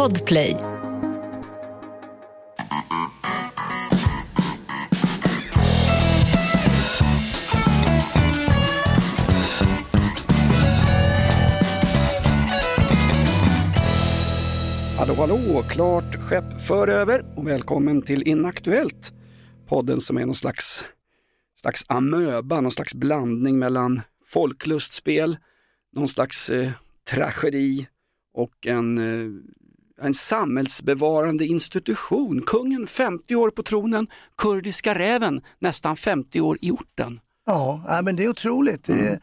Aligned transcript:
Podplay. 0.00 0.56
Hallå 14.96 15.14
hallå, 15.14 15.64
klart 15.68 16.14
skepp 16.14 16.60
för 16.60 16.88
över 16.88 17.24
och 17.36 17.46
välkommen 17.46 18.02
till 18.02 18.28
Inaktuellt. 18.28 19.12
Podden 19.68 20.00
som 20.00 20.16
är 20.16 20.26
någon 20.26 20.34
slags, 20.34 20.84
slags 21.60 21.84
amöba, 21.88 22.60
någon 22.60 22.70
slags 22.70 22.94
blandning 22.94 23.58
mellan 23.58 24.02
folklustspel, 24.26 25.36
någon 25.92 26.08
slags 26.08 26.50
eh, 26.50 26.70
tragedi 27.10 27.86
och 28.34 28.66
en, 28.66 28.98
eh, 28.98 29.30
en 30.02 30.14
samhällsbevarande 30.14 31.46
institution. 31.46 32.42
Kungen 32.46 32.86
50 32.86 33.34
år 33.34 33.50
på 33.50 33.62
tronen, 33.62 34.06
kurdiska 34.38 34.94
räven 34.94 35.42
nästan 35.58 35.96
50 35.96 36.40
år 36.40 36.58
i 36.60 36.70
orten. 36.70 37.20
Ja, 37.46 38.00
men 38.04 38.16
det 38.16 38.24
är 38.24 38.28
otroligt. 38.28 38.84
Det, 38.84 39.20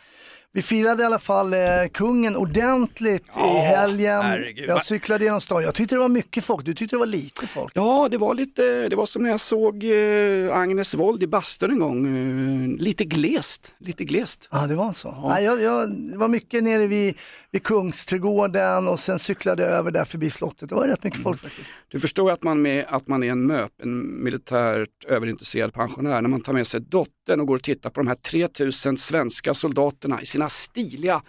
vi 0.57 0.63
firade 0.63 1.03
i 1.03 1.05
alla 1.05 1.19
fall 1.19 1.53
eh, 1.53 1.59
kungen 1.93 2.35
ordentligt 2.35 3.23
i 3.23 3.27
Ja, 3.35 3.61
helgen. 3.61 4.21
herregud. 4.21 4.69
Jag 4.69 4.85
cyklade 4.85 5.23
genom 5.25 5.41
stan. 5.41 5.63
Jag 5.63 5.75
tyckte 5.75 5.95
det 5.95 5.99
var 5.99 6.09
mycket 6.09 6.43
folk. 6.43 6.65
Du 6.65 6.73
tyckte 6.73 6.95
det 6.95 6.99
var 6.99 7.05
lite 7.05 7.47
folk. 7.47 7.71
Ja, 7.75 8.07
det 8.11 8.17
var 8.17 8.33
lite, 8.35 8.89
det 8.89 8.95
var 8.95 9.05
som 9.05 9.23
när 9.23 9.29
jag 9.29 9.39
såg 9.39 9.83
eh, 9.83 10.57
Agnes 10.57 10.93
Wold 10.93 11.23
i 11.23 11.27
bastun 11.27 11.71
en 11.71 11.79
gång. 11.79 12.05
Eh, 12.07 12.81
lite 12.83 13.03
glest, 13.05 13.73
lite 13.79 14.03
glest. 14.03 14.47
Ja, 14.51 14.67
det 14.67 14.75
var 14.75 14.93
så. 14.93 15.27
Nej, 15.29 15.43
jag, 15.43 15.61
jag 15.61 15.89
det 16.11 16.17
var 16.17 16.27
mycket 16.27 16.63
nere 16.63 16.87
vid, 16.87 17.15
vid 17.51 17.63
Kungsträdgården 17.63 18.87
och 18.87 18.99
sen 18.99 19.19
cyklade 19.19 19.63
jag 19.63 19.71
över 19.71 19.91
där 19.91 20.05
förbi 20.05 20.29
slottet. 20.29 20.69
Det 20.69 20.75
var 20.75 20.87
rätt 20.87 21.03
mycket 21.03 21.23
folk 21.23 21.39
faktiskt. 21.41 21.71
Du 21.87 21.99
förstår 21.99 22.31
att 22.31 22.43
man, 22.43 22.61
med, 22.61 22.85
att 22.89 23.07
man 23.07 23.23
är 23.23 23.31
en 23.31 23.45
MÖP, 23.47 23.71
en 23.83 24.23
militärt 24.23 25.05
överintresserad 25.07 25.73
pensionär, 25.73 26.21
när 26.21 26.29
man 26.29 26.41
tar 26.41 26.53
med 26.53 26.67
sig 26.67 26.79
dottern 26.81 27.39
och 27.39 27.47
går 27.47 27.55
och 27.55 27.63
tittar 27.63 27.89
på 27.89 27.99
de 27.99 28.07
här 28.07 28.15
3000 28.15 28.97
svenska 28.97 29.53
soldaterna 29.53 30.21
i 30.21 30.25
sina 30.25 30.46
stiliga 30.49 31.21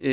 eh, 0.00 0.12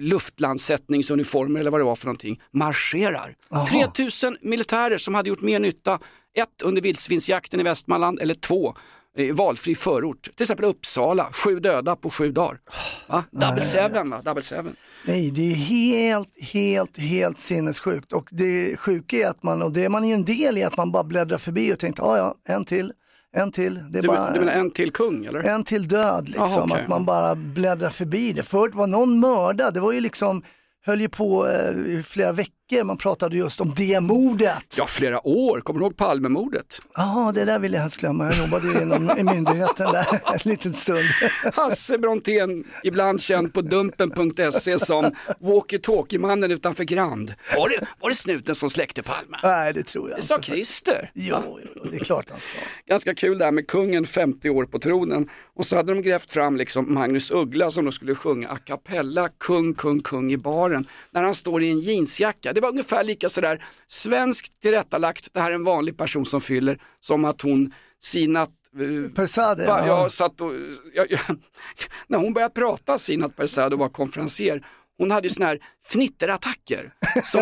luftlandsättningsuniformer 0.00 1.60
eller 1.60 1.70
vad 1.70 1.80
det 1.80 1.84
var 1.84 1.96
för 1.96 2.06
någonting, 2.06 2.40
marscherar. 2.50 3.34
Aha. 3.50 3.66
3000 3.66 4.36
militärer 4.42 4.98
som 4.98 5.14
hade 5.14 5.28
gjort 5.28 5.40
mer 5.40 5.58
nytta, 5.58 5.98
ett 6.34 6.62
under 6.62 6.82
vildsvinsjakten 6.82 7.60
i 7.60 7.62
Västmanland 7.62 8.18
eller 8.20 8.34
två 8.34 8.74
i 9.16 9.30
valfri 9.30 9.74
förort. 9.74 10.22
Till 10.22 10.44
exempel 10.44 10.64
Uppsala, 10.64 11.32
sju 11.32 11.60
döda 11.60 11.96
på 11.96 12.10
sju 12.10 12.32
dagar. 12.32 12.60
Va? 13.08 13.24
Double 13.30 13.62
seven 13.62 14.10
va? 14.10 14.20
Double 14.24 14.42
seven. 14.42 14.76
Nej, 15.04 15.30
det 15.30 15.52
är 15.52 15.54
helt, 15.54 16.42
helt, 16.42 16.98
helt 16.98 17.38
sinnessjukt. 17.38 18.12
Och 18.12 18.28
det 18.32 18.76
sjuka 18.76 19.16
är 19.16 19.28
att 19.28 19.42
man, 19.42 19.62
och 19.62 19.72
det 19.72 19.84
är 19.84 19.88
man 19.88 20.08
ju 20.08 20.14
en 20.14 20.24
del 20.24 20.58
i, 20.58 20.64
att 20.64 20.76
man 20.76 20.92
bara 20.92 21.04
bläddrar 21.04 21.38
förbi 21.38 21.72
och 21.72 21.78
tänkte, 21.78 22.02
ja 22.02 22.16
ja, 22.16 22.34
en 22.54 22.64
till, 22.64 22.92
en 23.36 23.52
till. 23.52 23.74
Det 23.90 23.98
är 23.98 24.02
Du, 24.02 24.08
bara, 24.08 24.30
du 24.32 24.38
menar 24.40 24.52
en 24.52 24.70
till 24.70 24.90
kung 24.92 25.24
eller? 25.26 25.40
En 25.40 25.64
till 25.64 25.88
död 25.88 26.28
liksom, 26.28 26.46
Jaha, 26.50 26.62
okej. 26.64 26.82
att 26.82 26.88
man 26.88 27.04
bara 27.04 27.34
bläddrar 27.34 27.90
förbi 27.90 28.32
det. 28.32 28.42
Förut 28.42 28.74
var 28.74 28.86
någon 28.86 29.20
mördad, 29.20 29.74
det 29.74 29.80
var 29.80 29.92
ju 29.92 30.00
liksom, 30.00 30.42
höll 30.86 31.00
ju 31.00 31.08
på 31.08 31.48
eh, 31.48 31.70
i 31.76 32.02
flera 32.02 32.32
veckor, 32.32 32.54
man 32.72 32.96
pratade 32.96 33.36
just 33.36 33.60
om 33.60 33.72
det 33.76 34.00
mordet. 34.00 34.74
Ja, 34.76 34.86
flera 34.86 35.26
år. 35.26 35.60
Kommer 35.60 35.80
du 35.80 35.86
ihåg 35.86 35.96
Palmemordet? 35.96 36.78
Jaha, 36.94 37.32
det 37.32 37.44
där 37.44 37.58
vill 37.58 37.72
jag 37.72 37.80
helst 37.80 38.00
glömma, 38.00 38.24
jag 38.24 38.36
jobbade 38.38 38.66
ju 38.68 38.82
inom 38.82 39.18
i 39.18 39.22
myndigheten 39.22 39.92
där 39.92 40.20
en 40.32 40.38
liten 40.50 40.74
stund. 40.74 41.08
Hasse 41.54 41.98
Brontén, 41.98 42.64
ibland 42.84 43.20
känd 43.20 43.54
på 43.54 43.60
Dumpen.se 43.62 44.78
som 44.78 45.10
walkie-talkie-mannen 45.40 46.50
utanför 46.50 46.84
Grand. 46.84 47.34
Var 47.56 47.68
det, 47.68 47.86
var 48.00 48.10
det 48.10 48.16
snuten 48.16 48.54
som 48.54 48.70
släckte 48.70 49.02
Palme? 49.02 49.38
Nej, 49.42 49.72
det 49.72 49.82
tror 49.82 50.10
jag 50.10 50.18
Det 50.18 50.22
sa 50.22 50.34
inte. 50.34 50.46
Christer. 50.46 51.10
Jo, 51.14 51.36
jo, 51.74 51.82
det 51.90 51.96
är 51.96 52.04
klart 52.04 52.30
han 52.30 52.40
sa. 52.40 52.58
Ganska 52.86 53.14
kul 53.14 53.38
där 53.38 53.52
med 53.52 53.66
kungen 53.66 54.06
50 54.06 54.50
år 54.50 54.64
på 54.64 54.78
tronen. 54.78 55.28
Och 55.56 55.66
så 55.66 55.76
hade 55.76 55.94
de 55.94 56.02
grävt 56.02 56.30
fram 56.30 56.56
liksom 56.56 56.94
Magnus 56.94 57.30
Uggla 57.30 57.70
som 57.70 57.84
då 57.84 57.90
skulle 57.90 58.14
sjunga 58.14 58.48
a 58.48 58.58
cappella 58.64 59.28
Kung, 59.38 59.74
kung, 59.74 60.00
kung 60.00 60.32
i 60.32 60.36
baren. 60.36 60.86
När 61.10 61.22
han 61.22 61.34
står 61.34 61.62
i 61.62 61.70
en 61.70 61.80
jeansjacka. 61.80 62.52
Det 62.58 62.62
var 62.62 62.68
ungefär 62.68 63.04
lika 63.04 63.28
sådär 63.28 63.64
svenskt 63.86 64.60
tillrättalagt, 64.60 65.28
det 65.32 65.40
här 65.40 65.50
är 65.50 65.54
en 65.54 65.64
vanlig 65.64 65.96
person 65.96 66.26
som 66.26 66.40
fyller, 66.40 66.78
som 67.00 67.24
att 67.24 67.40
hon 67.40 67.72
Sinat 68.00 68.50
eh, 68.80 69.12
Persade, 69.12 69.64
ja. 69.64 69.86
jag 69.86 70.10
satt 70.10 70.40
och, 70.40 70.52
jag, 70.94 71.10
jag, 71.10 71.20
när 72.06 72.18
hon 72.18 72.32
började 72.32 72.54
prata 72.54 72.98
Sinat 72.98 73.36
Persad 73.36 73.72
och 73.72 73.78
var 73.78 73.88
konferencier, 73.88 74.66
hon 74.98 75.10
hade 75.10 75.28
ju 75.28 75.34
såna 75.34 75.46
här 75.46 75.58
fnitterattacker. 75.84 76.92
Som, 77.24 77.40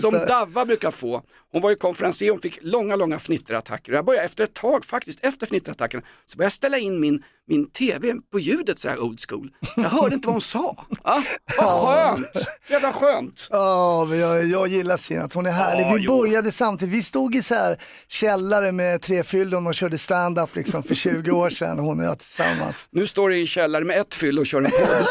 Som. 0.00 0.12
Davva 0.12 0.64
brukar 0.64 0.90
få. 0.90 1.22
Hon 1.52 1.62
var 1.62 1.70
ju 1.70 1.76
konferencier, 1.76 2.30
hon 2.30 2.40
fick 2.40 2.58
långa, 2.62 2.96
långa 2.96 3.18
fnitterattacker. 3.18 3.92
Och 3.92 3.98
jag 3.98 4.04
började 4.04 4.24
efter 4.24 4.44
ett 4.44 4.54
tag 4.54 4.84
faktiskt, 4.84 5.24
efter 5.24 5.46
fnitterattackerna, 5.46 6.02
så 6.26 6.36
började 6.36 6.46
jag 6.46 6.52
ställa 6.52 6.78
in 6.78 7.00
min, 7.00 7.22
min 7.48 7.70
tv 7.70 8.14
på 8.32 8.38
ljudet 8.40 8.78
så 8.78 8.88
här 8.88 8.98
old 8.98 9.20
school. 9.28 9.50
Jag 9.76 9.82
hörde 9.88 10.14
inte 10.14 10.26
vad 10.28 10.34
hon 10.34 10.40
sa. 10.40 10.86
Ja, 11.04 11.22
vad 11.60 11.84
skönt, 11.84 12.46
jävla 12.70 12.92
skönt. 12.92 13.48
Ja, 13.50 14.04
men 14.08 14.18
jag, 14.18 14.44
jag 14.46 14.68
gillar 14.68 14.96
Sinat, 14.96 15.32
hon 15.34 15.46
är 15.46 15.50
härlig. 15.52 15.84
Ja, 15.84 15.92
vi 15.94 16.02
jo. 16.04 16.18
började 16.18 16.52
samtidigt, 16.52 16.94
vi 16.94 17.02
stod 17.02 17.34
i 17.34 17.42
så 17.42 17.54
här 17.54 17.80
källare 18.08 18.72
med 18.72 19.02
tre 19.02 19.24
fyllon 19.24 19.66
och 19.66 19.74
körde 19.74 19.98
stand-up 19.98 20.56
liksom 20.56 20.82
för 20.82 20.94
20 20.94 21.30
år 21.30 21.50
sedan, 21.50 21.78
hon 21.78 22.00
och 22.00 22.06
jag 22.06 22.18
tillsammans. 22.18 22.88
Nu 22.90 23.06
står 23.06 23.30
det 23.30 23.36
i 23.36 23.40
en 23.40 23.46
källare 23.46 23.84
med 23.84 24.00
ett 24.00 24.14
fyll 24.14 24.38
och 24.38 24.46
kör 24.46 24.58
en 24.62 24.70
podd. 24.70 24.80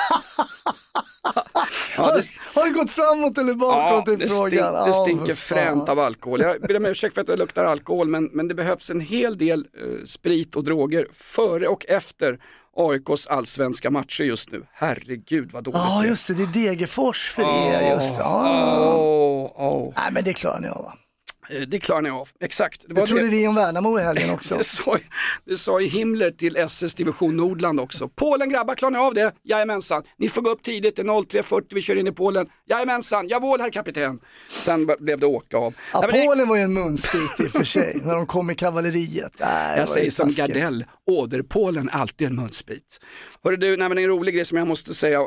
Ja, 1.98 2.16
det, 2.16 2.24
Har 2.60 2.66
det 2.66 2.72
gått 2.72 2.92
framåt 2.92 3.38
eller 3.38 3.54
bakåt 3.54 4.08
i 4.08 4.16
det, 4.16 4.30
frågan? 4.30 4.50
stink, 4.50 4.62
det 4.62 4.90
Ja, 4.90 5.04
stinker 5.04 5.36
fan. 5.36 5.58
fränt 5.58 5.90
av 5.90 6.00
alkohol. 6.00 6.35
Jag 6.40 6.62
ber 6.62 6.78
om 6.78 6.86
ursäkt 6.86 7.16
för 7.16 7.22
att 7.22 7.30
jag 7.30 7.40
luktar 7.40 7.66
alkohol 7.66 8.08
men, 8.08 8.26
men 8.34 8.48
det 8.48 8.56
behövs 8.56 8.90
en 8.90 9.00
hel 9.00 9.38
del 9.38 9.60
eh, 9.78 10.04
sprit 10.06 10.56
och 10.56 10.64
droger 10.64 11.08
före 11.14 11.68
och 11.68 11.86
efter 11.90 12.40
AIKs 12.78 13.28
allsvenska 13.28 13.90
matcher 13.90 14.24
just 14.24 14.52
nu. 14.52 14.64
Herregud 14.74 15.52
vad 15.52 15.64
dåligt 15.64 15.80
Ja, 15.80 16.04
är. 16.04 16.08
just 16.08 16.28
det, 16.28 16.34
det 16.34 16.44
är 16.44 16.48
Degerfors 16.70 17.30
för 17.32 17.42
er. 17.42 17.94
Just. 17.96 18.16
Ja. 18.18 18.86
Åh, 18.96 19.52
åh. 19.56 19.94
Nej, 19.98 20.12
men 20.12 20.24
det 20.24 20.34
klarar 20.34 20.60
ni 20.60 20.68
av 20.68 20.84
va? 20.84 20.94
Eh, 21.50 21.62
Det 21.68 21.80
klarar 21.80 22.02
ni 22.02 22.10
av, 22.10 22.30
exakt. 22.42 22.82
Det, 22.82 22.88
Det 22.94 23.00
var 23.00 23.08
trodde 23.08 23.24
det, 23.24 23.30
vi 23.30 23.48
om 23.48 23.56
Värnamo 23.56 24.00
i 24.00 24.04
helgen 24.04 24.30
också. 24.34 24.58
det, 24.58 24.64
sa, 24.64 24.98
det 25.46 25.58
sa 25.58 25.80
ju 25.80 25.88
Himmler 25.88 26.32
till 26.32 26.58
SS 26.58 26.94
division 26.96 27.38
Nordland 27.38 27.80
också. 27.80 28.10
Polen 28.16 28.50
grabbar, 28.50 28.76
klarar 28.76 28.92
ni 28.92 28.98
av 28.98 29.14
det? 29.14 29.32
Jajamensan. 29.44 30.04
Ni 30.18 30.30
får 30.30 30.42
gå 30.42 30.50
upp 30.50 30.64
tidigt, 30.64 30.96
det 30.96 31.02
är 31.02 31.06
03.40, 31.06 31.64
vi 31.70 31.82
kör 31.82 31.96
in 31.96 32.08
i 32.08 32.12
Polen. 32.12 32.48
Jajamensan, 32.70 33.28
jawohl 33.28 33.62
herr 33.62 33.70
kapten. 33.72 34.20
Sen 34.50 34.90
blev 35.00 35.20
det 35.20 35.26
åka 35.26 35.58
av. 35.58 35.74
Ja, 35.94 36.00
Nej, 36.02 36.10
men 36.12 36.20
det- 36.20 36.26
Polen 36.28 36.48
var 36.48 36.56
ju 36.56 36.62
en 36.62 36.74
munspit 36.74 37.40
i 37.40 37.44
och 37.48 37.52
för 37.52 37.64
sig, 37.64 38.02
när 38.04 38.16
de 38.16 38.26
kom 38.26 38.50
i 38.52 38.56
kavalleriet. 38.56 39.32
Nej, 39.40 39.80
Jag 39.80 39.90
säger 39.90 40.12
som 40.12 40.28
taskigt. 40.30 40.48
Gardell, 40.56 40.86
åderpålen 41.08 41.90
alltid 41.90 42.28
en 42.28 42.36
munsprit. 42.36 43.00
Hörru 43.44 43.58
du, 43.58 43.78
nej, 43.78 43.90
men 43.90 43.98
en 43.98 44.08
rolig 44.08 44.36
grej 44.36 44.46
som 44.46 44.58
jag 44.58 44.68
måste 44.68 44.94
säga, 44.94 45.20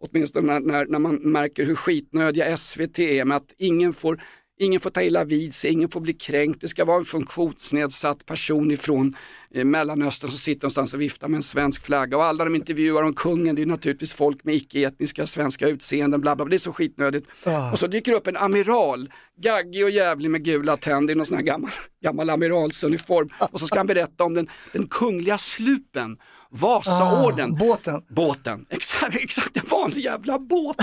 åtminstone 0.00 0.52
när, 0.52 0.60
när, 0.60 0.86
när 0.86 0.98
man 0.98 1.14
märker 1.14 1.64
hur 1.64 1.74
skitnödiga 1.74 2.56
SVT 2.56 2.98
är 2.98 3.24
med 3.24 3.36
att 3.36 3.54
ingen 3.58 3.92
får 3.92 4.20
Ingen 4.58 4.80
får 4.80 4.90
ta 4.90 5.02
illa 5.02 5.24
vid 5.24 5.54
sig, 5.54 5.70
ingen 5.70 5.88
får 5.88 6.00
bli 6.00 6.12
kränkt. 6.12 6.60
Det 6.60 6.68
ska 6.68 6.84
vara 6.84 6.96
en 6.96 7.04
funktionsnedsatt 7.04 8.26
person 8.26 8.70
ifrån 8.70 9.16
eh, 9.54 9.64
Mellanöstern 9.64 10.30
som 10.30 10.38
sitter 10.38 10.62
någonstans 10.64 10.94
och 10.94 11.00
viftar 11.00 11.28
med 11.28 11.36
en 11.36 11.42
svensk 11.42 11.86
flagga. 11.86 12.16
Och 12.16 12.24
alla 12.24 12.44
de 12.44 12.54
intervjuar 12.54 13.02
om 13.02 13.14
kungen, 13.14 13.56
det 13.56 13.62
är 13.62 13.66
naturligtvis 13.66 14.14
folk 14.14 14.44
med 14.44 14.54
icke-etniska 14.54 15.26
svenska 15.26 15.68
utseenden, 15.68 16.20
bla 16.20 16.36
bla, 16.36 16.44
bla. 16.44 16.50
det 16.50 16.56
är 16.56 16.58
så 16.58 16.72
skitnödigt. 16.72 17.26
Ah. 17.44 17.72
Och 17.72 17.78
så 17.78 17.86
dyker 17.86 18.12
det 18.12 18.18
upp 18.18 18.26
en 18.26 18.36
amiral, 18.36 19.08
gaggig 19.40 19.84
och 19.84 19.90
jävlig 19.90 20.30
med 20.30 20.44
gula 20.44 20.76
tänder 20.76 21.14
i 21.14 21.16
någon 21.16 21.26
sån 21.26 21.36
här 21.36 21.44
gammal, 21.44 21.70
gammal 22.02 22.30
amiralsuniform. 22.30 23.28
Och 23.52 23.60
så 23.60 23.66
ska 23.66 23.78
han 23.78 23.86
berätta 23.86 24.24
om 24.24 24.34
den, 24.34 24.48
den 24.72 24.86
kungliga 24.86 25.38
slupen, 25.38 26.16
Vasaorden. 26.60 27.52
Ah, 27.52 27.56
båten. 27.56 28.02
Båten, 28.08 28.66
exakt, 28.70 29.16
exakt 29.16 29.56
en 29.56 29.62
vanlig 29.70 30.00
jävla 30.00 30.38
båt. 30.38 30.76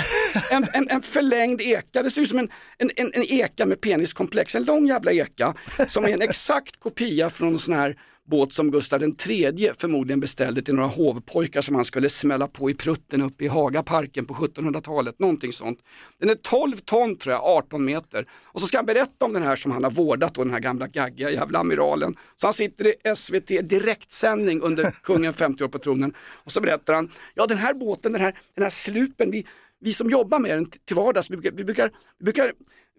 En, 0.51 0.67
en, 0.73 0.89
en 0.89 1.01
förlängd 1.01 1.61
eka, 1.61 2.03
det 2.03 2.11
ser 2.11 2.21
ut 2.21 2.29
som 2.29 2.39
en, 2.39 2.49
en, 2.78 2.91
en, 2.96 3.23
eka 3.29 3.66
med 3.66 3.81
peniskomplex, 3.81 4.55
en 4.55 4.63
lång 4.63 4.87
jävla 4.87 5.11
eka 5.11 5.53
som 5.87 6.03
är 6.03 6.09
en 6.09 6.22
exakt 6.22 6.79
kopia 6.79 7.29
från 7.29 7.47
en 7.47 7.57
sån 7.57 7.73
här 7.73 7.97
båt 8.31 8.53
som 8.53 8.72
Gustav 8.72 9.03
III 9.03 9.72
förmodligen 9.78 10.19
beställde 10.19 10.61
till 10.61 10.73
några 10.73 10.87
hovpojkar 10.87 11.61
som 11.61 11.75
han 11.75 11.85
skulle 11.85 12.09
smälla 12.09 12.47
på 12.47 12.69
i 12.69 12.73
prutten 12.73 13.22
uppe 13.22 13.43
i 13.45 13.47
Hagaparken 13.47 14.25
på 14.25 14.33
1700-talet, 14.33 15.19
någonting 15.19 15.51
sånt. 15.51 15.79
Den 16.19 16.29
är 16.29 16.35
12 16.35 16.78
ton 16.78 17.16
tror 17.16 17.33
jag, 17.33 17.43
18 17.43 17.85
meter. 17.85 18.25
Och 18.43 18.61
så 18.61 18.67
ska 18.67 18.78
han 18.78 18.85
berätta 18.85 19.25
om 19.25 19.33
den 19.33 19.43
här 19.43 19.55
som 19.55 19.72
han 19.72 19.83
har 19.83 19.91
vårdat, 19.91 20.37
och 20.37 20.45
den 20.45 20.53
här 20.53 20.59
gamla 20.59 20.87
gaggiga 20.87 21.31
jävla 21.31 21.59
amiralen. 21.59 22.16
Så 22.35 22.47
han 22.47 22.53
sitter 22.53 22.87
i 22.87 23.16
SVT 23.16 23.69
direktsändning 23.69 24.61
under 24.61 24.91
kungen 25.03 25.34
50 25.34 25.63
år 25.63 25.67
på 25.67 25.79
tronen 25.79 26.13
och 26.19 26.51
så 26.51 26.61
berättar 26.61 26.93
han, 26.93 27.11
ja 27.35 27.45
den 27.45 27.57
här 27.57 27.73
båten, 27.73 28.11
den 28.11 28.22
här, 28.22 28.39
den 28.55 28.63
här 28.63 28.69
slupen, 28.69 29.31
vi, 29.31 29.45
vi 29.79 29.93
som 29.93 30.09
jobbar 30.09 30.39
med 30.39 30.57
den 30.57 30.66
till 30.66 30.95
vardags, 30.95 31.29
vi 31.29 31.37
brukar, 31.37 31.57
vi 31.57 31.63
brukar, 31.63 31.91
vi 32.19 32.23
brukar 32.23 32.53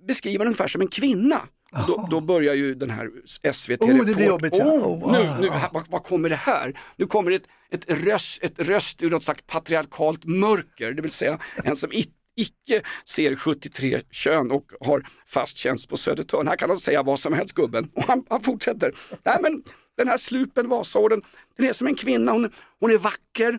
beskriva 0.06 0.38
den 0.38 0.46
ungefär 0.46 0.66
som 0.66 0.80
en 0.80 0.88
kvinna. 0.88 1.40
Då, 1.86 2.08
då 2.10 2.20
börjar 2.20 2.54
ju 2.54 2.74
den 2.74 2.90
här 2.90 3.10
SVT 3.52 3.80
Oh, 3.80 4.04
det 4.04 4.14
blir 4.14 4.26
jobbigt, 4.26 4.56
ja. 4.56 4.64
oh, 4.64 5.04
Oh, 5.04 5.12
nu, 5.12 5.18
ah, 5.18 5.38
nu, 5.40 5.50
här, 5.50 5.70
vad, 5.72 5.82
vad 5.88 6.04
kommer 6.04 6.28
det 6.28 6.36
här? 6.36 6.80
Nu 6.96 7.06
kommer 7.06 7.30
ett, 7.30 7.42
ett, 7.70 8.04
röst, 8.04 8.42
ett 8.42 8.58
röst 8.58 9.02
ur 9.02 9.10
något 9.10 9.24
slags 9.24 9.42
patriarkalt 9.46 10.24
mörker, 10.24 10.92
det 10.92 11.02
vill 11.02 11.10
säga 11.10 11.38
en 11.64 11.76
som 11.76 11.92
it, 11.92 12.10
icke 12.36 12.82
ser 13.04 13.36
73 13.36 14.00
kön 14.10 14.50
och 14.50 14.72
har 14.80 15.02
fast 15.26 15.56
tjänst 15.56 15.88
på 15.88 15.96
Södertörn. 15.96 16.48
Här 16.48 16.56
kan 16.56 16.70
han 16.70 16.76
säga 16.76 17.02
vad 17.02 17.18
som 17.18 17.32
helst 17.32 17.54
gubben. 17.54 17.90
Och 17.94 18.02
han, 18.02 18.24
han 18.30 18.42
fortsätter. 18.42 18.92
Nej, 19.24 19.38
men 19.42 19.62
den 19.96 20.08
här 20.08 20.16
slupen 20.16 20.68
Vasaorden, 20.68 21.22
den 21.56 21.68
är 21.68 21.72
som 21.72 21.86
en 21.86 21.94
kvinna, 21.94 22.32
hon, 22.32 22.52
hon 22.80 22.90
är 22.90 22.98
vacker, 22.98 23.58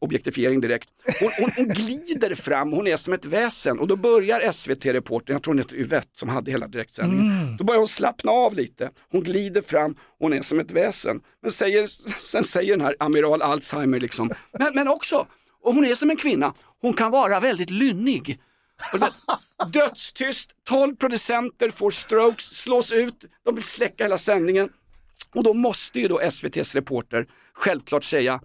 objektifiering 0.00 0.60
direkt. 0.60 0.88
Hon, 1.20 1.30
hon, 1.40 1.50
hon, 1.56 1.74
glider 1.74 2.34
fram, 2.34 2.72
hon 2.72 2.86
är 2.86 2.96
som 2.96 3.12
ett 3.12 3.24
väsen 3.24 3.78
och 3.78 3.88
då 3.88 3.96
börjar 3.96 4.52
SVT-reportern, 4.52 5.34
jag 5.34 5.42
tror 5.42 5.54
hon 5.54 5.58
heter 5.58 5.76
Yvette 5.76 6.08
som 6.12 6.28
hade 6.28 6.50
hela 6.50 6.66
direktsändningen, 6.66 7.30
mm. 7.30 7.56
då 7.56 7.64
börjar 7.64 7.78
hon 7.78 7.88
slappna 7.88 8.32
av 8.32 8.54
lite. 8.54 8.90
Hon 9.10 9.22
glider 9.22 9.62
fram, 9.62 9.96
hon 10.18 10.32
är 10.32 10.42
som 10.42 10.60
ett 10.60 10.70
väsen. 10.70 11.20
Men 11.42 11.50
säger, 11.50 11.86
sen 12.20 12.44
säger 12.44 12.70
den 12.70 12.80
här 12.80 12.96
amiral 12.98 13.42
Alzheimer 13.42 14.00
liksom, 14.00 14.32
men, 14.58 14.74
men 14.74 14.88
också, 14.88 15.26
och 15.62 15.74
hon 15.74 15.84
är 15.84 15.94
som 15.94 16.10
en 16.10 16.16
kvinna, 16.16 16.54
hon 16.80 16.92
kan 16.92 17.10
vara 17.10 17.40
väldigt 17.40 17.70
lynnig. 17.70 18.40
Dödstyst, 19.72 20.50
12 20.68 20.96
producenter 20.96 21.70
får 21.70 21.90
strokes, 21.90 22.44
slås 22.44 22.92
ut, 22.92 23.24
de 23.44 23.54
vill 23.54 23.64
släcka 23.64 24.04
hela 24.04 24.18
sändningen. 24.18 24.68
Och 25.34 25.44
då 25.44 25.54
måste 25.54 26.00
ju 26.00 26.08
då 26.08 26.20
SVTs 26.20 26.74
reporter 26.74 27.26
självklart 27.54 28.04
säga 28.04 28.40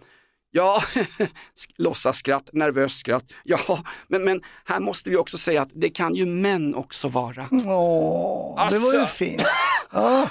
Ja, 0.56 0.82
låtsasskratt, 1.76 2.50
nervöst 2.52 2.98
skratt. 2.98 3.24
Ja, 3.44 3.78
men, 4.08 4.24
men 4.24 4.42
här 4.64 4.80
måste 4.80 5.10
vi 5.10 5.16
också 5.16 5.38
säga 5.38 5.62
att 5.62 5.70
det 5.72 5.90
kan 5.90 6.14
ju 6.14 6.26
män 6.26 6.74
också 6.74 7.08
vara. 7.08 7.48
Åh, 7.50 8.54
alltså. 8.58 8.78
det 8.78 8.84
var 8.84 8.92
ju 8.92 9.00
alltså. 9.00 9.16
fint. 9.16 9.42
Ja. 9.92 10.30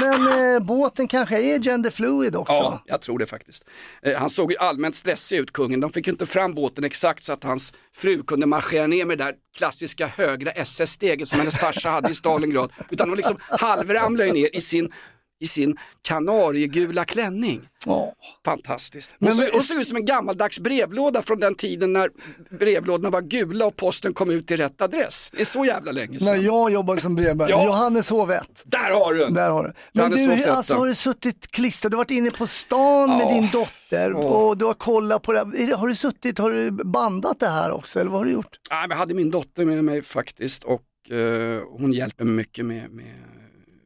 Men 0.00 0.54
eh, 0.54 0.60
båten 0.60 1.08
kanske 1.08 1.42
är 1.42 1.62
genderfluid 1.62 2.36
också? 2.36 2.52
Ja, 2.52 2.82
jag 2.86 3.00
tror 3.00 3.18
det 3.18 3.26
faktiskt. 3.26 3.64
Eh, 4.02 4.18
han 4.18 4.30
såg 4.30 4.52
ju 4.52 4.58
allmänt 4.58 4.94
stressig 4.94 5.38
ut, 5.38 5.52
kungen. 5.52 5.80
De 5.80 5.92
fick 5.92 6.08
inte 6.08 6.26
fram 6.26 6.54
båten 6.54 6.84
exakt 6.84 7.24
så 7.24 7.32
att 7.32 7.44
hans 7.44 7.72
fru 7.96 8.22
kunde 8.22 8.46
marschera 8.46 8.86
ner 8.86 9.04
med 9.04 9.18
det 9.18 9.24
där 9.24 9.34
klassiska 9.56 10.06
högra 10.06 10.50
SS-steget 10.50 11.28
som 11.28 11.38
hennes 11.38 11.56
farsa 11.56 11.90
hade 11.90 12.10
i 12.10 12.14
Stalingrad. 12.14 12.72
Utan 12.90 13.08
hon 13.08 13.16
liksom 13.16 13.36
halvramlade 13.48 14.32
ner 14.32 14.56
i 14.56 14.60
sin 14.60 14.92
i 15.40 15.46
sin 15.46 15.76
kanariegula 16.02 17.04
klänning. 17.04 17.60
Oh. 17.86 18.08
Fantastiskt. 18.44 19.14
Men, 19.18 19.28
och, 19.28 19.34
så, 19.34 19.62
ser 19.62 19.80
ut 19.80 19.86
som 19.86 19.96
en 19.96 20.04
gammaldags 20.04 20.58
brevlåda 20.58 21.22
från 21.22 21.40
den 21.40 21.54
tiden 21.54 21.92
när 21.92 22.10
brevlådorna 22.58 23.10
var 23.10 23.20
gula 23.20 23.66
och 23.66 23.76
posten 23.76 24.14
kom 24.14 24.30
ut 24.30 24.46
till 24.46 24.56
rätt 24.56 24.80
adress. 24.80 25.30
Det 25.32 25.40
är 25.40 25.44
så 25.44 25.64
jävla 25.64 25.92
länge 25.92 26.20
sedan. 26.20 26.36
När 26.36 26.44
jag 26.44 26.72
jobbade 26.72 27.00
som 27.00 27.14
brevbärare, 27.14 27.50
ja. 27.50 27.64
Johannes 27.64 28.10
Hovett. 28.10 28.62
Där 28.64 28.90
har 28.90 29.14
du 29.14 29.26
Där 29.26 29.50
har 29.50 29.62
du. 29.62 29.72
Men 29.92 30.10
du, 30.10 30.44
alltså, 30.50 30.74
har 30.74 30.86
du 30.86 30.94
suttit 30.94 31.50
klistrad, 31.50 31.92
du 31.92 31.96
har 31.96 32.04
varit 32.04 32.10
inne 32.10 32.30
på 32.30 32.46
stan 32.46 33.10
ja. 33.10 33.18
med 33.18 33.34
din 33.34 33.50
dotter 33.52 34.12
oh. 34.12 34.18
och 34.18 34.58
du 34.58 34.64
har 34.64 34.74
kollat 34.74 35.22
på 35.22 35.32
det. 35.32 35.74
Har 35.76 35.88
du 35.88 35.94
suttit, 35.94 36.38
har 36.38 36.50
du 36.50 36.70
bandat 36.70 37.40
det 37.40 37.48
här 37.48 37.70
också 37.70 38.00
eller 38.00 38.10
vad 38.10 38.20
har 38.20 38.24
du 38.24 38.32
gjort? 38.32 38.58
Ja, 38.70 38.86
jag 38.88 38.96
hade 38.96 39.14
min 39.14 39.30
dotter 39.30 39.64
med 39.64 39.84
mig 39.84 40.02
faktiskt 40.02 40.64
och 40.64 40.82
uh, 41.12 41.60
hon 41.78 41.92
hjälper 41.92 42.24
mig 42.24 42.34
mycket 42.34 42.64
med, 42.64 42.90
med 42.90 43.29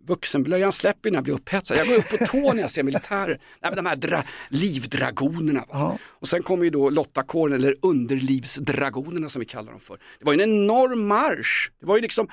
vuxenblöjan 0.07 0.73
släpper 0.73 1.11
när 1.11 1.17
jag 1.17 1.25
blir 1.25 1.35
upphetsad. 1.35 1.77
Jag 1.77 1.87
går 1.87 1.97
upp 1.97 2.11
på 2.19 2.27
tå 2.27 2.53
när 2.53 2.61
jag 2.61 2.71
ser 2.71 2.83
militärer. 2.83 3.41
Nej, 3.63 3.73
de 3.77 3.87
här 3.87 3.97
dra 3.97 4.23
livdragonerna. 4.49 5.65
Ja. 5.69 5.99
Och 6.05 6.29
sen 6.29 6.43
kommer 6.43 6.65
ju 6.65 6.71
då 6.71 6.91
Lottakåren 6.91 7.57
eller 7.57 7.77
underlivsdragonerna 7.83 9.29
som 9.29 9.41
vi 9.41 9.47
kallar 9.47 9.71
dem 9.71 9.81
för. 9.81 9.99
Det 10.19 10.25
var 10.25 10.33
ju 10.33 10.43
en 10.43 10.51
enorm 10.51 11.07
marsch. 11.07 11.71
Det 11.81 11.87
var 11.87 11.97
ju 11.97 12.03
liksom, 12.03 12.29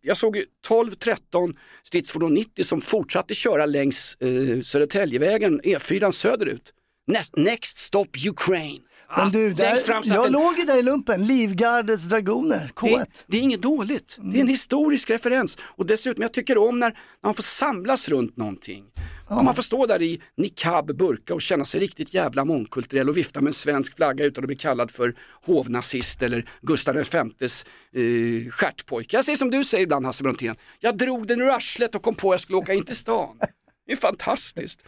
jag 0.00 0.16
såg 0.16 0.36
ju 0.36 0.44
12-13 0.68 1.56
stridsfordon 1.82 2.34
90 2.34 2.64
som 2.64 2.80
fortsatte 2.80 3.34
köra 3.34 3.66
längs 3.66 4.14
eh, 4.14 4.60
Södertäljevägen, 4.60 5.60
E4 5.60 6.10
söderut. 6.10 6.72
Next, 7.06 7.36
next 7.36 7.78
stop 7.78 8.06
Ukraine. 8.28 8.82
Men 9.16 9.30
du, 9.30 9.52
där, 9.54 9.78
jag 10.04 10.32
låg 10.32 10.58
ju 10.58 10.64
där 10.64 10.78
i 10.78 10.82
lumpen, 10.82 11.26
Livgardets 11.26 12.08
dragoner, 12.08 12.70
K1. 12.74 12.98
Det, 12.98 13.06
det 13.26 13.36
är 13.36 13.42
inget 13.42 13.62
dåligt, 13.62 14.16
mm. 14.18 14.32
det 14.32 14.38
är 14.38 14.40
en 14.40 14.48
historisk 14.48 15.10
referens. 15.10 15.58
Och 15.60 15.86
dessutom, 15.86 16.22
jag 16.22 16.32
tycker 16.32 16.58
om 16.58 16.78
när 16.78 16.98
man 17.22 17.34
får 17.34 17.42
samlas 17.42 18.08
runt 18.08 18.36
någonting. 18.36 18.84
Ja. 19.28 19.42
Man 19.42 19.54
får 19.54 19.62
stå 19.62 19.86
där 19.86 20.02
i 20.02 20.20
niqab, 20.36 20.96
burka 20.96 21.34
och 21.34 21.42
känna 21.42 21.64
sig 21.64 21.80
riktigt 21.80 22.14
jävla 22.14 22.44
mångkulturell 22.44 23.08
och 23.08 23.16
vifta 23.16 23.40
med 23.40 23.46
en 23.46 23.54
svensk 23.54 23.96
flagga 23.96 24.24
utan 24.24 24.44
att 24.44 24.48
bli 24.48 24.56
kallad 24.56 24.90
för 24.90 25.14
hovnazist 25.46 26.22
eller 26.22 26.48
Gustav 26.62 26.94
Vs 26.94 27.14
eh, 27.14 28.50
stjärtpojke. 28.50 29.16
Jag 29.16 29.24
säger 29.24 29.36
som 29.36 29.50
du 29.50 29.64
säger 29.64 29.82
ibland 29.82 30.06
Hasse 30.06 30.22
Brontén, 30.22 30.56
jag 30.80 30.96
drog 30.96 31.26
den 31.26 31.40
ur 31.40 31.50
arslet 31.50 31.94
och 31.94 32.02
kom 32.02 32.14
på 32.14 32.28
att 32.28 32.32
jag 32.32 32.40
skulle 32.40 32.58
åka 32.58 32.72
in 32.72 32.84
till 32.84 32.96
stan. 32.96 33.38
Det 33.86 33.92
är 33.92 33.96
fantastiskt. 33.96 34.80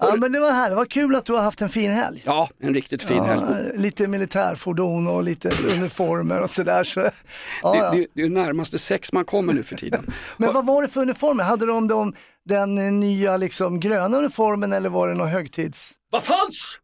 Ja 0.00 0.16
men 0.16 0.32
det 0.32 0.40
var 0.40 0.52
här, 0.52 0.70
det 0.70 0.76
var 0.76 0.84
kul 0.84 1.14
att 1.14 1.24
du 1.24 1.32
har 1.32 1.42
haft 1.42 1.62
en 1.62 1.68
fin 1.68 1.92
helg. 1.92 2.22
Ja, 2.26 2.48
en 2.60 2.74
riktigt 2.74 3.02
fin 3.02 3.16
ja, 3.16 3.24
helg. 3.24 3.78
Lite 3.78 4.08
militärfordon 4.08 5.06
och 5.06 5.22
lite 5.22 5.50
uniformer 5.76 6.40
och 6.40 6.50
sådär. 6.50 6.84
Så, 6.84 7.00
ja, 7.00 7.72
det, 7.72 7.78
ja. 7.78 7.90
det, 7.90 8.06
det 8.14 8.22
är 8.22 8.28
närmaste 8.28 8.78
sex 8.78 9.12
man 9.12 9.24
kommer 9.24 9.52
nu 9.52 9.62
för 9.62 9.76
tiden. 9.76 10.14
men 10.36 10.52
vad 10.52 10.66
var 10.66 10.82
det 10.82 10.88
för 10.88 11.00
uniformer? 11.00 11.44
Hade 11.44 11.66
de, 11.66 11.88
de 11.88 12.14
den 12.44 13.00
nya 13.00 13.36
liksom 13.36 13.80
gröna 13.80 14.18
uniformen 14.18 14.72
eller 14.72 14.88
var 14.88 15.08
det 15.08 15.14
någon 15.14 15.28
högtids? 15.28 15.92
Vad 16.10 16.24
fanns? 16.24 16.78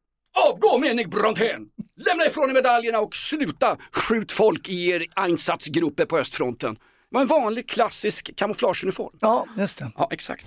Avgå 0.49 0.79
menig 0.79 1.11
Brontén! 1.11 1.67
Lämna 1.97 2.27
ifrån 2.27 2.51
er 2.51 2.55
medaljerna 2.55 3.01
och 3.01 3.17
sluta 3.17 3.77
skjut 3.93 4.33
folk 4.33 4.69
i 4.69 4.91
er 4.91 5.07
einsatzgrupper 5.17 6.05
på 6.05 6.19
östfronten. 6.19 6.75
Det 6.75 6.81
var 7.11 7.21
en 7.21 7.27
vanlig 7.27 7.69
klassisk 7.69 8.37
kamouflageuniform. 8.37 9.19
Ja, 9.21 9.47
just 9.57 9.79
det. 9.79 9.93
Ja, 9.97 10.09
exakt. 10.11 10.47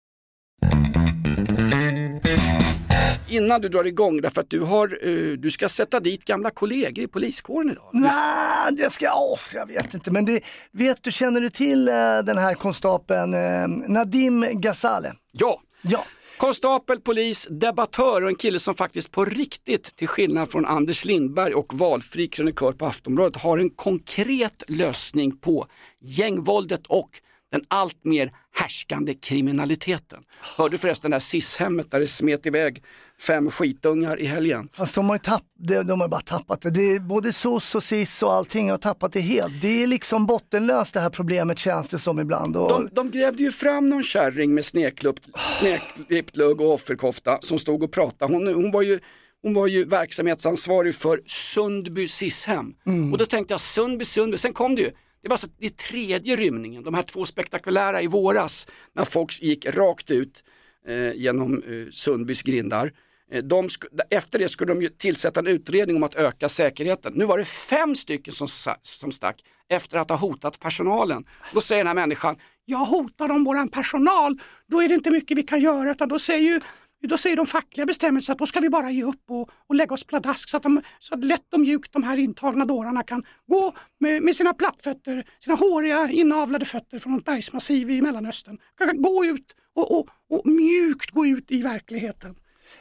Innan 3.31 3.61
du 3.61 3.69
drar 3.69 3.83
igång, 3.83 4.21
därför 4.21 4.41
att 4.41 4.49
du, 4.49 4.59
har, 4.59 5.07
eh, 5.07 5.37
du 5.37 5.51
ska 5.51 5.69
sätta 5.69 5.99
dit 5.99 6.25
gamla 6.25 6.49
kollegor 6.51 7.03
i 7.03 7.07
poliskåren 7.07 7.69
idag. 7.71 7.89
Nej, 7.93 8.75
det 8.77 8.89
ska, 8.89 9.13
åh, 9.15 9.39
jag 9.53 9.65
vet 9.67 9.93
inte. 9.93 10.11
Men 10.11 10.25
det, 10.25 10.43
vet 10.71 11.03
du, 11.03 11.11
känner 11.11 11.41
du 11.41 11.49
till 11.49 11.87
eh, 11.87 11.93
den 12.23 12.37
här 12.37 12.53
konstapeln 12.53 13.33
eh, 13.33 13.67
Nadim 13.67 14.45
Ghazale? 14.51 15.13
Ja, 15.31 15.61
Ja. 15.81 16.05
konstapel, 16.37 16.99
polis, 16.99 17.47
debattör 17.49 18.21
och 18.23 18.29
en 18.29 18.35
kille 18.35 18.59
som 18.59 18.75
faktiskt 18.75 19.11
på 19.11 19.25
riktigt, 19.25 19.95
till 19.95 20.07
skillnad 20.07 20.51
från 20.51 20.65
Anders 20.65 21.05
Lindberg 21.05 21.53
och 21.53 21.73
valfri 21.73 22.27
krönikör 22.27 22.71
på 22.71 22.85
Aftonbladet, 22.85 23.41
har 23.41 23.57
en 23.57 23.69
konkret 23.69 24.63
lösning 24.67 25.37
på 25.37 25.65
gängvåldet 25.99 26.87
och 26.87 27.09
den 27.51 27.61
allt 27.67 28.05
mer 28.05 28.31
härskande 28.53 29.13
kriminaliteten. 29.13 30.23
Hörde 30.39 30.77
förresten 30.77 31.11
det 31.11 31.15
här 31.15 31.19
SIS-hemmet 31.19 31.91
där 31.91 31.99
det 31.99 32.07
smet 32.07 32.45
iväg 32.45 32.83
fem 33.27 33.51
skitungar 33.51 34.19
i 34.19 34.25
helgen? 34.25 34.69
Fast 34.73 34.95
de 34.95 35.09
har 35.09 35.15
ju 35.15 35.19
tapp, 35.19 35.43
de, 35.59 35.83
de 35.83 36.01
har 36.01 36.07
bara 36.07 36.21
tappat 36.21 36.61
det. 36.61 36.69
det 36.71 36.95
är 36.95 36.99
både 36.99 37.33
SOS 37.33 37.75
och 37.75 37.83
SIS 37.83 38.23
och 38.23 38.33
allting 38.33 38.69
har 38.71 38.77
tappat 38.77 39.11
det 39.13 39.19
helt. 39.19 39.61
Det 39.61 39.83
är 39.83 39.87
liksom 39.87 40.25
bottenlöst 40.25 40.93
det 40.93 40.99
här 40.99 41.09
problemet 41.09 41.59
känns 41.59 41.89
det 41.89 41.99
som 41.99 42.19
ibland. 42.19 42.57
Och, 42.57 42.69
De, 42.69 42.89
de 42.93 43.11
grävde 43.11 43.43
ju 43.43 43.51
fram 43.51 43.89
någon 43.89 44.03
kärring 44.03 44.53
med 44.53 44.65
snekklippt 44.65 45.27
snekklippt 45.59 46.35
lugg 46.35 46.61
och 46.61 46.73
offerkofta 46.73 47.37
som 47.41 47.59
stod 47.59 47.83
och 47.83 47.91
pratade. 47.91 48.33
Hon, 48.33 48.47
hon, 48.47 48.71
var 48.71 48.81
ju, 48.81 48.99
hon 49.41 49.53
var 49.53 49.67
ju 49.67 49.85
verksamhetsansvarig 49.85 50.95
för 50.95 51.21
Sundby 51.25 52.07
SIS-hem. 52.07 52.73
Och 53.11 53.17
då 53.17 53.25
tänkte 53.25 53.53
jag 53.53 53.61
Sundby, 53.61 54.05
Sundby, 54.05 54.37
sen 54.37 54.53
kom 54.53 54.75
det 54.75 54.81
ju. 54.81 54.91
Det 55.21 55.27
var 55.29 55.33
alltså 55.33 55.47
den 55.47 55.55
det 55.59 55.77
tredje 55.77 56.35
rymningen, 56.35 56.83
de 56.83 56.93
här 56.93 57.03
två 57.03 57.25
spektakulära 57.25 58.01
i 58.01 58.07
våras 58.07 58.67
när 58.93 59.05
folk 59.05 59.41
gick 59.41 59.65
rakt 59.65 60.11
ut 60.11 60.43
eh, 60.87 61.13
genom 61.13 61.53
eh, 61.53 61.91
Sundbys 61.91 62.41
grindar. 62.41 62.91
Eh, 63.31 63.43
De 63.43 63.69
efter 64.09 64.39
det 64.39 64.49
skulle 64.49 64.71
de 64.73 64.81
ju 64.81 64.89
tillsätta 64.89 65.39
en 65.39 65.47
utredning 65.47 65.95
om 65.95 66.03
att 66.03 66.15
öka 66.15 66.49
säkerheten. 66.49 67.13
Nu 67.15 67.25
var 67.25 67.37
det 67.37 67.45
fem 67.45 67.95
stycken 67.95 68.33
som, 68.33 68.47
sa- 68.47 68.77
som 68.81 69.11
stack 69.11 69.41
efter 69.69 69.97
att 69.97 70.09
ha 70.09 70.17
hotat 70.17 70.59
personalen. 70.59 71.25
Då 71.53 71.61
säger 71.61 71.79
den 71.79 71.87
här 71.87 71.95
människan, 71.95 72.35
jag 72.65 72.77
hotar 72.85 73.29
om 73.31 73.43
våran 73.43 73.69
personal, 73.69 74.39
då 74.67 74.81
är 74.81 74.87
det 74.89 74.95
inte 74.95 75.11
mycket 75.11 75.37
vi 75.37 75.43
kan 75.43 75.59
göra 75.61 75.91
utan 75.91 76.09
då 76.09 76.19
säger 76.19 76.53
ju 76.53 76.61
då 77.07 77.17
säger 77.17 77.35
de 77.35 77.45
fackliga 77.45 77.85
bestämmelser 77.85 78.33
att 78.33 78.39
då 78.39 78.45
ska 78.45 78.59
vi 78.59 78.69
bara 78.69 78.91
ge 78.91 79.03
upp 79.03 79.23
och, 79.29 79.49
och 79.67 79.75
lägga 79.75 79.93
oss 79.93 80.03
pladask 80.03 80.49
så 80.49 80.57
att, 80.57 80.63
de, 80.63 80.81
så 80.99 81.13
att 81.13 81.23
lätt 81.23 81.53
och 81.53 81.59
mjukt 81.59 81.93
de 81.93 82.03
här 82.03 82.19
intagna 82.19 82.65
dårarna 82.65 83.03
kan 83.03 83.23
gå 83.47 83.73
med, 83.99 84.23
med 84.23 84.35
sina 84.35 84.53
plattfötter, 84.53 85.23
sina 85.39 85.55
håriga 85.55 86.09
inavlade 86.11 86.65
fötter 86.65 86.99
från 86.99 87.17
ett 87.17 87.25
bergsmassiv 87.25 87.91
i 87.91 88.01
Mellanöstern. 88.01 88.57
Kan 88.77 89.01
gå 89.01 89.25
ut 89.25 89.55
och, 89.75 89.99
och, 89.99 90.09
och 90.29 90.47
mjukt 90.47 91.11
gå 91.11 91.25
ut 91.25 91.51
i 91.51 91.61
verkligheten. 91.61 92.35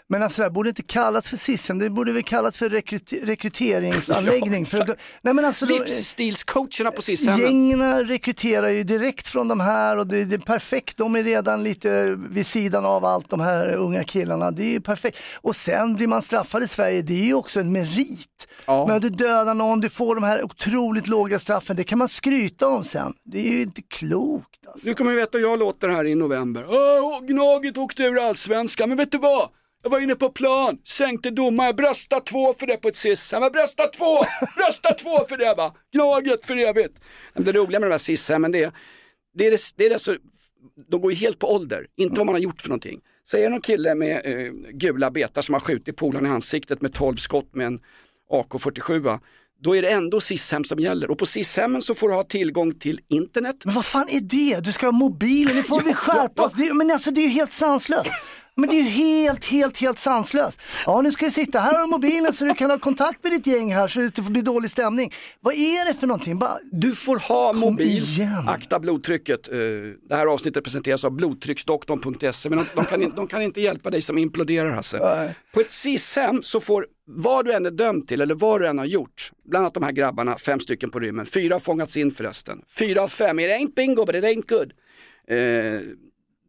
Men 0.09 0.23
alltså 0.23 0.40
det 0.42 0.44
här 0.44 0.50
borde 0.50 0.68
inte 0.68 0.82
kallas 0.82 1.28
för 1.28 1.37
SISen, 1.37 1.78
det 1.78 1.90
borde 1.90 2.12
väl 2.12 2.23
kallas 2.23 2.56
för 2.56 2.68
rekryt- 2.70 3.25
rekryteringsanläggning. 3.26 4.66
Ja, 4.73 4.87
för, 4.87 4.97
nej 5.23 5.35
men 5.35 5.44
alltså, 5.44 5.66
Livsstilscoacherna 5.66 6.90
på 6.90 7.02
SIS-hemmen. 7.02 7.40
Gängerna 7.40 8.02
rekryterar 8.04 8.68
ju 8.68 8.82
direkt 8.82 9.28
från 9.28 9.49
de 9.49 9.61
här 9.61 9.97
och 9.99 10.06
det, 10.06 10.25
det 10.25 10.35
är 10.35 10.38
perfekt. 10.38 10.97
De 10.97 11.16
är 11.16 11.23
redan 11.23 11.62
lite 11.62 12.16
vid 12.30 12.47
sidan 12.47 12.85
av 12.87 13.04
allt 13.04 13.30
de 13.30 13.40
här 13.40 13.73
unga 13.75 14.04
killarna. 14.04 14.50
Det 14.50 14.62
är 14.62 14.70
ju 14.70 14.80
perfekt. 14.80 15.18
Och 15.40 15.56
sen 15.56 15.94
blir 15.94 16.06
man 16.06 16.23
straffad 16.23 16.62
i 16.62 16.68
Sverige, 16.68 17.02
det 17.02 17.12
är 17.14 17.25
ju 17.26 17.35
också 17.35 17.61
en 17.61 17.73
merit. 17.73 18.49
Ja. 18.66 18.87
Men 18.87 19.00
du 19.00 19.09
dödar 19.11 19.54
någon, 19.54 19.80
du 19.80 19.88
får 19.88 20.14
de 20.14 20.25
här 20.25 20.44
otroligt 20.44 21.06
låga 21.06 21.38
straffen, 21.38 21.76
det 21.76 21.85
kan 21.85 21.99
man 21.99 22.09
skryta 22.09 22.68
om 22.68 22.85
sen. 22.85 23.12
Det 23.25 23.38
är 23.38 23.52
ju 23.52 23.62
inte 23.62 23.82
klokt. 23.82 24.47
Alltså. 24.66 24.88
Nu 24.88 24.94
kommer 24.94 25.11
vi 25.11 25.16
veta 25.16 25.38
hur 25.38 25.44
jag 25.44 25.59
låter 25.59 25.88
här 25.88 26.06
i 26.06 26.14
november. 26.14 26.64
Åh, 26.68 27.20
Gnaget 27.26 27.76
åkte 27.78 28.02
ur 28.02 28.28
allsvenskan, 28.28 28.88
men 28.88 28.99
vet 28.99 29.12
du 29.12 29.18
vad? 29.18 29.49
Jag 29.82 29.90
var 29.90 30.00
inne 30.00 30.14
på 30.14 30.28
plan, 30.28 30.78
sänkte 30.84 31.30
domar, 31.30 31.64
jag 31.66 31.76
bröstade 31.76 32.22
två 32.25 32.54
för 32.54 32.66
det 32.66 32.76
på 32.76 32.88
ett 32.88 32.96
SIS. 32.96 33.32
Jag 33.32 33.52
bröstade 33.52 33.88
två, 33.92 34.18
bröstade 34.56 34.94
två 34.94 35.25
för 35.28 35.37
det 35.37 35.54
va. 35.56 35.75
Gnaget 35.92 36.46
för 36.46 36.56
evigt. 36.56 36.99
Det 37.34 37.52
roliga 37.52 37.80
med 37.80 37.88
de 37.90 37.92
här 37.92 37.99
SIS 37.99 38.30
men 38.38 38.52
det, 38.52 38.72
det 39.34 39.46
är 39.46 39.50
det, 39.50 39.60
det 39.76 39.87
är 39.87 39.90
det 39.90 39.99
så, 39.99 40.16
de 40.90 41.00
går 41.00 41.12
ju 41.12 41.18
helt 41.18 41.38
på 41.38 41.54
ålder, 41.54 41.87
inte 41.96 42.14
vad 42.18 42.26
man 42.26 42.34
har 42.34 42.40
gjort 42.40 42.60
för 42.60 42.68
någonting. 42.68 43.00
Säger 43.28 43.50
någon 43.50 43.60
kille 43.60 43.94
med 43.94 44.20
eh, 44.26 44.52
gula 44.72 45.10
betar 45.10 45.42
som 45.42 45.52
har 45.52 45.60
skjutit 45.60 45.96
polaren 45.96 46.26
i 46.26 46.28
ansiktet 46.28 46.82
med 46.82 46.92
12 46.94 47.16
skott 47.16 47.54
med 47.54 47.66
en 47.66 47.80
AK47, 48.32 48.99
va? 48.99 49.20
då 49.62 49.76
är 49.76 49.82
det 49.82 49.90
ändå 49.90 50.20
SIS-hem 50.20 50.64
som 50.64 50.78
gäller. 50.78 51.10
Och 51.10 51.18
på 51.18 51.26
SIS-hemmen 51.26 51.82
så 51.82 51.94
får 51.94 52.08
du 52.08 52.14
ha 52.14 52.25
tillgång 52.25 52.75
till 52.75 53.00
internet, 53.08 53.56
Men 53.64 53.75
vad 53.75 53.84
fan 53.84 54.08
är 54.10 54.20
det? 54.20 54.60
Du 54.64 54.72
ska 54.72 54.87
ha 54.87 54.92
mobilen, 54.92 55.56
nu 55.56 55.62
får 55.62 55.80
vi 55.80 55.94
skärpa 55.94 56.42
oss. 56.44 56.52
Det, 56.52 56.62
är- 56.66 56.75
men 56.75 56.90
alltså 56.90 57.10
det 57.10 57.20
är 57.20 57.22
ju 57.22 57.28
helt 57.28 57.52
sanslöst. 57.52 58.10
Men 58.61 58.69
det 58.71 58.76
är 58.81 58.83
ju 58.83 58.88
helt, 58.88 59.45
helt, 59.45 59.79
helt 59.79 59.99
sanslöst. 59.99 60.61
Ja, 60.87 61.00
nu 61.00 61.12
ska 61.12 61.25
du 61.25 61.31
sitta 61.31 61.61
här 61.61 61.81
du 61.85 61.90
mobilen 61.90 62.33
så 62.33 62.45
du 62.45 62.55
kan 62.55 62.71
ha 62.71 62.79
kontakt 62.79 63.23
med 63.25 63.33
ditt 63.33 63.47
gäng 63.47 63.75
här 63.75 63.88
så 63.88 64.00
det 64.00 64.07
inte 64.07 64.23
blir 64.23 64.43
dålig 64.43 64.71
stämning. 64.71 65.12
Vad 65.40 65.55
är 65.55 65.85
det 65.88 65.95
för 65.95 66.07
någonting? 66.07 66.38
Bara, 66.38 66.59
Du 66.73 66.95
får 66.95 67.19
ha 67.29 67.52
mobil, 67.52 68.02
igen. 68.02 68.49
akta 68.49 68.79
blodtrycket. 68.81 69.49
Eh, 69.52 69.57
Det 70.09 70.14
här 70.17 70.26
avsnittet 70.26 70.64
presenteras 70.64 71.05
av 71.05 71.11
blodtrycksdoktorn.se 71.11 72.49
men 72.49 72.59
de, 72.59 72.64
de, 72.75 72.85
kan, 72.85 73.12
de 73.17 73.26
kan 73.26 73.43
inte 73.43 73.61
hjälpa 73.61 73.90
dig 73.90 74.02
som 74.02 74.19
imploderar 74.19 74.71
Hasse. 74.71 75.35
På 75.55 75.61
ett 75.61 75.71
SIS-hem 75.71 76.43
så 76.43 76.61
får 76.61 76.87
vad 77.07 77.45
du 77.45 77.52
än 77.52 77.67
är 77.67 77.71
dömd 77.71 78.09
till 78.09 78.21
eller 78.21 78.35
vad 78.35 78.61
du 78.61 78.67
än 78.69 78.79
har 78.79 78.85
gjort, 78.87 79.31
bland 79.50 79.62
annat 79.64 79.75
de 79.75 79.83
här 79.83 79.93
grabbarna, 79.93 80.38
fem 80.38 80.61
stycken 80.61 80.90
på 80.90 80.99
rymmen, 81.00 81.26
fyra 81.26 81.55
har 81.55 81.61
fångats 81.61 81.97
in 81.97 82.11
förresten. 82.11 82.59
Fyra 82.79 83.02
av 83.02 83.09
fem, 83.09 83.38
it 83.40 83.50
ain't 83.50 83.75
bingo 83.75 84.05
but 84.07 84.14
it 84.14 84.25
ain't 84.25 84.49
good. 84.49 84.73
Eh, 85.29 85.81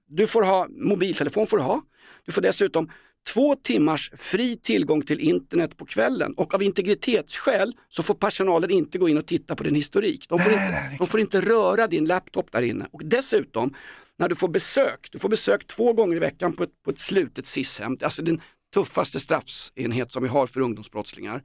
du 0.10 0.28
får 0.28 0.44
ha, 0.44 0.68
mobiltelefon 0.70 1.48
får 1.48 1.58
du 1.58 1.64
ha. 1.64 1.82
Du 2.26 2.32
får 2.32 2.42
dessutom 2.42 2.90
två 3.34 3.56
timmars 3.56 4.12
fri 4.16 4.56
tillgång 4.56 5.02
till 5.02 5.20
internet 5.20 5.78
på 5.78 5.86
kvällen 5.86 6.34
och 6.34 6.54
av 6.54 6.64
integritetsskäl 6.64 7.76
så 7.90 8.04
får 8.04 8.14
personalen 8.14 8.72
inte 8.72 8.98
gå 8.98 9.10
in 9.10 9.18
och 9.18 9.26
titta 9.26 9.56
på 9.56 9.64
din 9.64 9.76
historik. 9.76 10.30
De 10.30 10.40
får, 10.40 10.52
inte, 10.52 10.96
de 10.98 11.08
får 11.08 11.20
inte 11.20 11.42
röra 11.42 11.88
din 11.88 12.06
laptop 12.06 12.52
där 12.52 12.62
inne. 12.62 12.88
Och 12.92 13.02
dessutom, 13.06 13.74
när 14.18 14.30
du 14.30 14.36
får 14.36 14.48
besök, 14.48 15.10
du 15.12 15.20
får 15.20 15.30
besök 15.30 15.68
två 15.68 15.94
gånger 15.94 16.16
i 16.16 16.20
veckan 16.20 16.54
på 16.54 16.64
ett, 16.64 16.84
på 16.86 16.92
ett 16.92 17.00
slutet 17.00 17.46
SIS-hem, 17.46 17.98
alltså 18.02 18.22
den 18.22 18.42
tuffaste 18.74 19.20
straffsenhet 19.20 20.12
som 20.12 20.24
vi 20.24 20.30
har 20.30 20.48
för 20.48 20.62
ungdomsbrottslingar. 20.62 21.44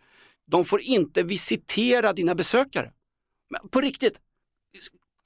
De 0.51 0.65
får 0.65 0.81
inte 0.81 1.23
visitera 1.23 2.13
dina 2.13 2.35
besökare. 2.35 2.91
Men 3.51 3.69
på 3.69 3.81
riktigt, 3.81 4.21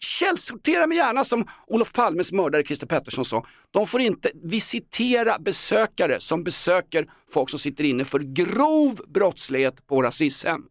källsortera 0.05 0.87
mig 0.87 0.97
gärna 0.97 1.25
som 1.25 1.49
Olof 1.67 1.93
Palmes 1.93 2.33
mördare 2.33 2.63
Christer 2.63 2.87
Pettersson 2.87 3.25
sa. 3.25 3.47
De 3.71 3.87
får 3.87 4.01
inte 4.01 4.31
visitera 4.43 5.39
besökare 5.39 6.21
som 6.21 6.45
besöker 6.45 7.07
folk 7.31 7.51
som 7.51 7.59
sitter 7.59 7.85
inne 7.85 8.05
för 8.05 8.19
grov 8.19 9.01
brottslighet 9.09 9.87
på 9.87 9.95
våra 9.95 10.11
SIS-hem. 10.11 10.63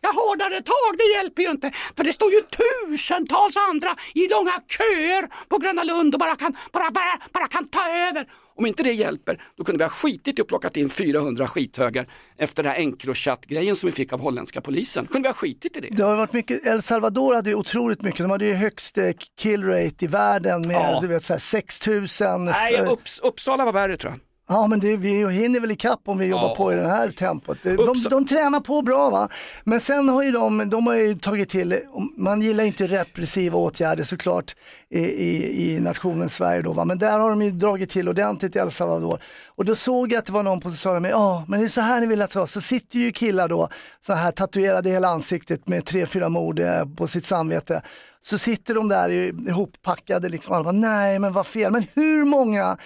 Ja, 0.00 0.08
hårdare 0.14 0.62
tag, 0.62 0.92
det 0.98 1.16
hjälper 1.16 1.42
ju 1.42 1.50
inte. 1.50 1.72
För 1.96 2.04
det 2.04 2.12
står 2.12 2.30
ju 2.32 2.40
tusentals 2.40 3.56
andra 3.56 3.88
i 4.14 4.28
långa 4.28 4.52
köer 4.76 5.48
på 5.48 5.58
Gröna 5.58 5.82
Lund 5.84 6.14
och 6.14 6.20
bara 6.20 6.36
kan, 6.36 6.56
bara, 6.72 6.90
bara, 6.90 7.18
bara 7.32 7.48
kan 7.48 7.68
ta 7.68 7.88
över. 7.88 8.26
Om 8.56 8.66
inte 8.66 8.82
det 8.82 8.92
hjälper, 8.92 9.42
då 9.56 9.64
kunde 9.64 9.78
vi 9.78 9.84
ha 9.84 9.90
skitit 9.90 10.38
i 10.38 10.42
och 10.42 10.48
plockat 10.48 10.76
in 10.76 10.88
400 10.90 11.46
skithögar 11.48 12.06
efter 12.38 12.62
den 12.62 12.72
här 12.72 12.78
Encrochat-grejen 12.78 13.76
som 13.76 13.86
vi 13.86 13.92
fick 13.92 14.12
av 14.12 14.20
holländska 14.20 14.60
polisen. 14.60 15.06
Kunde 15.06 15.26
vi 15.28 15.28
ha 15.28 15.34
skitit 15.34 15.76
i 15.76 15.80
det? 15.80 15.88
det 15.90 16.02
har 16.02 16.16
varit 16.16 16.32
mycket, 16.32 16.66
El 16.66 16.82
Salvador 16.82 17.34
hade 17.34 17.50
ju 17.50 17.56
otroligt 17.56 18.02
mycket, 18.02 18.18
de 18.18 18.30
hade 18.30 18.46
ju 18.46 18.54
högst 18.54 18.98
eh, 18.98 19.10
kill 19.38 19.64
rate 19.64 20.04
i 20.04 20.08
världen 20.08 20.60
med 20.68 20.76
Ja. 20.76 20.98
du 21.00 21.06
vet, 21.06 21.24
så 21.24 21.32
här 21.32 21.40
6000. 21.40 22.44
Nej, 22.44 22.76
för- 22.76 22.90
Upps, 22.92 23.18
Uppsala 23.18 23.64
var 23.64 23.72
värre 23.72 23.96
tror 23.96 24.12
jag. 24.12 24.20
Ja 24.50 24.66
men 24.66 24.80
det, 24.80 24.96
vi 24.96 25.30
hinner 25.30 25.60
väl 25.60 25.70
ikapp 25.70 26.00
om 26.04 26.18
vi 26.18 26.26
jobbar 26.26 26.48
Ja. 26.48 26.54
på 26.56 26.72
i 26.72 26.74
det 26.76 26.88
här 26.88 27.10
tempot. 27.10 27.58
De, 27.62 27.70
Upps- 27.76 28.08
de 28.10 28.26
tränar 28.26 28.60
på 28.60 28.82
bra 28.82 29.10
va. 29.10 29.28
Men 29.64 29.80
sen 29.80 30.08
har 30.08 30.22
ju 30.22 30.30
de, 30.32 30.70
de 30.70 30.86
har 30.86 30.94
ju 30.94 31.18
tagit 31.18 31.48
till, 31.48 31.78
man 32.16 32.42
gillar 32.42 32.64
inte 32.64 32.86
repressiva 32.86 33.58
åtgärder 33.58 34.04
såklart 34.04 34.54
i, 34.90 34.98
i, 35.00 35.62
i 35.76 35.80
nationen 35.80 36.28
Sverige 36.30 36.62
då 36.62 36.72
va. 36.72 36.84
Men 36.84 36.98
där 36.98 37.18
har 37.18 37.30
de 37.30 37.42
ju 37.42 37.50
dragit 37.50 37.90
till 37.90 38.08
ordentligt 38.08 38.56
i 38.56 38.58
El 38.58 38.70
Salvador. 38.70 39.22
Och 39.46 39.64
då 39.64 39.74
såg 39.74 40.12
jag 40.12 40.18
att 40.18 40.26
det 40.26 40.32
var 40.32 40.42
någon 40.42 40.60
på 40.60 40.70
sa 40.70 41.00
mig, 41.00 41.10
ja 41.10 41.44
men 41.48 41.60
det 41.60 41.66
är 41.66 41.68
så 41.68 41.80
här 41.80 42.00
ni 42.00 42.06
vill 42.06 42.22
att 42.22 42.28
det 42.28 42.32
ska. 42.32 42.46
Så 42.46 42.60
sitter 42.60 42.98
ju 42.98 43.12
killar 43.12 43.48
då 43.48 43.68
så 44.00 44.12
här 44.12 44.30
tatuerade 44.32 44.88
i 44.88 44.92
hela 44.92 45.08
ansiktet 45.08 45.68
med 45.68 45.84
tre, 45.84 46.06
fyra 46.06 46.28
mord 46.28 46.58
eh, 46.58 46.84
på 46.96 47.06
sitt 47.06 47.24
samvete. 47.24 47.82
Så 48.20 48.38
sitter 48.38 48.74
de 48.74 48.88
där 48.88 49.08
ihoppackade 49.48 50.28
liksom. 50.28 50.54
Alla 50.54 50.64
bara, 50.64 50.72
nej 50.72 51.18
men 51.18 51.32
vad 51.32 51.46
fel. 51.46 51.72
Men 51.72 51.84
hur 51.94 52.24
många 52.24 52.76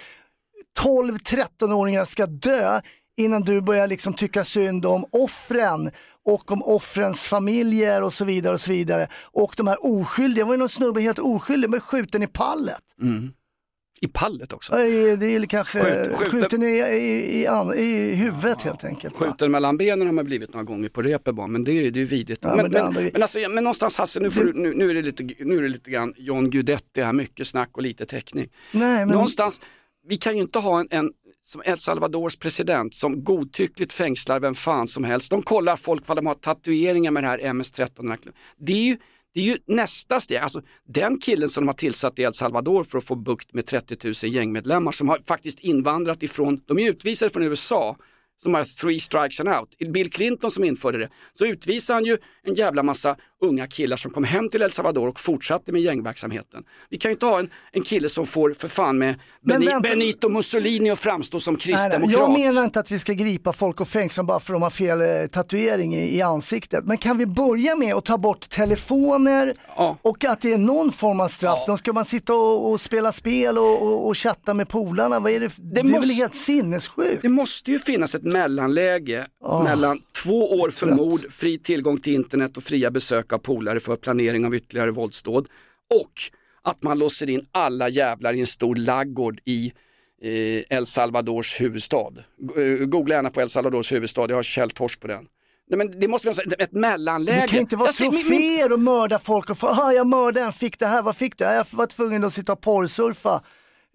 12-13-åringar 0.79 2.05
ska 2.05 2.25
dö 2.25 2.81
innan 3.17 3.41
du 3.41 3.61
börjar 3.61 3.87
liksom 3.87 4.13
tycka 4.13 4.43
synd 4.43 4.85
om 4.85 5.05
offren 5.11 5.91
och 6.25 6.51
om 6.51 6.61
offrens 6.63 7.19
familjer 7.21 8.03
och 8.03 8.13
så 8.13 8.25
vidare 8.25 8.53
och 8.53 8.61
så 8.61 8.71
vidare. 8.71 9.07
Och 9.31 9.53
de 9.57 9.67
här 9.67 9.77
oskyldiga, 9.85 10.43
det 10.43 10.47
var 10.47 10.53
ju 10.53 10.59
någon 10.59 10.69
snubbe 10.69 11.01
helt 11.01 11.19
oskyldig 11.19 11.69
men 11.69 11.79
skjuten 11.81 12.23
i 12.23 12.27
pallet. 12.27 12.81
I 14.01 14.07
pallet 14.07 14.53
också. 14.53 14.71
Det 14.75 14.81
är 15.25 15.45
kanske 15.45 15.79
Skjut- 15.79 16.13
skjuten- 16.15 16.31
skjuten 16.31 16.63
i, 16.63 16.65
i, 16.65 17.45
i, 17.77 17.83
i 17.83 18.15
huvudet 18.15 18.61
helt 18.61 18.83
enkelt. 18.83 19.19
va? 19.19 19.25
Skjuten 19.27 19.51
mellan 19.51 19.77
benen 19.77 20.07
har 20.07 20.13
man 20.13 20.25
blivit 20.25 20.53
några 20.53 20.63
gånger 20.63 20.89
på 20.89 21.01
repet 21.01 21.35
bara, 21.35 21.47
men 21.47 21.63
det 21.63 21.71
är 21.71 21.81
ju 21.83 21.91
det 21.91 22.01
är 22.01 22.05
vidrigt. 22.05 22.39
Ja, 22.43 22.55
men, 22.55 22.71
men 22.71 22.93
men, 22.93 23.03
men, 23.13 23.21
alltså, 23.21 23.39
ja, 23.39 23.49
men 23.49 23.63
någonstans 23.63 23.97
Hasse, 23.97 24.19
nu, 24.19 24.29
du, 24.29 24.53
nu, 24.53 24.73
nu, 24.73 24.89
är 24.89 24.93
det 24.93 25.01
lite, 25.01 25.23
nu 25.39 25.57
är 25.57 25.61
det 25.61 25.67
lite 25.69 25.91
grann 25.91 26.13
John 26.17 26.49
Guidetti 26.49 27.01
här, 27.01 27.13
mycket 27.13 27.47
snack 27.47 27.69
och 27.73 27.81
lite 27.83 28.05
teckning. 28.05 28.47
Nej, 28.71 29.05
Någonstans, 29.05 29.61
vi 30.07 30.17
kan 30.17 30.35
ju 30.35 30.41
inte 30.41 30.59
ha 30.59 30.79
en, 30.79 30.87
en 30.89 31.11
som 31.43 31.61
El 31.65 31.77
Salvadors 31.77 32.35
president 32.35 32.95
som 32.95 33.23
godtyckligt 33.23 33.93
fängslar 33.93 34.39
vem 34.39 34.55
fan 34.55 34.87
som 34.87 35.03
helst. 35.03 35.29
De 35.29 35.43
kollar 35.43 35.75
folk 35.75 36.07
vad 36.07 36.17
de 36.17 36.25
har 36.25 36.35
tatueringar 36.35 37.11
med 37.11 37.23
det 37.23 37.27
här 37.27 37.39
MS-13. 37.39 38.17
Det 38.57 38.73
är 38.73 38.85
ju, 38.85 38.97
det 39.33 39.39
är 39.39 39.43
ju 39.43 39.57
nästa 39.65 40.19
steg. 40.19 40.37
Alltså, 40.37 40.61
den 40.87 41.19
killen 41.19 41.49
som 41.49 41.63
de 41.63 41.67
har 41.67 41.73
tillsatt 41.73 42.19
i 42.19 42.21
El 42.21 42.33
Salvador 42.33 42.83
för 42.83 42.97
att 42.97 43.03
få 43.03 43.15
bukt 43.15 43.53
med 43.53 43.65
30 43.65 43.97
000 44.03 44.33
gängmedlemmar 44.33 44.91
som 44.91 45.09
har 45.09 45.19
faktiskt 45.27 45.59
invandrat 45.59 46.23
ifrån, 46.23 46.61
de 46.65 46.79
är 46.79 46.89
utvisade 46.89 47.31
från 47.31 47.43
USA, 47.43 47.97
som 48.43 48.53
har 48.53 48.63
three 48.81 48.99
strikes 48.99 49.39
and 49.39 49.49
out. 49.49 49.77
Bill 49.93 50.11
Clinton 50.11 50.51
som 50.51 50.63
införde 50.63 50.97
det, 50.97 51.09
så 51.37 51.45
utvisade 51.45 51.97
han 51.97 52.05
ju 52.05 52.17
en 52.47 52.53
jävla 52.53 52.83
massa 52.83 53.15
unga 53.41 53.67
killar 53.67 53.97
som 53.97 54.11
kom 54.11 54.23
hem 54.23 54.49
till 54.49 54.61
El 54.61 54.71
Salvador 54.71 55.07
och 55.07 55.19
fortsatte 55.19 55.71
med 55.71 55.81
gängverksamheten. 55.81 56.63
Vi 56.89 56.97
kan 56.97 57.09
ju 57.09 57.13
inte 57.13 57.25
ha 57.25 57.39
en, 57.39 57.49
en 57.71 57.81
kille 57.83 58.09
som 58.09 58.25
får 58.25 58.53
för 58.59 58.67
fan 58.67 58.97
med 58.97 59.15
Beni, 59.41 59.65
vänta- 59.65 59.89
Benito 59.89 60.29
Mussolini 60.29 60.89
att 60.91 60.99
framstå 60.99 61.39
som 61.39 61.55
kristdemokrat. 61.57 62.01
nej, 62.29 62.41
jag 62.43 62.53
menar 62.53 62.63
inte 62.63 62.79
att 62.79 62.91
vi 62.91 62.99
ska 62.99 63.13
gripa 63.13 63.53
folk 63.53 63.81
och 63.81 63.87
fängsla 63.87 64.23
bara 64.23 64.39
för 64.39 64.53
att 64.53 64.59
de 64.59 64.63
har 64.63 64.69
fel 64.69 65.01
eh, 65.01 65.27
tatuering 65.31 65.95
i, 65.95 66.15
i 66.17 66.21
ansiktet. 66.21 66.85
Men 66.85 66.97
kan 66.97 67.17
vi 67.17 67.25
börja 67.25 67.75
med 67.75 67.93
att 67.95 68.05
ta 68.05 68.17
bort 68.17 68.49
telefoner 68.49 69.53
Ja. 69.77 69.97
och 70.01 70.25
att 70.25 70.41
det 70.41 70.53
är 70.53 70.57
någon 70.57 70.91
form 70.91 71.19
av 71.19 71.27
straff. 71.27 71.59
Då 71.67 71.77
ska 71.77 71.93
man 71.93 72.05
sitta 72.05 72.33
och, 72.35 72.71
och 72.71 72.81
spela 72.81 73.11
spel 73.11 73.57
och, 73.57 73.81
och, 73.81 74.07
och 74.07 74.17
chatta 74.17 74.53
med 74.53 74.69
polarna. 74.69 75.19
Vad 75.19 75.31
är 75.31 75.39
det? 75.39 75.51
Det, 75.57 75.79
är 75.79 75.83
väl 75.83 75.91
måste- 75.93 76.13
helt 76.13 76.35
sinnessjukt? 76.35 77.21
Det 77.21 77.29
måste 77.29 77.71
ju 77.71 77.79
finnas 77.79 78.15
ett 78.15 78.23
mellanläge 78.33 79.25
mellan 79.63 79.99
två 80.23 80.51
år 80.59 80.69
för 80.69 80.87
mord, 80.87 81.31
fri 81.31 81.57
tillgång 81.57 81.97
till 82.01 82.13
internet 82.13 82.57
och 82.57 82.63
fria 82.63 82.91
besök 82.91 83.33
av 83.33 83.37
polare 83.37 83.79
för 83.79 83.95
planering 83.95 84.45
av 84.45 84.55
ytterligare 84.55 84.91
våldsdåd 84.91 85.47
och 85.95 86.11
att 86.61 86.83
man 86.83 86.99
låser 86.99 87.29
in 87.29 87.45
alla 87.51 87.89
jävlar 87.89 88.33
i 88.33 88.39
en 88.39 88.47
stor 88.47 88.75
laggård 88.75 89.39
i 89.45 89.71
eh, 90.23 90.77
El 90.77 90.85
Salvadors 90.85 91.61
huvudstad. 91.61 92.13
Eh, 92.57 92.85
Googla 92.85 93.15
gärna 93.15 93.29
på 93.29 93.41
El 93.41 93.49
Salvadors 93.49 93.91
huvudstad, 93.91 94.25
jag 94.29 94.35
har 94.35 94.43
källtorsk 94.43 94.99
på 94.99 95.07
den. 95.07 95.25
Nej, 95.69 95.77
men 95.77 95.99
det 95.99 96.07
måste 96.07 96.33
finnas 96.33 96.53
ett- 96.59 96.71
mellanläge. 96.71 97.41
Det 97.41 97.47
kan 97.47 97.59
inte 97.59 97.75
vara 97.75 97.91
ser- 97.91 98.03
min- 98.11 98.13
min- 98.15 98.23
troféer 98.27 98.73
att 98.73 98.79
mörda 98.79 99.19
folk 99.19 99.49
och 99.49 99.57
få, 99.57 99.67
ah, 99.67 99.91
jag 99.93 100.07
mördade 100.07 100.45
en, 100.45 100.53
fick 100.53 100.79
det 100.79 100.87
här, 100.87 101.01
vad 101.01 101.15
fick 101.15 101.37
du? 101.37 101.43
Jag 101.43 101.65
var 101.71 101.85
tvungen 101.85 102.23
att 102.23 102.33
sitta 102.33 102.53
och 102.53 102.61
porrsurfa. 102.61 103.43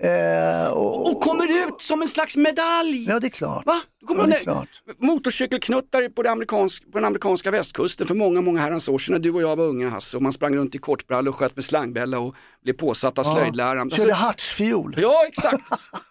Eh, 0.02 0.70
och, 0.70 1.10
Och 1.10 1.20
kommer 1.20 1.68
ut 1.68 1.80
som 1.80 2.02
en 2.02 2.08
slags 2.08 2.36
medalj. 2.36 3.04
Ja 3.08 3.20
det 3.20 3.26
är 3.26 3.30
klart. 3.30 3.66
Va? 3.66 3.80
Du 4.00 4.06
kommer 4.06 4.20
Ja, 4.22 4.26
det 4.26 4.36
är 4.36 4.40
klart. 4.40 4.68
motorcykelknuttar 4.98 6.08
på, 6.08 6.28
amerikansk, 6.28 6.92
på 6.92 6.98
den 6.98 7.04
amerikanska 7.04 7.50
västkusten 7.50 8.06
för 8.06 8.14
många, 8.14 8.40
många 8.40 8.60
herrans 8.60 8.88
år 8.88 8.98
sedan 8.98 9.12
när 9.12 9.18
du 9.20 9.30
och 9.30 9.42
jag 9.42 9.56
var 9.56 9.64
unga 9.64 9.88
Hasse 9.88 10.16
och 10.16 10.22
man 10.22 10.32
sprang 10.32 10.56
runt 10.56 10.74
i 10.74 10.78
kortbrallor 10.78 11.28
och 11.32 11.36
sköt 11.36 11.56
med 11.56 11.64
slangbälla 11.64 12.18
och 12.18 12.34
blev 12.62 12.72
påsatt 12.74 13.18
av 13.18 13.22
slöjdläraren. 13.24 13.90
Körde 13.90 14.02
Alltså, 14.12 14.24
hartsfiol. 14.26 14.94
Ja 14.98 15.24
exakt, 15.28 15.62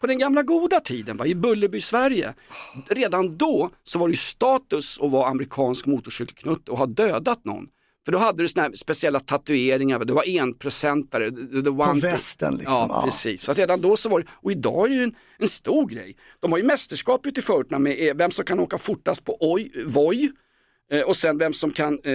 på 0.01 0.07
den 0.07 0.19
gamla 0.19 0.43
goda 0.43 0.79
tiden 0.79 1.17
va? 1.17 1.25
i 1.25 1.35
Bullerby, 1.35 1.81
Sverige. 1.81 2.33
Redan 2.89 3.37
då 3.37 3.69
så 3.83 3.99
var 3.99 4.09
det 4.09 4.15
status 4.17 4.99
att 5.01 5.11
vara 5.11 5.29
amerikansk 5.29 5.85
motorcykelknutte 5.85 6.71
och 6.71 6.77
ha 6.77 6.85
dödat 6.85 7.45
någon. 7.45 7.67
För 8.07 8.11
då 8.11 8.17
hade 8.17 8.43
du 8.43 8.47
såna 8.47 8.63
här 8.63 8.71
speciella 8.73 9.19
tatueringar, 9.19 9.99
du 10.05 10.13
var 10.13 10.23
enprocentare. 10.39 11.29
one- 11.29 12.01
västen 12.01 12.53
liksom. 12.55 12.73
Ja, 12.73 12.87
Ja. 12.89 13.01
precis. 13.05 13.41
Så 13.41 13.51
att 13.51 13.57
redan 13.59 13.81
då 13.81 13.97
så 13.97 14.09
var 14.09 14.19
det, 14.19 14.25
och 14.31 14.51
idag 14.51 14.85
är 14.85 14.89
det 14.89 14.95
ju 14.95 15.03
en, 15.03 15.15
en 15.37 15.47
stor 15.47 15.87
grej. 15.89 16.15
De 16.39 16.51
har 16.51 16.57
ju 16.59 16.63
mästerskap 16.63 17.25
ute 17.25 17.39
i 17.39 17.43
förorterna 17.43 17.79
med 17.79 18.07
eh, 18.09 18.13
vem 18.15 18.31
som 18.31 18.45
kan 18.45 18.59
åka 18.59 18.77
fortast 18.77 19.25
på 19.25 19.37
oj, 19.39 19.71
Voi 19.85 20.31
eh, 20.91 21.01
och 21.01 21.15
sen 21.15 21.37
vem 21.37 21.53
som 21.53 21.71
kan 21.71 21.99
eh, 22.03 22.13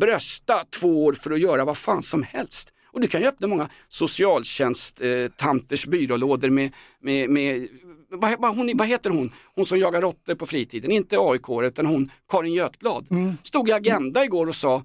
brösta 0.00 0.64
två 0.80 1.04
år 1.04 1.12
för 1.12 1.30
att 1.30 1.40
göra 1.40 1.64
vad 1.64 1.76
fan 1.78 2.02
som 2.02 2.22
helst. 2.22 2.68
Och 2.92 3.00
du 3.00 3.06
kan 3.08 3.20
ju 3.20 3.26
öppna 3.26 3.46
många 3.46 3.68
socialtjänst-tanters 3.88 5.84
eh, 5.86 5.90
byrålådor 5.90 6.50
med, 6.50 6.72
med, 7.02 7.30
med 7.30 7.68
vad, 8.10 8.40
vad, 8.40 8.56
hon, 8.56 8.70
vad 8.74 8.88
heter 8.88 9.10
hon? 9.10 9.32
Hon 9.54 9.66
som 9.66 9.78
jagar 9.78 10.00
råttor 10.00 10.34
på 10.34 10.46
fritiden, 10.46 10.90
inte 10.90 11.16
AIK 11.18 11.48
utan 11.62 11.86
hon 11.86 12.10
Karin 12.30 12.54
Götblad. 12.54 13.06
Stod 13.42 13.68
i 13.68 13.72
Agenda 13.72 14.24
igår 14.24 14.46
och 14.46 14.54
sa, 14.54 14.84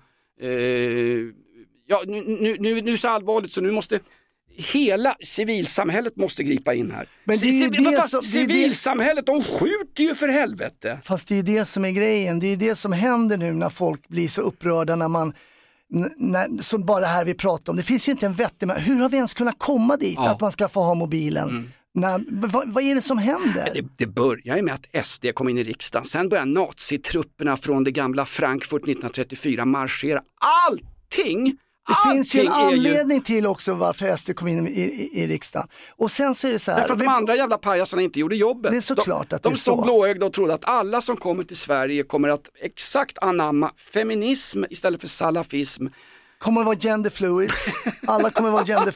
ja 1.88 2.02
nu, 2.08 2.22
nu, 2.22 2.38
nu, 2.42 2.58
nu 2.60 2.78
är 2.78 2.82
det 2.92 2.98
så 2.98 3.08
allvarligt 3.08 3.52
så 3.52 3.62
nu 3.62 3.72
måste 3.72 4.00
Hela 4.56 5.16
civilsamhället 5.24 6.16
måste 6.18 6.44
gripa 6.44 6.74
in 6.74 6.92
här. 6.92 7.06
Men 7.24 7.38
det 7.40 7.48
är 7.48 7.52
ju 7.52 7.70
det 7.70 8.08
som- 8.10 8.20
det 8.24 8.40
är 8.40 8.48
det- 8.48 8.54
civilsamhället, 8.54 9.26
de 9.26 9.44
skjuter 9.44 10.04
ju 10.04 10.16
för 10.16 10.28
helvete. 10.28 11.00
Fast 11.04 11.28
det 11.28 11.34
är 11.34 11.36
ju 11.36 11.42
det 11.42 11.66
som 11.66 11.86
är 11.86 11.92
grejen, 11.92 12.40
det 12.40 12.48
är 12.48 12.50
ju 12.50 12.56
det 12.56 12.76
som 12.76 12.92
händer 12.94 13.38
nu 13.38 13.52
när 13.52 13.70
folk 13.70 14.08
blir 14.08 14.28
så 14.28 14.42
upprörda 14.42 14.96
när 14.96 15.08
man 15.08 15.34
när, 16.18 16.62
som 16.62 16.86
bara 16.86 17.00
det 17.00 17.06
här 17.08 17.26
vi 17.26 17.34
pratar 17.34 17.74
om, 17.74 17.78
det 17.78 17.84
finns 17.84 18.08
ju 18.08 18.12
inte 18.12 18.26
en 18.26 18.34
vettig, 18.34 18.68
hur 18.70 19.00
har 19.02 19.10
vi 19.10 19.18
ens 19.18 19.34
kunnat 19.34 19.56
komma 19.60 19.98
dit 19.98 20.18
att 20.20 20.42
man 20.42 20.52
ska 20.52 20.68
få 20.68 20.82
ha 20.84 20.94
mobilen? 20.94 21.72
När, 21.96 22.48
vad, 22.48 22.74
vad 22.74 22.84
är 22.84 22.96
det 22.96 23.02
som 23.02 23.18
händer? 23.18 23.72
Det, 23.74 23.86
det 23.98 24.08
börjar 24.08 24.56
ju 24.56 24.62
med 24.62 24.74
att 24.74 25.06
SD 25.06 25.26
kom 25.34 25.50
in 25.50 25.58
i 25.58 25.64
riksdagen, 25.64 26.06
sen 26.06 26.30
börjar 26.30 26.46
nazitrupperna 26.46 27.58
från 27.58 27.84
det 27.84 27.92
gamla 27.92 28.26
Frankfurt 28.26 28.82
1934 28.82 29.66
marschera. 29.66 30.22
Allting, 30.70 31.58
Det 31.88 32.12
finns 32.12 32.36
ju 32.36 32.40
en 32.42 32.48
allting 32.48 32.70
är 32.70 32.84
ju... 32.84 32.90
anledning 32.90 33.22
till 33.22 33.46
också 33.48 33.74
varför 33.74 34.16
SD 34.16 34.36
kom 34.36 34.48
in 34.48 34.68
i, 34.68 34.72
i, 34.72 35.24
i 35.24 35.28
riksdagen. 35.28 35.68
Och 35.96 36.12
sen 36.12 36.36
så 36.36 36.48
är 36.48 36.52
det 36.52 36.60
så 36.60 36.72
här. 36.72 36.80
Därför 36.80 36.94
att 36.94 37.00
de 37.00 37.08
andra 37.08 37.36
jävla 37.36 37.58
pajasarna 37.58 38.02
inte 38.02 38.20
gjorde 38.20 38.36
jobbet. 38.36 38.72
Det 38.72 38.78
är 38.78 38.82
såklart 38.82 39.30
de, 39.30 39.36
att 39.36 39.44
det 39.44 39.50
de 39.50 39.54
är 39.54 39.58
stod 39.58 39.80
så. 39.80 39.84
blåögda 39.84 40.26
och 40.26 40.34
trodde 40.34 40.54
att 40.54 40.66
alla 40.66 41.02
som 41.02 41.18
kommer 41.18 41.44
till 41.44 41.58
Sverige 41.58 42.04
kommer 42.04 42.30
att 42.30 42.50
exakt 42.62 43.18
anamma 43.18 43.72
feminism 43.94 44.64
istället 44.70 45.02
för 45.02 45.08
salafism. 45.08 45.88
kommer 46.38 46.62
att 46.62 46.66
vara 46.66 46.78
gender 46.78 47.10
fluids, 47.10 47.66
alla 48.08 48.30
kommer 48.30 48.50
att 48.50 48.54
vara 48.54 48.66
gender 48.66 48.92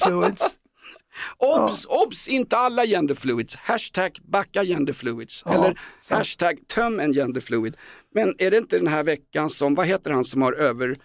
Obs, 1.38 1.86
obs, 1.86 2.28
inte 2.28 2.58
alla 2.58 2.86
genderfluids. 2.86 3.56
Hashtag 3.56 4.18
backa 4.24 4.64
genderfluids. 4.64 5.44
Eller 5.46 5.80
hashtag 6.10 6.68
töm 6.68 7.00
en 7.00 7.14
genderfluid. 7.14 7.78
Men 8.16 8.36
är 8.38 8.52
det 8.52 8.58
inte 8.58 8.78
den 8.78 8.88
här 8.88 9.04
veckan 9.04 9.50
som, 9.50 9.76
vad 9.76 9.88
heter 9.88 10.12
han 10.12 10.24
som 10.24 10.42
har 10.42 10.54
över, 10.54 10.96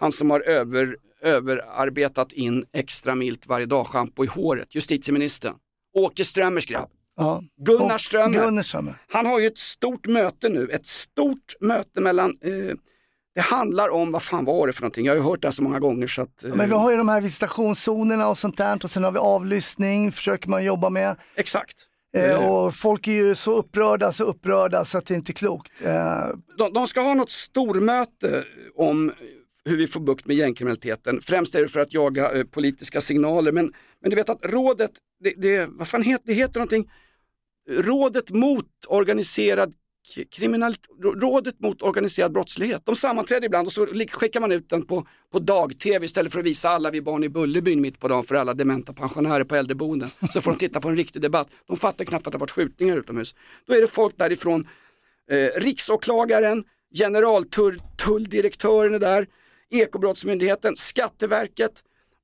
han 0.00 0.12
som 0.12 0.30
har 0.30 0.40
över, 0.40 0.96
överarbetat 1.22 2.32
in 2.32 2.64
extra 2.72 3.14
milt 3.14 3.46
varje 3.46 3.66
dag 3.66 3.86
schampo 3.86 4.24
i 4.24 4.26
håret, 4.26 4.74
justitieministern. 4.74 5.54
Åke 5.94 6.24
Strömmers 6.24 6.66
grabb. 6.66 6.90
Ja. 7.16 7.42
Gunnar 7.56 7.98
Strömmer. 7.98 8.38
Gunnar 8.38 8.62
Strömmer. 8.62 9.02
Han 9.08 9.26
har 9.26 9.40
ju 9.40 9.46
ett 9.46 9.58
stort 9.58 10.06
möte 10.06 10.48
nu, 10.48 10.68
ett 10.68 10.86
stort 10.86 11.54
möte 11.60 12.00
mellan, 12.00 12.36
eh, 12.42 12.74
det 13.34 13.40
handlar 13.40 13.88
om, 13.88 14.12
vad 14.12 14.22
fan 14.22 14.44
var 14.44 14.66
det 14.66 14.72
för 14.72 14.82
någonting? 14.82 15.06
Jag 15.06 15.12
har 15.12 15.16
ju 15.16 15.22
hört 15.22 15.42
det 15.42 15.48
här 15.48 15.52
så 15.52 15.62
många 15.62 15.78
gånger 15.78 16.06
så 16.06 16.22
att, 16.22 16.44
eh, 16.44 16.54
Men 16.54 16.68
vi 16.68 16.74
har 16.74 16.90
ju 16.90 16.96
de 16.96 17.08
här 17.08 17.20
visitationszonerna 17.20 18.28
och 18.28 18.38
sånt 18.38 18.56
där 18.56 18.78
och 18.84 18.90
sen 18.90 19.04
har 19.04 19.12
vi 19.12 19.18
avlyssning, 19.18 20.12
försöker 20.12 20.48
man 20.48 20.64
jobba 20.64 20.90
med. 20.90 21.16
exakt. 21.34 21.86
Eh, 22.16 22.50
och 22.50 22.74
folk 22.74 23.06
är 23.08 23.12
ju 23.12 23.34
så 23.34 23.52
upprörda, 23.56 24.12
så 24.12 24.24
upprörda 24.24 24.84
så 24.84 24.98
att 24.98 25.06
det 25.06 25.14
inte 25.14 25.32
är 25.32 25.34
klokt. 25.34 25.72
Eh, 25.84 26.28
De, 26.58 26.72
de 26.72 26.86
ska 26.86 27.00
ha 27.00 27.14
något 27.14 27.30
stormöte 27.30 28.44
om 28.76 29.12
hur 29.64 29.76
vi 29.76 29.86
får 29.86 30.00
bukt 30.00 30.26
med 30.26 30.36
gängkriminaliteten. 30.36 31.20
Främst 31.22 31.54
är 31.54 31.60
det 31.62 31.68
för 31.68 31.80
att 31.80 31.94
jaga 31.94 32.32
eh, 32.32 32.44
politiska 32.44 33.00
signaler. 33.00 33.52
Men, 33.52 33.72
men 34.00 34.10
du 34.10 34.16
vet 34.16 34.28
att 34.28 34.38
rådet, 34.44 34.90
det, 35.24 35.34
det, 35.36 35.66
vad 35.70 35.88
fan 35.88 36.02
heter, 36.02 36.24
det 36.26 36.32
heter 36.32 36.54
någonting, 36.60 36.90
rådet 37.70 38.30
mot 38.30 38.66
organiserad 38.88 39.74
rådet 41.02 41.60
mot 41.60 41.82
organiserad 41.82 42.32
brottslighet. 42.32 42.82
De 42.84 42.96
sammanträder 42.96 43.46
ibland 43.46 43.66
och 43.66 43.72
så 43.72 43.86
skickar 44.10 44.40
man 44.40 44.52
ut 44.52 44.68
den 44.68 44.86
på, 44.86 45.06
på 45.32 45.38
dag-tv 45.38 46.06
istället 46.06 46.32
för 46.32 46.40
att 46.40 46.46
visa 46.46 46.68
alla 46.68 46.90
vi 46.90 47.02
barn 47.02 47.24
i 47.24 47.28
Bullerbyn 47.28 47.80
mitt 47.80 48.00
på 48.00 48.08
dagen 48.08 48.22
för 48.22 48.34
alla 48.34 48.54
dementa 48.54 48.92
pensionärer 48.92 49.44
på 49.44 49.56
äldreboenden. 49.56 50.08
Så 50.30 50.40
får 50.40 50.50
de 50.50 50.58
titta 50.58 50.80
på 50.80 50.88
en 50.88 50.96
riktig 50.96 51.22
debatt. 51.22 51.48
De 51.66 51.76
fattar 51.76 52.04
knappt 52.04 52.26
att 52.26 52.32
det 52.32 52.36
har 52.36 52.40
varit 52.40 52.50
skjutningar 52.50 52.96
utomhus. 52.96 53.34
Då 53.66 53.74
är 53.74 53.80
det 53.80 53.86
folk 53.86 54.18
därifrån 54.18 54.66
Eh, 55.30 55.60
riksåklagaren, 55.60 56.64
generaltulldirektören 56.94 58.94
är 58.94 58.98
där, 58.98 59.26
Ekobrottsmyndigheten, 59.70 60.76
Skatteverket 60.76 61.72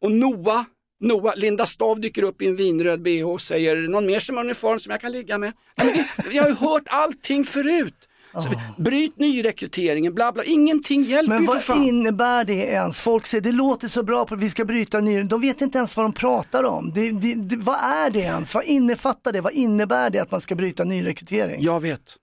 och 0.02 0.12
NOA. 0.12 0.64
Noah, 1.00 1.36
Linda 1.36 1.66
Stav 1.66 2.00
dyker 2.00 2.22
upp 2.22 2.42
i 2.42 2.46
en 2.46 2.56
vinröd 2.56 3.02
bh 3.02 3.24
och 3.28 3.40
säger 3.40 3.76
någon 3.76 4.06
mer 4.06 4.20
som 4.20 4.36
har 4.36 4.44
uniform 4.44 4.78
som 4.78 4.90
jag 4.90 5.00
kan 5.00 5.12
ligga 5.12 5.38
med. 5.38 5.52
Nej, 5.76 6.06
men 6.16 6.34
jag 6.36 6.42
har 6.42 6.48
ju 6.50 6.54
hört 6.54 6.82
allting 6.86 7.44
förut. 7.44 8.08
Så, 8.42 8.48
Bryt 8.82 9.18
nyrekryteringen, 9.18 10.14
bla 10.14 10.32
bla, 10.32 10.44
ingenting 10.44 11.02
hjälper 11.02 11.28
Men 11.28 11.40
ju 11.42 11.46
för 11.46 11.54
vad 11.54 11.62
fan. 11.62 11.82
innebär 11.82 12.44
det 12.44 12.52
ens? 12.52 12.98
Folk 13.00 13.26
säger 13.26 13.42
det 13.42 13.52
låter 13.52 13.88
så 13.88 14.02
bra 14.02 14.24
på 14.24 14.34
att 14.34 14.40
vi 14.40 14.50
ska 14.50 14.64
bryta 14.64 15.00
ny. 15.00 15.22
De 15.22 15.40
vet 15.40 15.60
inte 15.60 15.78
ens 15.78 15.96
vad 15.96 16.04
de 16.04 16.12
pratar 16.12 16.64
om. 16.64 16.92
Det, 16.94 17.10
det, 17.12 17.34
det, 17.34 17.56
vad 17.56 17.76
är 17.76 18.10
det 18.10 18.18
ens? 18.20 18.54
Vad 18.54 18.64
innefattar 18.64 19.32
det? 19.32 19.40
Vad 19.40 19.52
innebär 19.52 20.10
det 20.10 20.18
att 20.18 20.30
man 20.30 20.40
ska 20.40 20.54
bryta 20.54 20.84
nyrekrytering? 20.84 21.62
Jag 21.62 21.80
vet, 21.80 22.16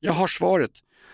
jag 0.00 0.12
har 0.12 0.26
svaret. 0.26 0.70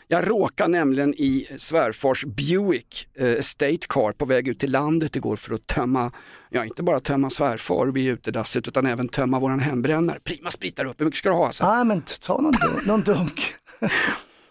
Jag 0.08 0.30
råkade 0.30 0.68
nämligen 0.70 1.14
i 1.14 1.46
svärfars 1.58 2.24
Buick 2.24 3.08
eh, 3.18 3.26
Estate 3.32 3.78
Car 3.88 4.12
på 4.12 4.24
väg 4.24 4.48
ut 4.48 4.58
till 4.58 4.70
landet 4.72 5.16
igår 5.16 5.36
för 5.36 5.54
att 5.54 5.66
tömma, 5.66 6.12
ja 6.50 6.64
inte 6.64 6.82
bara 6.82 7.00
tömma 7.00 7.30
svärfar 7.30 7.86
vid 7.86 8.08
utedasset 8.08 8.68
utan 8.68 8.86
även 8.86 9.08
tömma 9.08 9.38
våran 9.38 9.60
hembrännare. 9.60 10.18
Prima 10.24 10.50
sprit 10.50 10.76
där 10.76 10.84
uppe, 10.84 10.94
hur 10.98 11.04
mycket 11.04 11.18
ska 11.18 11.28
du 11.28 11.34
ha 11.34 11.46
alltså? 11.46 11.72
Nej 11.74 11.84
men 11.84 12.02
ta 12.20 12.40
någon, 12.40 12.52
dunk- 12.54 12.86
någon 12.86 13.00
dunk. 13.00 13.40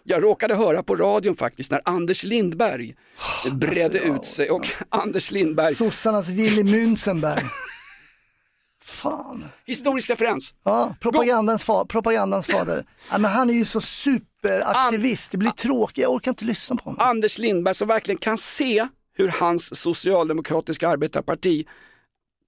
Jag 0.06 0.22
råkade 0.24 0.54
höra 0.54 0.82
på 0.82 0.96
radion 0.96 1.36
faktiskt 1.36 1.70
när 1.70 1.80
Anders 1.84 2.24
Lindberg 2.24 2.94
bredde 3.52 3.98
alltså, 4.00 4.14
ut 4.14 4.24
sig 4.26 4.50
och 4.50 4.66
Anders 4.88 5.30
Lindberg, 5.30 5.74
Sossarnas 5.74 6.28
Willy 6.28 6.62
Münzenberg. 6.62 7.44
Fan. 8.84 9.44
historisk 9.66 10.10
referens. 10.10 10.54
Ja, 10.64 10.94
propagandans, 11.00 11.66
fa- 11.66 11.86
propagandans 11.86 12.46
fader. 12.46 12.84
Ja, 13.10 13.18
men 13.18 13.30
han 13.30 13.50
är 13.50 13.54
ju 13.54 13.64
så 13.64 13.80
superaktivist, 13.80 15.30
det 15.30 15.38
blir 15.38 15.50
tråkigt, 15.50 15.98
jag 16.02 16.12
orkar 16.12 16.30
inte 16.30 16.44
lyssna 16.44 16.76
på 16.76 16.82
honom. 16.84 17.00
Anders 17.00 17.38
Lindberg 17.38 17.74
som 17.74 17.88
verkligen 17.88 18.18
kan 18.18 18.36
se 18.36 18.86
hur 19.16 19.28
hans 19.28 19.78
socialdemokratiska 19.80 20.88
arbetarparti 20.88 21.66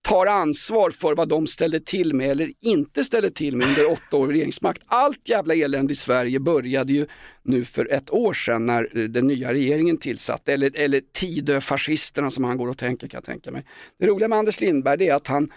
tar 0.09 0.27
ansvar 0.27 0.90
för 0.90 1.14
vad 1.14 1.29
de 1.29 1.46
ställde 1.46 1.81
till 1.81 2.14
med 2.14 2.31
eller 2.31 2.51
inte 2.61 3.05
ställde 3.05 3.31
till 3.31 3.57
med 3.57 3.66
under 3.68 3.92
åtta 3.92 4.16
år 4.16 4.27
regeringsmakt. 4.29 4.83
Allt 4.87 5.29
jävla 5.29 5.55
elände 5.55 5.92
i 5.92 5.96
Sverige 5.96 6.40
började 6.40 6.92
ju 6.92 7.07
nu 7.42 7.64
för 7.64 7.92
ett 7.92 8.11
år 8.11 8.33
sedan 8.33 8.66
när 8.66 9.09
den 9.09 9.27
nya 9.27 9.53
regeringen 9.53 9.96
tillsatte, 9.99 10.53
eller, 10.53 10.70
eller 10.75 11.01
Tidöfascisterna 11.12 12.31
som 12.31 12.44
han 12.44 12.57
går 12.57 12.68
och 12.68 12.79
tänker 12.79 13.09
kan 13.09 13.18
jag 13.18 13.25
tänka 13.25 13.51
mig. 13.51 13.64
Det 14.01 14.07
roliga 14.07 14.29
med 14.29 14.38
Anders 14.38 14.61
Lindberg 14.61 15.09
är 15.09 15.14
att 15.14 15.27
han 15.27 15.53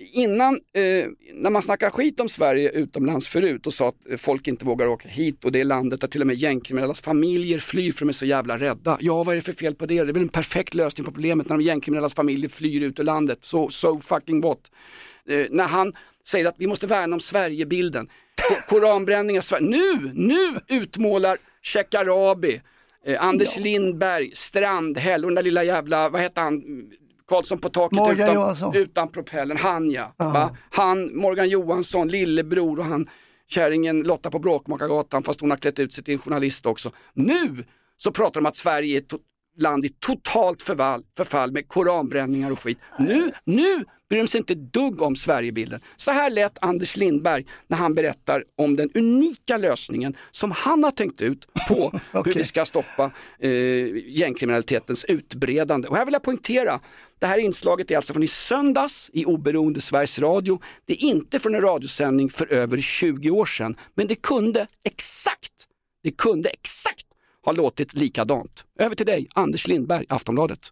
innan, 0.00 0.54
eh, 0.54 1.06
när 1.34 1.50
man 1.50 1.62
snackar 1.62 1.90
skit 1.90 2.20
om 2.20 2.28
Sverige 2.28 2.70
utomlands 2.70 3.28
förut 3.28 3.66
och 3.66 3.72
sa 3.74 3.88
att 3.88 4.10
eh, 4.10 4.16
folk 4.16 4.48
inte 4.48 4.64
vågar 4.64 4.86
åka 4.86 5.08
hit 5.08 5.44
och 5.44 5.52
det 5.52 5.60
är 5.60 5.64
landet 5.64 6.00
där 6.00 6.08
till 6.08 6.20
och 6.20 6.26
med 6.26 6.36
gängkriminellas 6.36 7.00
familjer 7.00 7.58
flyr 7.58 7.92
för 7.92 8.00
de 8.00 8.08
är 8.08 8.12
så 8.12 8.26
jävla 8.26 8.58
rädda. 8.58 8.98
Ja, 9.00 9.22
vad 9.22 9.32
är 9.32 9.36
det 9.36 9.42
för 9.42 9.52
fel 9.52 9.74
på 9.74 9.86
det? 9.86 9.94
Det 9.94 10.10
är 10.10 10.12
väl 10.12 10.22
en 10.22 10.28
perfekt 10.28 10.74
lösning 10.74 11.04
på 11.04 11.12
problemet 11.12 11.48
när 11.48 11.56
de 11.56 11.64
gängkriminellas 11.64 12.14
familjer 12.14 12.48
flyr 12.50 12.80
ut 12.82 12.98
ur 13.00 13.04
landet. 13.04 13.38
Så 13.40 13.68
so, 13.68 14.00
fucking 14.00 14.40
what? 14.40 14.60
Eh, 15.28 15.46
när 15.50 15.64
han 15.64 15.92
säger 16.26 16.46
att 16.46 16.56
vi 16.58 16.66
måste 16.66 16.86
värna 16.86 17.14
om 17.16 17.20
Sverigebilden. 17.20 18.08
Ko- 18.48 18.74
Koranbränning 18.80 19.38
av 19.38 19.42
Sverige. 19.42 19.66
Nu, 19.66 20.10
nu 20.14 20.76
utmålar 20.82 21.38
Shekarabi, 21.62 22.60
eh, 23.06 23.24
Anders 23.24 23.58
Lindberg, 23.58 24.30
Strandhäll 24.34 25.24
och 25.24 25.30
den 25.30 25.34
där 25.34 25.42
lilla 25.42 25.64
jävla, 25.64 26.08
vad 26.08 26.20
heter 26.20 26.42
han, 26.42 26.62
Karlsson 27.30 27.58
på 27.58 27.68
taket 27.68 27.98
Morgan 27.98 28.20
utan, 28.20 28.34
Johansson. 28.34 28.76
utan 28.76 29.08
propellen, 29.08 29.56
han 29.56 29.90
ja. 29.90 30.14
Va? 30.16 30.56
Han, 30.70 31.16
Morgan 31.16 31.48
Johansson, 31.48 32.08
lillebror 32.08 32.78
och 32.78 32.84
han 32.84 33.08
kärringen 33.46 34.02
Lotta 34.02 34.30
på 34.30 34.38
Bråkmakargatan 34.38 35.22
fast 35.22 35.40
hon 35.40 35.50
har 35.50 35.56
klätt 35.58 35.78
ut 35.78 35.92
sig 35.92 36.04
till 36.04 36.14
en 36.14 36.20
journalist 36.20 36.66
också. 36.66 36.92
Nu 37.14 37.64
så 37.96 38.12
pratar 38.12 38.34
de 38.34 38.38
om 38.40 38.46
att 38.46 38.56
Sverige 38.56 38.96
är 38.96 39.00
land 39.62 39.84
i 39.84 39.88
totalt 39.88 40.62
förfall, 40.62 41.02
förfall 41.16 41.52
med 41.52 41.68
koranbränningar 41.68 42.50
och 42.50 42.62
skit. 42.62 42.78
Nu, 42.98 43.32
nu 43.44 43.84
bryr 44.10 44.18
de 44.18 44.28
sig 44.28 44.38
inte 44.38 44.54
dugg 44.54 45.02
om 45.02 45.16
Sverigebilden. 45.16 45.80
Så 45.96 46.10
här 46.10 46.30
lät 46.30 46.58
Anders 46.60 46.96
Lindberg 46.96 47.46
när 47.66 47.76
han 47.76 47.94
berättar 47.94 48.44
om 48.56 48.76
den 48.76 48.90
unika 48.94 49.56
lösningen 49.56 50.16
som 50.30 50.50
han 50.50 50.84
har 50.84 50.90
tänkt 50.90 51.22
ut 51.22 51.48
på 51.68 51.90
hur 52.12 52.20
Okej. 52.20 52.32
vi 52.36 52.44
ska 52.44 52.64
stoppa 52.64 53.10
eh, 53.38 53.50
gängkriminalitetens 54.06 55.04
utbredande. 55.04 55.88
Och 55.88 55.96
här 55.96 56.04
vill 56.04 56.12
jag 56.12 56.22
poängtera, 56.22 56.80
det 57.18 57.26
här 57.26 57.38
inslaget 57.38 57.90
är 57.90 57.96
alltså 57.96 58.12
från 58.12 58.22
i 58.22 58.26
söndags 58.26 59.10
i 59.12 59.24
oberoende 59.24 59.80
Sveriges 59.80 60.18
Radio. 60.18 60.60
Det 60.86 60.92
är 60.92 61.04
inte 61.04 61.40
från 61.40 61.54
en 61.54 61.60
radiosändning 61.60 62.30
för 62.30 62.52
över 62.52 62.78
20 62.80 63.30
år 63.30 63.46
sedan, 63.46 63.76
men 63.94 64.06
det 64.06 64.14
kunde 64.14 64.66
exakt, 64.84 65.66
det 66.02 66.10
kunde 66.10 66.48
exakt 66.48 67.06
ha 67.44 67.52
låtit 67.52 67.94
likadant. 67.94 68.64
Över 68.78 68.94
till 68.94 69.06
dig, 69.06 69.26
Anders 69.34 69.68
Lindberg, 69.68 70.04
Aftonbladet. 70.08 70.68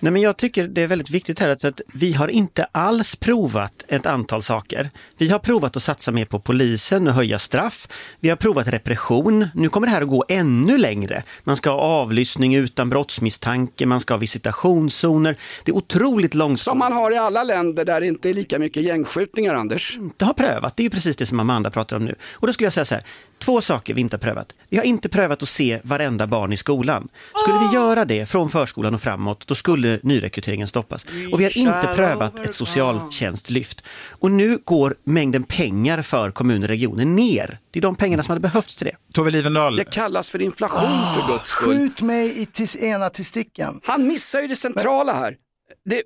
Nej, 0.00 0.12
men 0.12 0.22
jag 0.22 0.36
tycker 0.36 0.68
det 0.68 0.82
är 0.82 0.86
väldigt 0.86 1.10
viktigt 1.10 1.38
här 1.38 1.48
att, 1.48 1.64
att 1.64 1.80
vi 1.94 2.12
har 2.12 2.28
inte 2.28 2.64
alls 2.64 3.16
provat 3.16 3.84
ett 3.88 4.06
antal 4.06 4.42
saker. 4.42 4.90
Vi 5.18 5.28
har 5.28 5.38
provat 5.38 5.76
att 5.76 5.82
satsa 5.82 6.12
mer 6.12 6.24
på 6.24 6.40
polisen 6.40 7.08
och 7.08 7.14
höja 7.14 7.38
straff. 7.38 7.88
Vi 8.20 8.28
har 8.28 8.36
provat 8.36 8.68
repression. 8.68 9.48
Nu 9.54 9.68
kommer 9.68 9.86
det 9.86 9.90
här 9.90 10.02
att 10.02 10.08
gå 10.08 10.24
ännu 10.28 10.78
längre. 10.78 11.22
Man 11.44 11.56
ska 11.56 11.70
ha 11.70 11.78
avlyssning 11.78 12.54
utan 12.54 12.90
brottsmisstanke, 12.90 13.86
man 13.86 14.00
ska 14.00 14.14
ha 14.14 14.18
visitationszoner. 14.18 15.36
Det 15.64 15.70
är 15.72 15.76
otroligt 15.76 16.32
Som 16.32 16.38
långsamt. 16.38 16.78
man 16.78 16.92
har 16.92 17.12
i 17.12 17.16
alla 17.16 17.44
länder 17.44 17.84
där 17.84 18.00
det 18.00 18.06
inte 18.06 18.28
är 18.30 18.34
lika 18.34 18.58
mycket 18.58 18.82
gängskjutningar, 18.82 19.54
Anders. 19.54 19.96
inte 19.96 20.24
har 20.24 20.34
prövat. 20.34 20.76
Det 20.76 20.80
är 20.80 20.84
ju 20.84 20.90
precis 20.90 21.16
det 21.16 21.26
som 21.26 21.40
Amanda 21.40 21.70
pratar 21.70 21.96
om 21.96 22.04
nu. 22.04 22.14
Och 22.32 22.46
då 22.46 22.52
skulle 22.52 22.66
jag 22.66 22.72
säga 22.72 22.84
så 22.84 22.94
här, 22.94 23.04
två 23.44 23.60
saker 23.60 23.94
vi 23.94 24.00
inte 24.00 24.16
har 24.16 24.20
prövat. 24.20 24.52
Vi 24.68 24.76
har 24.76 24.84
inte 24.84 25.08
prövat 25.08 25.42
att 25.42 25.48
se 25.48 25.80
varenda 25.82 26.26
barn 26.26 26.52
i 26.52 26.56
skolan. 26.56 27.08
Skulle 27.42 27.58
vi 27.58 27.74
göra 27.74 28.04
det 28.04 28.26
från 28.26 28.50
förskolan 28.50 28.94
och 28.94 29.02
framåt, 29.02 29.46
då 29.46 29.54
skulle 29.54 29.98
nyrekryteringen 30.02 30.68
stoppas. 30.68 31.06
Och 31.32 31.40
vi 31.40 31.44
har 31.44 31.58
inte 31.58 31.92
prövat 31.94 32.38
ett 32.38 32.54
socialtjänstlyft. 32.54 33.84
Och 34.10 34.30
nu 34.30 34.58
går 34.64 34.94
mängden 35.04 35.42
pengar 35.42 36.02
för 36.02 36.30
kommuner 36.30 36.62
och 36.62 36.68
regioner 36.68 37.04
ner. 37.04 37.58
Det 37.70 37.78
är 37.78 37.82
de 37.82 37.96
pengarna 37.96 38.22
som 38.22 38.30
hade 38.30 38.40
behövts 38.40 38.76
till 38.76 38.86
det. 38.86 38.96
Tove 39.12 39.30
Livendal, 39.30 39.76
Det 39.76 39.84
kallas 39.84 40.30
för 40.30 40.42
inflation 40.42 40.88
för 41.14 41.32
guds 41.32 41.50
skull. 41.50 41.76
Skjut 41.76 42.02
mig 42.02 42.42
i 42.42 42.46
tis, 42.46 42.76
ena 42.76 43.10
testikeln. 43.10 43.80
Han 43.84 44.06
missar 44.06 44.40
ju 44.40 44.48
det 44.48 44.56
centrala 44.56 45.12
här. 45.12 45.36
Det, 45.84 46.02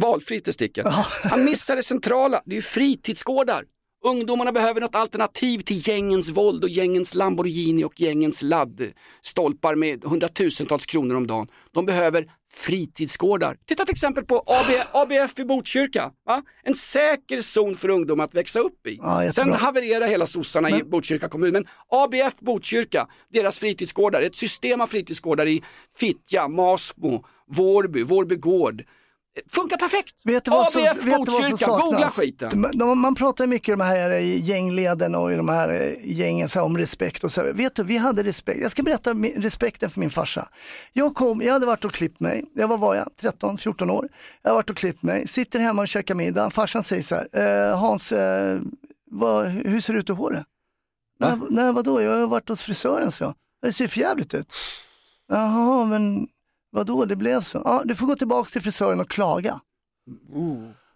valfritt 0.00 0.48
är 0.48 0.52
sticket. 0.52 0.86
Han 1.24 1.44
missar 1.44 1.76
det 1.76 1.82
centrala, 1.82 2.42
det 2.44 2.52
är 2.52 2.56
ju 2.56 2.62
fritidsgårdar. 2.62 3.62
Ungdomarna 4.04 4.52
behöver 4.52 4.80
något 4.80 4.94
alternativ 4.94 5.58
till 5.58 5.88
gängens 5.88 6.28
våld 6.28 6.64
och 6.64 6.70
gängens 6.70 7.14
Lamborghini 7.14 7.84
och 7.84 8.00
gängens 8.00 8.42
laddstolpar 8.42 9.74
med 9.74 10.04
hundratusentals 10.04 10.86
kronor 10.86 11.16
om 11.16 11.26
dagen. 11.26 11.48
De 11.74 11.86
behöver 11.86 12.26
fritidsgårdar. 12.52 13.56
Titta 13.66 13.84
till 13.84 13.92
exempel 13.92 14.24
på 14.24 14.36
AB, 14.46 14.86
ABF 14.92 15.38
i 15.38 15.44
Botkyrka. 15.44 16.10
Va? 16.26 16.42
En 16.62 16.74
säker 16.74 17.40
zon 17.40 17.76
för 17.76 17.88
ungdomar 17.88 18.24
att 18.24 18.34
växa 18.34 18.58
upp 18.60 18.86
i. 18.86 18.98
Ja. 19.02 19.32
Sen 19.32 19.52
havererar 19.52 20.06
hela 20.06 20.26
sossarna 20.26 20.70
i 20.70 20.82
Botkyrka 20.84 21.28
kommun. 21.28 21.52
Men 21.52 21.66
ABF 21.88 22.40
Botkyrka, 22.40 23.06
deras 23.32 23.58
fritidsgårdar, 23.58 24.22
ett 24.22 24.34
system 24.34 24.80
av 24.80 24.86
fritidsgårdar 24.86 25.46
i 25.46 25.62
Fittja, 25.98 26.48
Masmo, 26.48 27.24
Vårby, 27.48 28.02
Vårby 28.02 28.36
gård. 28.36 28.82
Funkar 29.50 29.76
perfekt! 29.76 30.14
Vet 30.24 30.44
du 30.44 30.50
vad 30.50 30.72
som, 30.72 30.82
ABF 30.82 30.96
vet 30.96 31.04
du 31.04 31.10
vad 31.10 31.28
som 31.28 31.50
Botkyrka, 31.50 31.66
googla 31.66 32.10
skiten. 32.10 32.60
Man, 32.74 32.98
man 32.98 33.14
pratar 33.14 33.46
mycket 33.46 33.68
i 33.68 33.72
de 33.72 33.80
här 33.80 34.10
i 34.10 34.38
gängleden 34.38 35.14
och 35.14 35.32
i 35.32 35.36
de 35.36 35.48
här 35.48 35.68
eh, 35.68 36.10
gängen 36.10 36.48
så 36.48 36.58
här, 36.58 36.66
om 36.66 36.78
respekt 36.78 37.24
och 37.24 37.32
så. 37.32 37.42
här. 37.42 37.52
Vet 37.52 37.74
du, 37.74 37.84
vi 37.84 37.96
hade 37.96 38.22
respekt. 38.22 38.62
Jag 38.62 38.70
ska 38.70 38.82
berätta 38.82 39.10
respekten 39.36 39.90
för 39.90 40.00
min 40.00 40.10
farsa. 40.10 40.48
Jag, 40.92 41.14
kom, 41.14 41.42
jag 41.42 41.52
hade 41.52 41.66
varit 41.66 41.84
och 41.84 41.92
klippt 41.92 42.20
mig, 42.20 42.44
jag 42.54 42.68
var, 42.68 42.78
var 42.78 42.94
jag, 42.94 43.08
13-14 43.20 43.90
år. 43.90 44.08
Jag 44.42 44.50
har 44.50 44.54
varit 44.54 44.70
och 44.70 44.76
klippt 44.76 45.02
mig, 45.02 45.26
sitter 45.28 45.60
hemma 45.60 45.82
och 45.82 45.88
käkar 45.88 46.14
middag. 46.14 46.50
Farsan 46.50 46.82
säger 46.82 47.02
så 47.02 47.14
här, 47.14 47.28
eh, 47.70 47.78
Hans, 47.78 48.12
eh, 48.12 48.60
vad, 49.10 49.46
hur 49.46 49.80
ser 49.80 49.92
det 49.92 49.98
ut 49.98 50.08
i 50.10 50.12
håret? 50.12 50.46
Nej, 51.20 51.32
nej 51.50 51.72
vadå, 51.72 52.02
jag 52.02 52.16
har 52.16 52.26
varit 52.26 52.48
hos 52.48 52.62
frisören 52.62 53.12
så. 53.12 53.34
Det 53.62 53.72
ser 53.72 53.88
för 53.88 54.00
jävligt 54.00 54.34
ut. 54.34 54.52
Jaha, 55.28 55.84
men 55.84 56.28
vadå, 56.72 57.04
det 57.04 57.16
blev 57.16 57.40
så. 57.40 57.62
Ja, 57.64 57.82
du 57.84 57.94
får 57.94 58.06
gå 58.06 58.16
tillbaka 58.16 58.50
till 58.50 58.62
frisören 58.62 59.00
och 59.00 59.10
klaga. 59.10 59.60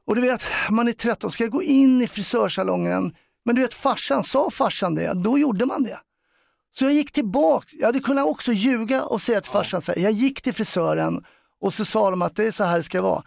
Och 0.06 0.14
du 0.14 0.20
vet, 0.20 0.44
man 0.70 0.88
är 0.88 0.92
13, 0.92 1.32
ska 1.32 1.44
jag 1.44 1.52
gå 1.52 1.62
in 1.62 2.02
i 2.02 2.08
frisörsalongen? 2.08 3.14
Men 3.44 3.54
du 3.54 3.62
vet 3.62 3.74
farsan, 3.74 4.22
sa 4.22 4.50
farsan 4.50 4.94
det, 4.94 5.12
då 5.14 5.38
gjorde 5.38 5.66
man 5.66 5.82
det. 5.82 5.98
Så 6.78 6.84
jag 6.84 6.92
gick 6.92 7.12
tillbaks, 7.12 7.74
jag 7.74 7.86
hade 7.86 8.00
kunnat 8.00 8.26
också 8.26 8.52
ljuga 8.52 9.04
och 9.04 9.20
säga 9.20 9.40
till 9.40 9.50
farsan 9.50 9.80
så 9.80 9.92
här, 9.92 10.02
jag 10.02 10.12
gick 10.12 10.42
till 10.42 10.54
frisören 10.54 11.24
och 11.60 11.74
så 11.74 11.84
sa 11.84 12.10
de 12.10 12.22
att 12.22 12.36
det 12.36 12.44
är 12.44 12.50
så 12.50 12.64
här 12.64 12.76
det 12.76 12.82
ska 12.82 13.02
vara. 13.02 13.22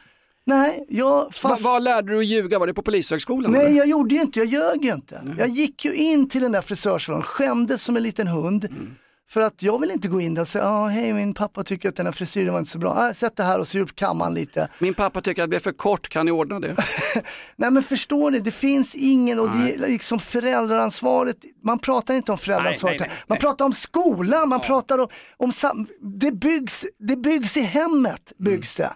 Nej, 0.45 0.85
jag 0.89 1.35
fast... 1.35 1.63
vad 1.63 1.83
lärde 1.83 2.11
du 2.11 2.19
att 2.19 2.25
ljuga? 2.25 2.59
Var 2.59 2.67
det 2.67 2.73
på 2.73 2.81
polishögskolan? 2.81 3.51
Nej, 3.51 3.65
eller? 3.65 3.77
jag 3.77 3.87
gjorde 3.87 4.15
ju 4.15 4.21
inte, 4.21 4.39
jag 4.39 4.47
ljög 4.47 4.85
ju 4.85 4.93
inte. 4.93 5.21
Jag 5.37 5.49
gick 5.49 5.85
ju 5.85 5.95
in 5.95 6.29
till 6.29 6.41
den 6.41 6.51
där 6.51 6.61
frisörsalongen, 6.61 7.23
skämdes 7.23 7.83
som 7.83 7.97
en 7.97 8.03
liten 8.03 8.27
hund. 8.27 8.65
Mm. 8.65 8.95
För 9.29 9.41
att 9.41 9.63
jag 9.63 9.79
vill 9.79 9.91
inte 9.91 10.07
gå 10.07 10.21
in 10.21 10.33
där 10.33 10.41
och 10.41 10.47
säga, 10.47 10.65
ah, 10.65 10.87
hej 10.87 11.13
min 11.13 11.33
pappa 11.33 11.63
tycker 11.63 11.89
att 11.89 11.95
den 11.95 12.05
här 12.05 12.13
frisyren 12.13 12.53
var 12.53 12.59
inte 12.59 12.71
så 12.71 12.79
bra. 12.79 12.93
Ah, 12.97 13.13
sätt 13.13 13.35
det 13.35 13.43
här 13.43 13.59
och 13.59 13.67
så 13.67 13.79
upp 13.79 13.95
kammaren 13.95 14.33
lite. 14.33 14.69
Min 14.79 14.93
pappa 14.93 15.21
tycker 15.21 15.43
att 15.43 15.49
det 15.49 15.55
är 15.55 15.59
för 15.59 15.71
kort, 15.71 16.09
kan 16.09 16.25
ni 16.25 16.31
ordna 16.31 16.59
det? 16.59 16.75
Nej 17.55 17.71
men 17.71 17.83
förstår 17.83 18.31
ni, 18.31 18.39
det 18.39 18.51
finns 18.51 18.95
ingen 18.95 19.39
och 19.39 19.49
det 19.49 19.73
är 19.73 19.77
liksom 19.77 20.19
föräldraransvaret, 20.19 21.37
man 21.63 21.79
pratar 21.79 22.13
inte 22.13 22.31
om 22.31 22.37
föräldraansvaret, 22.37 22.99
Nej, 22.99 23.07
nej, 23.09 23.17
nej, 23.17 23.25
man 23.27 23.35
nej. 23.35 23.39
pratar 23.39 23.65
om 23.65 23.73
skolan, 23.73 24.49
man 24.49 24.59
pratar 24.59 24.97
om, 24.97 25.07
om 25.37 25.51
det, 26.01 26.31
byggs, 26.31 26.85
det 26.99 27.15
byggs 27.15 27.57
i 27.57 27.61
hemmet, 27.61 28.33
byggs 28.37 28.75
det. 28.75 28.93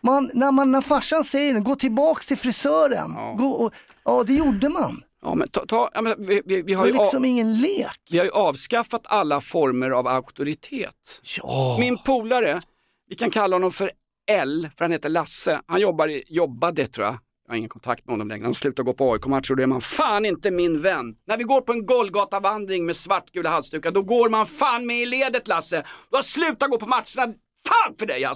Man, 0.00 0.30
när, 0.34 0.52
man, 0.52 0.72
när 0.72 0.80
farsan 0.80 1.24
säger 1.24 1.60
gå 1.60 1.74
tillbaks 1.74 2.26
till 2.26 2.38
frisören, 2.38 3.14
gå 3.36 3.48
och, 3.48 3.74
ja 4.04 4.24
det 4.26 4.34
gjorde 4.34 4.68
man. 4.68 5.02
Ja, 5.24 5.34
men 5.34 5.48
ta, 5.48 5.66
ta, 5.66 5.90
ja, 5.94 6.02
men 6.02 6.14
vi, 6.26 6.42
vi, 6.44 6.62
vi, 6.62 6.74
har 6.74 6.86
är 6.86 6.92
liksom 6.92 7.22
a, 7.22 7.26
ingen 7.26 7.54
lek. 7.60 7.98
vi 8.10 8.18
har 8.18 8.24
ju 8.24 8.30
avskaffat 8.30 9.02
alla 9.04 9.40
former 9.40 9.90
av 9.90 10.06
auktoritet. 10.08 11.20
Ja. 11.38 11.76
Min 11.80 11.98
polare, 11.98 12.60
vi 13.08 13.14
kan 13.14 13.30
kalla 13.30 13.56
honom 13.56 13.70
för 13.72 13.90
L, 14.30 14.68
för 14.76 14.84
han 14.84 14.92
heter 14.92 15.08
Lasse. 15.08 15.60
Han 15.66 15.80
jobbar 15.80 16.08
i, 16.08 16.24
jobbade 16.26 16.86
tror 16.86 17.06
jag, 17.06 17.14
Jag 17.46 17.52
har 17.52 17.56
ingen 17.56 17.68
kontakt 17.68 18.06
med 18.06 18.12
honom 18.12 18.28
längre. 18.28 18.44
Han 18.44 18.54
slutar 18.54 18.82
gå 18.82 18.92
på 18.92 19.12
AIK-matcher 19.12 19.50
och 19.50 19.56
då 19.56 19.62
är 19.62 19.66
man 19.66 19.80
fan 19.80 20.24
inte 20.24 20.50
min 20.50 20.80
vän. 20.82 21.14
När 21.26 21.36
vi 21.36 21.44
går 21.44 21.60
på 21.60 21.72
en 21.72 21.86
Golgata-vandring 21.86 22.86
med 22.86 22.96
svartgula 22.96 23.50
halsdukar, 23.50 23.90
då 23.90 24.02
går 24.02 24.28
man 24.30 24.46
fan 24.46 24.86
med 24.86 24.96
i 24.96 25.06
ledet 25.06 25.48
Lasse. 25.48 25.84
Du 26.10 26.16
har 26.16 26.22
slutat 26.22 26.70
gå 26.70 26.78
på 26.78 26.86
matcherna. 26.86 27.34
Fan 27.68 27.94
för 27.98 28.06
dig! 28.06 28.20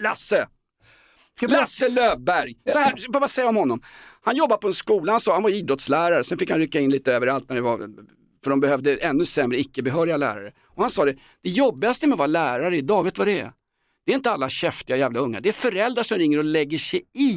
Lasse! 0.00 0.48
Vi- 1.40 1.46
Lasse 1.46 1.88
Löfberg, 1.88 2.54
så 2.64 2.78
här, 2.78 2.94
vad 3.08 3.22
man 3.22 3.28
säga 3.28 3.48
om 3.48 3.56
honom? 3.56 3.82
Han 4.24 4.36
jobbar 4.36 4.56
på 4.56 4.66
en 4.66 4.74
skola, 4.74 5.12
han 5.12 5.20
sa 5.20 5.32
han 5.32 5.42
var 5.42 5.50
idrottslärare, 5.50 6.24
sen 6.24 6.38
fick 6.38 6.50
han 6.50 6.58
rycka 6.58 6.80
in 6.80 6.90
lite 6.90 7.12
överallt 7.12 7.48
när 7.48 7.56
det 7.56 7.62
var, 7.62 7.78
för 8.44 8.50
de 8.50 8.60
behövde 8.60 8.96
ännu 8.96 9.24
sämre 9.24 9.60
icke-behöriga 9.60 10.16
lärare. 10.16 10.52
Och 10.64 10.82
han 10.82 10.90
sa 10.90 11.04
det, 11.04 11.16
det 11.42 11.50
jobbigaste 11.50 12.06
med 12.06 12.14
att 12.14 12.18
vara 12.18 12.26
lärare 12.26 12.76
idag, 12.76 13.04
vet 13.04 13.14
du 13.14 13.18
vad 13.18 13.28
det 13.28 13.40
är? 13.40 13.52
Det 14.06 14.12
är 14.12 14.16
inte 14.16 14.30
alla 14.30 14.48
käftiga 14.48 14.96
jävla 14.96 15.20
unga, 15.20 15.40
det 15.40 15.48
är 15.48 15.52
föräldrar 15.52 16.02
som 16.02 16.18
ringer 16.18 16.38
och 16.38 16.44
lägger 16.44 16.78
sig 16.78 17.00
i 17.14 17.36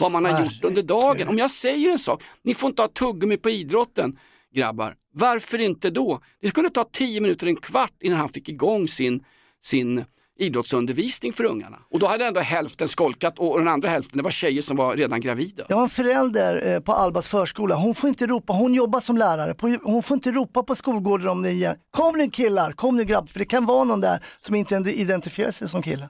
vad 0.00 0.12
man 0.12 0.24
har 0.24 0.44
gjort 0.44 0.64
under 0.64 0.82
dagen. 0.82 1.28
Om 1.28 1.38
jag 1.38 1.50
säger 1.50 1.90
en 1.90 1.98
sak, 1.98 2.22
ni 2.42 2.54
får 2.54 2.68
inte 2.70 2.82
ha 2.82 2.88
tuggummi 2.88 3.36
på 3.36 3.50
idrotten, 3.50 4.18
grabbar. 4.54 4.94
Varför 5.12 5.60
inte 5.60 5.90
då? 5.90 6.20
Det 6.40 6.48
skulle 6.48 6.70
ta 6.70 6.84
10 6.92 7.20
minuter, 7.20 7.46
en 7.46 7.56
kvart 7.56 7.94
innan 8.00 8.18
han 8.18 8.28
fick 8.28 8.48
igång 8.48 8.88
sin, 8.88 9.24
sin 9.62 10.04
idrottsundervisning 10.40 11.32
för 11.32 11.44
ungarna. 11.44 11.78
Och 11.90 11.98
då 11.98 12.06
hade 12.06 12.26
ändå 12.26 12.40
hälften 12.40 12.88
skolkat 12.88 13.38
och 13.38 13.58
den 13.58 13.68
andra 13.68 13.88
hälften 13.88 14.16
det 14.16 14.22
var 14.22 14.30
tjejer 14.30 14.62
som 14.62 14.76
var 14.76 14.96
redan 14.96 15.20
gravida. 15.20 15.64
Jag 15.68 15.76
har 15.76 15.82
en 15.82 15.90
förälder 15.90 16.74
eh, 16.74 16.80
på 16.80 16.92
Albas 16.92 17.28
förskola, 17.28 17.74
hon 17.74 17.94
får 17.94 18.08
inte 18.08 18.26
ropa, 18.26 18.52
hon 18.52 18.74
jobbar 18.74 19.00
som 19.00 19.18
lärare, 19.18 19.78
hon 19.82 20.02
får 20.02 20.14
inte 20.14 20.30
ropa 20.30 20.62
på 20.62 20.74
skolgården 20.74 21.28
om 21.28 21.42
det 21.42 21.52
är. 21.52 21.76
Kom 21.90 22.18
nu 22.18 22.30
killar, 22.30 22.72
kom 22.72 22.96
nu 22.96 23.04
grabb, 23.04 23.28
för 23.28 23.38
det 23.38 23.44
kan 23.44 23.66
vara 23.66 23.84
någon 23.84 24.00
där 24.00 24.24
som 24.40 24.54
inte 24.54 24.74
identifierar 24.74 25.50
sig 25.50 25.68
som 25.68 25.82
kille. 25.82 26.08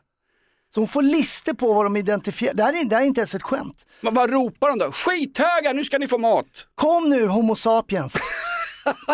Så 0.75 0.81
hon 0.81 0.89
får 0.89 1.03
lister 1.03 1.55
på 1.55 1.73
vad 1.73 1.85
de 1.85 1.97
identifierar, 1.97 2.55
det 2.55 2.63
här 2.63 2.73
är, 2.73 2.89
det 2.89 2.97
här 2.97 3.03
är 3.03 3.07
inte 3.07 3.21
ens 3.21 3.35
ett 3.35 3.43
skämt. 3.43 3.87
Men 4.01 4.15
vad 4.15 4.31
ropar 4.31 4.69
de 4.69 4.79
då? 4.79 4.93
Skithögar, 4.93 5.75
nu 5.75 5.85
ska 5.85 5.99
ni 5.99 6.07
få 6.07 6.19
mat! 6.19 6.67
Kom 6.75 7.11
nu 7.11 7.27
homo 7.27 7.57
sapiens. 7.57 8.17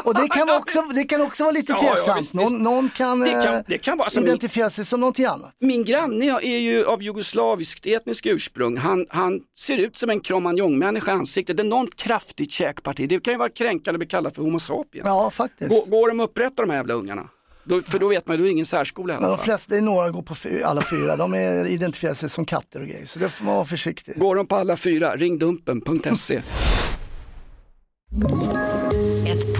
Och 0.04 0.14
det 0.14 0.28
kan 0.28 0.50
också, 0.50 0.82
det 0.94 1.04
kan 1.04 1.20
också 1.22 1.42
vara 1.44 1.52
lite 1.52 1.72
Ja, 1.72 1.78
ja, 1.82 1.92
tveksamt, 1.94 2.20
visst, 2.20 2.34
någon, 2.34 2.62
någon 2.62 2.90
kan, 2.90 3.20
Det 3.20 3.30
kan- 3.30 3.54
eh, 3.54 3.60
det 3.66 3.78
kan 3.78 3.98
vara- 3.98 4.04
alltså, 4.06 4.20
min- 4.20 4.28
identifiera 4.28 4.70
sig 4.70 4.84
som 4.84 5.00
någonting 5.00 5.24
annat. 5.24 5.54
Min 5.60 5.84
granne 5.84 6.24
är 6.42 6.58
ju 6.58 6.84
av 6.86 7.02
jugoslaviskt 7.02 7.86
etniskt 7.86 8.26
ursprung. 8.26 8.76
Han, 8.76 9.06
han 9.08 9.40
ser 9.56 9.76
ut 9.78 9.96
som 9.96 10.10
en 10.10 10.20
cromagnon-människa 10.20 11.10
i 11.10 11.14
ansiktet. 11.14 11.56
Det 11.56 11.62
är 11.62 11.64
enormt 11.64 11.96
kraftigt 11.96 12.50
käkparti. 12.50 13.08
Det 13.08 13.20
kan 13.20 13.34
ju 13.34 13.38
vara 13.38 13.48
kränkande 13.48 13.96
att 13.96 13.98
bli 13.98 14.06
kallad 14.08 14.34
för 14.34 14.42
homo 14.42 14.60
sapiens. 14.60 15.06
Ja, 15.06 15.30
faktiskt. 15.30 15.70
Går, 15.70 15.86
går 15.90 16.08
de 16.08 16.20
upprätta 16.20 16.62
de 16.62 16.70
här 16.70 16.76
jävla 16.76 16.94
ungarna? 16.94 17.28
Då, 17.64 17.82
för 17.82 17.98
då 17.98 18.08
vet 18.08 18.26
man, 18.26 18.36
då 18.36 18.42
är 18.42 18.46
det 18.46 18.52
ingen 18.52 18.66
särskola 18.66 19.16
i 19.16 19.20
Men 19.20 19.28
de 19.30 19.38
flesta, 19.38 19.74
det 19.74 19.78
är 19.78 19.82
några 19.82 20.10
går 20.10 20.22
på 20.22 20.34
alla 20.64 20.82
fyra, 20.82 21.16
de 21.16 21.34
är, 21.34 21.66
identifierar 21.66 22.14
sig 22.14 22.28
som 22.30 22.44
katter 22.44 22.80
och 22.80 22.86
grejer. 22.86 23.06
Så 23.06 23.18
det 23.18 23.28
får 23.28 23.44
man 23.44 23.54
vara 23.54 23.66
försiktig. 23.66 24.18
Går 24.18 24.36
de 24.36 24.46
på 24.46 24.56
alla 24.56 24.76
fyra, 24.76 25.16
ring 25.16 25.38
dumpen.se. 25.38 26.42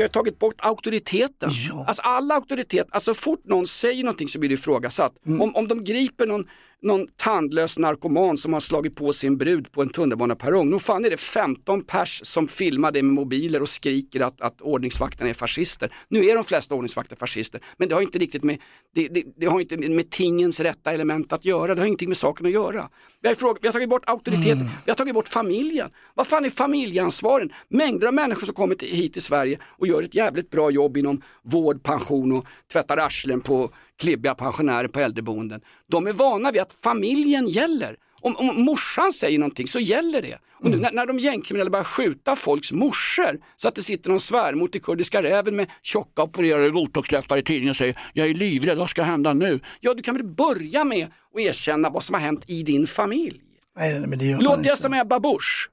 Vi 0.00 0.04
har 0.04 0.08
tagit 0.08 0.38
bort 0.38 0.54
auktoriteten. 0.58 1.50
Alltså 1.86 2.02
all 2.02 2.30
auktoritet, 2.30 2.86
alltså 2.90 3.14
fort 3.14 3.44
någon 3.44 3.66
säger 3.66 4.04
någonting 4.04 4.28
så 4.28 4.38
blir 4.38 4.48
det 4.48 4.54
ifrågasatt. 4.54 5.12
Om, 5.26 5.56
om 5.56 5.68
de 5.68 5.84
griper 5.84 6.26
någon, 6.26 6.48
någon 6.82 7.06
tandlös 7.16 7.78
narkoman 7.78 8.36
som 8.36 8.52
har 8.52 8.60
slagit 8.60 8.96
på 8.96 9.12
sin 9.12 9.36
brud 9.36 9.72
på 9.72 9.82
en 9.82 9.88
tunnelbaneperrong, 9.88 10.70
nog 10.70 10.82
fan 10.82 11.04
är 11.04 11.10
det 11.10 11.16
15 11.16 11.82
pers 11.82 12.20
som 12.24 12.48
filmar 12.48 12.92
det 12.92 13.02
med 13.02 13.14
mobiler 13.14 13.62
och 13.62 13.68
skriker 13.68 14.20
att, 14.20 14.40
att 14.40 14.60
ordningsvakterna 14.60 15.30
är 15.30 15.34
fascister. 15.34 15.94
Nu 16.08 16.26
är 16.26 16.34
de 16.34 16.44
flesta 16.44 16.74
ordningsvakter 16.74 17.16
fascister, 17.16 17.60
men 17.76 17.88
det 17.88 17.94
har 17.94 18.02
inte 18.02 18.18
riktigt 18.18 18.42
med, 18.42 18.58
det, 18.94 19.08
det, 19.08 19.24
det 19.36 19.46
har 19.46 19.60
inte 19.60 19.76
med 19.76 20.10
tingens 20.10 20.60
rätta 20.60 20.92
element 20.92 21.32
att 21.32 21.44
göra, 21.44 21.74
det 21.74 21.80
har 21.80 21.86
ingenting 21.86 22.08
med 22.08 22.16
saken 22.16 22.46
att 22.46 22.52
göra. 22.52 22.88
Vi 23.22 23.28
har, 23.28 23.34
frågat, 23.34 23.62
vi 23.62 23.68
har 23.68 23.72
tagit 23.72 23.88
bort 23.88 24.08
auktoriteten, 24.08 24.70
vi 24.84 24.90
har 24.90 24.96
tagit 24.96 25.14
bort 25.14 25.28
familjen. 25.28 25.90
Vad 26.14 26.26
fan 26.26 26.44
är 26.44 26.50
familjeansvaren? 26.50 27.52
Mängder 27.68 28.06
av 28.06 28.14
människor 28.14 28.46
som 28.46 28.54
kommer 28.54 28.74
till, 28.74 28.88
hit 28.88 29.12
till 29.12 29.22
Sverige 29.22 29.58
och 29.64 29.86
gör 29.86 30.02
ett 30.02 30.14
jävligt 30.14 30.50
bra 30.50 30.70
jobb 30.70 30.96
inom 30.96 31.22
vård, 31.42 31.82
pension 31.82 32.32
och 32.32 32.46
tvättar 32.72 32.96
arslen 32.96 33.40
på 33.40 33.70
klibbiga 34.00 34.34
pensionärer 34.34 34.88
på 34.88 35.00
äldreboenden. 35.00 35.60
De 35.90 36.06
är 36.06 36.12
vana 36.12 36.52
vid 36.52 36.62
att 36.62 36.72
familjen 36.72 37.46
gäller. 37.46 37.96
Om, 38.22 38.36
om 38.36 38.62
morsan 38.64 39.12
säger 39.12 39.38
någonting 39.38 39.66
så 39.66 39.78
gäller 39.78 40.22
det. 40.22 40.38
Och 40.62 40.70
nu 40.70 40.76
när, 40.76 40.92
när 40.92 41.06
de 41.06 41.18
gängkriminella 41.18 41.70
börjar 41.70 41.84
skjuta 41.84 42.36
folks 42.36 42.72
morsor 42.72 43.38
så 43.56 43.68
att 43.68 43.74
det 43.74 43.82
sitter 43.82 44.10
någon 44.10 44.20
svärmor 44.20 44.68
till 44.68 44.82
kurdiska 44.82 45.22
räven 45.22 45.56
med 45.56 45.66
tjocka 45.82 46.22
opererade 46.22 46.70
botoxläppar 46.70 47.36
i 47.36 47.42
tidningen 47.42 47.70
och 47.70 47.76
säger 47.76 47.98
jag 48.12 48.26
är 48.30 48.34
livrädd, 48.34 48.78
vad 48.78 48.90
ska 48.90 49.02
hända 49.02 49.32
nu? 49.32 49.60
Ja, 49.80 49.94
du 49.94 50.02
kan 50.02 50.14
väl 50.14 50.24
börja 50.24 50.84
med 50.84 51.08
att 51.34 51.40
erkänna 51.40 51.90
vad 51.90 52.02
som 52.02 52.14
har 52.14 52.20
hänt 52.20 52.44
i 52.46 52.62
din 52.62 52.86
familj. 52.86 53.40
Nej, 53.76 54.00
men 54.06 54.18
det 54.18 54.24
gör 54.24 54.38
Låter 54.40 54.56
inte. 54.56 54.68
jag 54.68 54.78
som 54.78 54.94
Ebba 54.94 55.20
Busch? 55.20 55.68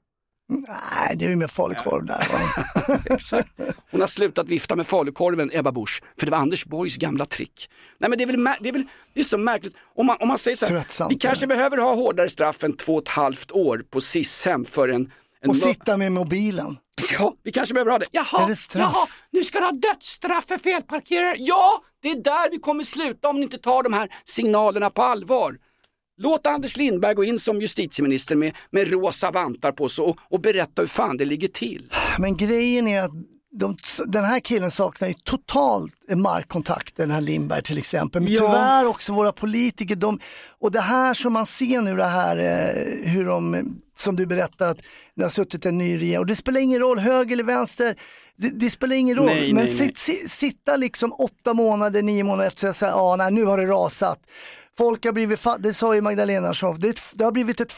Nej, 0.48 1.16
det 1.16 1.24
är 1.24 1.28
ju 1.28 1.36
med 1.36 1.50
falukorv 1.50 2.06
där. 2.06 2.26
Exakt. 3.14 3.48
Hon 3.90 4.00
har 4.00 4.08
slutat 4.08 4.48
vifta 4.48 4.76
med 4.76 4.86
falukorven, 4.86 5.50
Ebba 5.52 5.72
Busch, 5.72 6.02
för 6.18 6.26
det 6.26 6.30
var 6.30 6.38
Anders 6.38 6.64
Borgs 6.64 6.96
gamla 6.96 7.26
trick. 7.26 7.70
Nej 7.98 8.10
men 8.10 8.18
det 8.18 8.24
är 8.24 8.26
väl, 8.26 8.44
det 8.60 8.68
är 8.68 8.72
väl 8.72 8.84
det 9.14 9.20
är 9.20 9.24
så 9.24 9.38
märkligt, 9.38 9.74
om 9.94 10.06
man, 10.06 10.16
om 10.20 10.28
man 10.28 10.38
säger 10.38 10.56
så 10.56 10.66
här, 10.66 10.72
Tröttsamt, 10.72 11.12
vi 11.12 11.16
kanske 11.18 11.44
ja. 11.44 11.48
behöver 11.48 11.78
ha 11.78 11.94
hårdare 11.94 12.28
straff 12.28 12.64
än 12.64 12.76
två 12.76 12.94
och 12.94 13.02
ett 13.02 13.08
halvt 13.08 13.52
år 13.52 13.84
på 13.90 14.00
SIS-hem 14.00 14.64
för 14.64 14.88
en, 14.88 15.12
en 15.40 15.50
Och 15.50 15.56
sitta 15.56 15.96
med 15.96 16.12
mobilen. 16.12 16.76
Ja, 17.18 17.34
vi 17.42 17.52
kanske 17.52 17.74
behöver 17.74 17.90
ha 17.90 17.98
det. 17.98 18.06
Jaha, 18.12 18.42
Är 18.44 18.48
det 18.48 18.56
straff? 18.56 18.82
jaha, 18.94 19.06
nu 19.30 19.44
ska 19.44 19.58
du 19.58 19.64
ha 19.64 19.72
dödsstraff 19.72 20.44
för 20.46 20.58
felparkerare. 20.58 21.34
Ja, 21.38 21.82
det 22.02 22.10
är 22.10 22.22
där 22.22 22.50
vi 22.50 22.58
kommer 22.58 22.84
sluta 22.84 23.28
om 23.28 23.36
ni 23.36 23.42
inte 23.42 23.58
tar 23.58 23.82
de 23.82 23.92
här 23.92 24.08
signalerna 24.24 24.90
på 24.90 25.02
allvar. 25.02 25.56
Låt 26.20 26.46
Anders 26.46 26.76
Lindberg 26.76 27.14
gå 27.14 27.24
in 27.24 27.38
som 27.38 27.60
justitieminister 27.60 28.36
med, 28.36 28.56
med 28.70 28.90
rosa 28.90 29.30
vantar 29.30 29.72
på 29.72 29.88
sig 29.88 30.04
och, 30.04 30.18
och 30.20 30.40
berätta 30.40 30.82
hur 30.82 30.86
fan 30.86 31.16
det 31.16 31.24
ligger 31.24 31.48
till. 31.48 31.90
Men 32.18 32.36
grejen 32.36 32.88
är 32.88 33.02
att 33.02 33.12
de, 33.50 33.76
den 34.06 34.24
här 34.24 34.40
killen 34.40 34.70
saknar 34.70 35.08
ju 35.08 35.14
totalt 35.14 35.92
markkontakt, 36.16 36.96
den 36.96 37.10
här 37.10 37.20
Lindberg 37.20 37.62
till 37.62 37.78
exempel. 37.78 38.22
Men 38.22 38.32
Ja. 38.32 38.38
tyvärr 38.40 38.86
också 38.86 39.12
våra 39.12 39.32
politiker, 39.32 39.96
de, 39.96 40.20
och 40.60 40.72
det 40.72 40.80
här 40.80 41.14
som 41.14 41.32
man 41.32 41.46
ser 41.46 41.82
nu, 41.82 41.96
det 41.96 42.04
här 42.04 42.36
eh, 42.36 43.10
hur 43.10 43.24
de, 43.26 43.64
som 43.98 44.16
du 44.16 44.26
berättar, 44.26 44.68
att 44.68 44.78
det 45.16 45.22
har 45.22 45.30
suttit 45.30 45.66
en 45.66 45.78
ny 45.78 45.96
regering, 46.00 46.18
och 46.18 46.26
det 46.26 46.36
spelar 46.36 46.60
ingen 46.60 46.80
roll, 46.80 46.98
höger 46.98 47.32
eller 47.32 47.44
vänster, 47.44 47.96
det, 48.36 48.48
det 48.48 48.70
spelar 48.70 48.96
ingen 48.96 49.16
roll. 49.16 49.26
Nej, 49.26 49.52
men 49.52 49.64
nej, 49.64 49.74
nej. 49.78 49.88
sit, 49.88 49.98
si- 49.98 50.28
sitta 50.28 50.76
liksom 50.76 51.12
åtta 51.12 51.54
månader, 51.54 52.02
nio 52.02 52.24
månader 52.24 52.48
efter 52.48 52.68
att 52.68 52.76
säga, 52.76 52.90
ja 52.90 53.16
nej, 53.16 53.32
nu 53.32 53.44
har 53.44 53.58
det 53.58 53.66
rasat. 53.66 54.18
Folk 54.78 55.04
har 55.04 55.12
blivit, 55.12 55.40
det 55.58 55.74
sa 55.74 55.94
ju 55.94 56.00
Magdalena 56.00 56.54
Schroff, 56.54 56.78
det, 56.78 57.00
det 57.14 57.24
har 57.24 57.32
blivit 57.32 57.60
ett, 57.60 57.72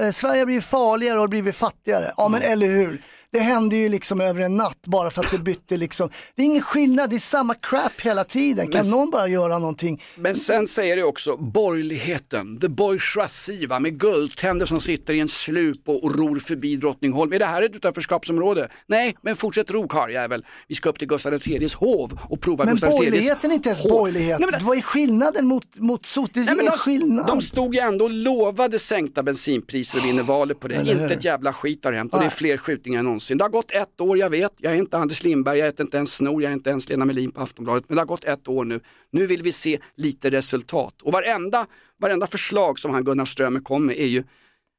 eh, 0.00 0.10
Sverige 0.10 0.40
har 0.40 0.46
blivit 0.46 0.64
farligare 0.64 1.14
och 1.14 1.20
har 1.20 1.28
blivit 1.28 1.56
fattigare. 1.56 2.12
Ja 2.16 2.28
men 2.28 2.42
eller 2.42 2.66
hur, 2.66 3.02
det 3.34 3.40
hände 3.40 3.76
ju 3.76 3.88
liksom 3.88 4.20
över 4.20 4.40
en 4.40 4.56
natt 4.56 4.78
bara 4.86 5.10
för 5.10 5.20
att 5.24 5.30
det 5.30 5.38
bytte 5.38 5.76
liksom. 5.76 6.10
Det 6.34 6.42
är 6.42 6.46
ingen 6.46 6.62
skillnad, 6.62 7.10
det 7.10 7.16
är 7.16 7.20
samma 7.20 7.54
crap 7.54 8.00
hela 8.00 8.24
tiden. 8.24 8.70
Kan 8.70 8.80
Men- 8.80 8.90
någon 8.90 9.10
bara 9.10 9.28
göra 9.28 9.58
någonting? 9.58 10.02
Men 10.16 10.34
sen 10.36 10.66
säger 10.66 10.96
det 10.96 11.02
också 11.04 11.36
borgerligheten, 11.36 12.60
the 12.60 12.68
bourgeoisie 12.68 13.66
va, 13.66 13.78
med 13.80 14.00
guldtänder 14.00 14.66
som 14.66 14.80
sitter 14.80 15.14
i 15.14 15.20
en 15.20 15.28
slup 15.28 15.88
och, 15.88 16.04
och 16.04 16.16
ror 16.18 16.38
förbi 16.38 16.76
Drottningholm. 16.76 17.32
Är 17.32 17.38
det 17.38 17.46
här 17.46 17.62
ett 17.62 17.76
utanförskapsområde? 17.76 18.68
Nej, 18.86 19.16
men 19.22 19.36
fortsätt 19.36 19.70
ro 19.70 19.88
karljävel. 19.88 20.44
Vi 20.68 20.74
ska 20.74 20.88
upp 20.88 20.98
till 20.98 21.08
Gustav 21.08 21.34
IIIs 21.34 21.74
hov 21.74 22.18
och 22.30 22.40
prova 22.40 22.64
Men 22.64 22.74
Gustav 22.74 22.90
IIIs 22.90 22.98
borgerligheten 23.00 23.50
är 23.50 23.54
inte 23.54 23.68
ens 23.68 23.82
hov. 23.82 23.90
borgerlighet. 23.90 24.40
Nej, 24.40 24.48
men- 24.52 24.64
Vad 24.64 24.76
är 24.78 24.82
skillnaden 24.82 25.46
mot, 25.46 25.78
mot 25.78 26.06
sot? 26.06 26.30
Det 26.34 26.40
är 26.40 26.44
Nej, 26.44 26.54
men 26.54 26.60
ingen 26.64 26.72
de, 26.72 26.78
skillnad. 26.78 27.26
de 27.26 27.40
stod 27.42 27.74
ju 27.74 27.80
ändå 27.80 28.04
och 28.04 28.10
lovade 28.10 28.78
sänkta 28.78 29.22
bensinpriser 29.22 29.98
och 29.98 30.04
vinner 30.04 30.22
valet 30.22 30.60
på 30.60 30.68
det. 30.68 30.74
Inte 30.74 31.14
ett 31.14 31.24
jävla 31.24 31.52
skit 31.52 31.84
har 31.84 31.92
hänt 31.92 32.12
och 32.12 32.20
det 32.20 32.26
är 32.26 32.30
fler 32.30 32.56
skjutningar 32.56 32.98
än 32.98 33.04
någonsin. 33.04 33.23
Det 33.28 33.44
har 33.44 33.48
gått 33.48 33.70
ett 33.70 34.00
år, 34.00 34.18
jag 34.18 34.30
vet. 34.30 34.52
Jag 34.56 34.72
är 34.72 34.76
inte 34.76 34.98
Anders 34.98 35.22
Lindberg, 35.22 35.58
jag 35.58 35.66
heter 35.66 35.84
inte 35.84 35.96
ens 35.96 36.14
Snor, 36.14 36.42
jag 36.42 36.50
är 36.50 36.54
inte 36.54 36.70
ens 36.70 36.88
Lena 36.88 37.04
Melin 37.04 37.30
på 37.30 37.40
Aftonbladet. 37.40 37.84
Men 37.88 37.96
det 37.96 38.00
har 38.00 38.06
gått 38.06 38.24
ett 38.24 38.48
år 38.48 38.64
nu. 38.64 38.80
Nu 39.10 39.26
vill 39.26 39.42
vi 39.42 39.52
se 39.52 39.78
lite 39.96 40.30
resultat. 40.30 41.02
Och 41.02 41.12
varenda, 41.12 41.66
varenda 42.00 42.26
förslag 42.26 42.78
som 42.78 42.90
han 42.90 43.04
Gunnar 43.04 43.24
Strömmer 43.24 43.60
kom 43.60 43.86
med 43.86 43.96
är 43.96 44.06
ju 44.06 44.24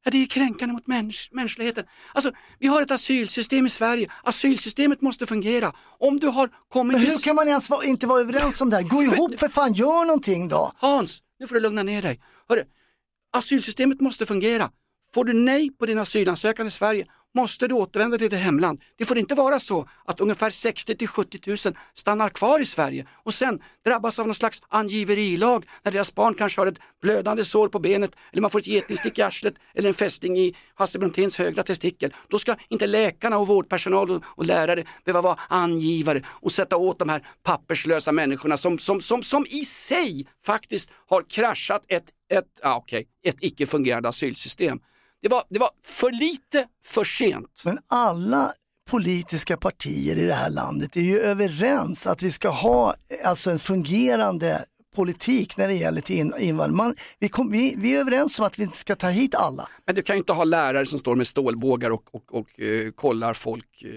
Ja, 0.06 0.12
det 0.12 0.18
är 0.18 0.26
kränkande 0.26 0.74
mot 0.74 0.88
mäns 0.88 1.30
mänskligheten. 1.32 1.86
Alltså, 2.14 2.32
vi 2.60 2.68
har 2.68 2.82
ett 2.82 2.92
asylsystem 2.92 3.66
i 3.66 3.70
Sverige. 3.70 4.12
Asylsystemet 4.24 5.02
måste 5.02 5.26
fungera. 5.26 5.74
Om 6.00 6.20
du 6.20 6.28
har 6.28 6.50
kommit 6.70 6.94
Men 6.94 7.02
till... 7.02 7.12
hur 7.12 7.20
kan 7.20 7.36
man 7.36 7.48
ens 7.48 7.70
vara, 7.70 7.86
inte 7.86 8.08
vara 8.08 8.22
överens 8.22 8.62
om 8.62 8.70
det 8.70 8.76
här? 8.76 8.84
Gå 8.84 9.04
ihop 9.04 9.40
för 9.40 9.48
fan, 9.48 9.74
gör 9.74 10.06
någonting 10.06 10.48
då. 10.48 10.72
Hans, 10.78 11.24
nu 11.40 11.48
får 11.48 11.56
du 11.56 11.62
lugna 11.62 11.84
ner 11.84 12.02
dig. 12.02 12.22
Hörru, 12.50 12.64
Asylsystemet 13.32 14.02
måste 14.02 14.26
fungera. 14.26 14.70
Får 15.14 15.26
du 15.26 15.34
nej 15.34 15.70
på 15.70 15.86
din 15.86 16.00
asylansökan 16.00 16.68
i 16.68 16.72
Sverige 16.72 17.06
måste 17.36 17.68
du 17.68 17.74
återvända 17.74 18.18
till 18.18 18.30
ditt 18.30 18.40
hemland. 18.40 18.82
Det 18.98 19.06
får 19.06 19.18
inte 19.18 19.36
vara 19.36 19.60
så 19.60 19.90
att 20.06 20.20
ungefär 20.20 20.50
60 20.50 20.96
till 20.96 21.08
70 21.08 21.40
000 21.48 21.58
stannar 21.94 22.30
kvar 22.30 22.60
i 22.60 22.66
Sverige 22.66 23.08
och 23.24 23.34
sen 23.34 23.60
drabbas 23.86 24.20
av 24.20 24.28
någon 24.28 24.36
slags 24.36 24.62
angiverilag 24.68 25.66
när 25.84 25.92
deras 25.92 26.16
barn 26.16 26.34
kanske 26.34 26.62
har 26.62 26.68
ett 26.68 26.80
blödande 27.02 27.44
sår 27.44 27.68
på 27.68 27.80
benet 27.80 28.12
eller 28.32 28.42
man 28.42 28.52
får 28.52 28.60
ett 28.60 28.68
getingstick 28.68 29.20
i 29.20 29.22
arslet 29.22 29.54
eller 29.74 29.90
en 29.90 29.94
fästing 29.94 30.38
i 30.38 30.56
Hasse 30.76 31.00
Bronténs 31.00 31.38
högra 31.38 31.64
testikel. 31.64 32.14
Då 32.28 32.40
ska 32.40 32.56
inte 32.70 32.88
läkarna 32.88 33.38
och 33.38 33.48
vårdpersonal 33.48 34.12
och, 34.12 34.24
och 34.26 34.46
lärare 34.46 34.84
behöva 35.06 35.22
vara 35.22 35.40
angivare 35.50 36.22
och 36.28 36.52
sätta 36.52 36.78
åt 36.78 37.00
de 37.00 37.10
här 37.10 37.28
papperslösa 37.44 38.12
människorna 38.12 38.58
som, 38.58 38.80
som, 38.80 39.02
som, 39.02 39.24
som 39.24 39.46
i 39.50 39.66
sig 39.66 40.28
faktiskt 40.46 40.92
har 41.08 41.26
kraschat 41.30 41.86
ett, 41.88 42.06
ett, 42.30 42.60
ah, 42.64 42.78
okay, 42.78 43.04
ett 43.24 43.38
icke 43.42 43.66
fungerande 43.66 44.10
asylsystem. 44.10 44.80
Det 45.26 45.30
var, 45.30 45.44
det 45.50 45.60
var 45.60 45.70
för 45.84 46.12
lite, 46.12 46.68
för 46.86 47.04
sent. 47.04 47.62
Men 47.66 47.80
alla 47.88 48.54
politiska 48.90 49.58
partier 49.58 50.16
i 50.18 50.26
det 50.26 50.34
här 50.34 50.50
landet 50.50 50.96
är 50.96 51.02
ju 51.02 51.20
överens 51.20 52.08
att 52.08 52.22
vi 52.24 52.32
ska 52.32 52.50
ha 52.50 52.96
alltså 53.24 53.52
en 53.52 53.60
fungerande 53.60 54.66
politik 54.96 55.58
när 55.58 55.68
det 55.68 55.74
gäller 55.74 56.02
till 56.02 56.16
in- 56.16 56.34
invandring. 56.40 56.96
Vi, 57.20 57.30
vi, 57.52 57.76
vi 57.78 57.96
är 57.96 58.00
överens 58.00 58.40
om 58.40 58.46
att 58.46 58.60
vi 58.60 58.64
inte 58.64 58.78
ska 58.78 58.96
ta 58.96 59.10
hit 59.10 59.36
alla. 59.36 59.70
Men 59.86 59.96
du 59.96 60.02
kan 60.02 60.16
ju 60.16 60.18
inte 60.18 60.34
ha 60.34 60.44
lärare 60.44 60.86
som 60.86 61.00
står 61.00 61.16
med 61.16 61.28
stålbågar 61.28 61.90
och, 61.92 62.16
och, 62.16 62.34
och 62.36 62.60
eh, 62.60 62.92
kollar 62.92 63.34
folk. 63.34 63.82
eh. 63.84 63.90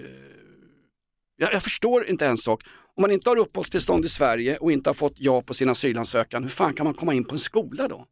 Jag, 1.37 1.53
jag 1.53 1.63
förstår 1.63 2.05
inte 2.09 2.25
en 2.27 2.37
sak. 2.37 2.63
Om 2.95 3.01
man 3.01 3.11
inte 3.11 3.29
har 3.29 3.37
uppehållstillstånd 3.37 4.05
i 4.05 4.09
Sverige 4.09 4.57
och 4.57 4.71
inte 4.71 4.89
har 4.89 4.93
fått 4.95 5.15
ja 5.17 5.41
på 5.41 5.53
sin 5.53 5.69
asylansökan, 5.69 6.43
hur 6.43 6.49
fan 6.49 6.73
kan 6.73 6.83
man 6.83 6.93
komma 6.93 7.13
in 7.13 7.25
på 7.25 7.35
en 7.35 7.39
skola 7.39 7.87
då? 7.87 8.05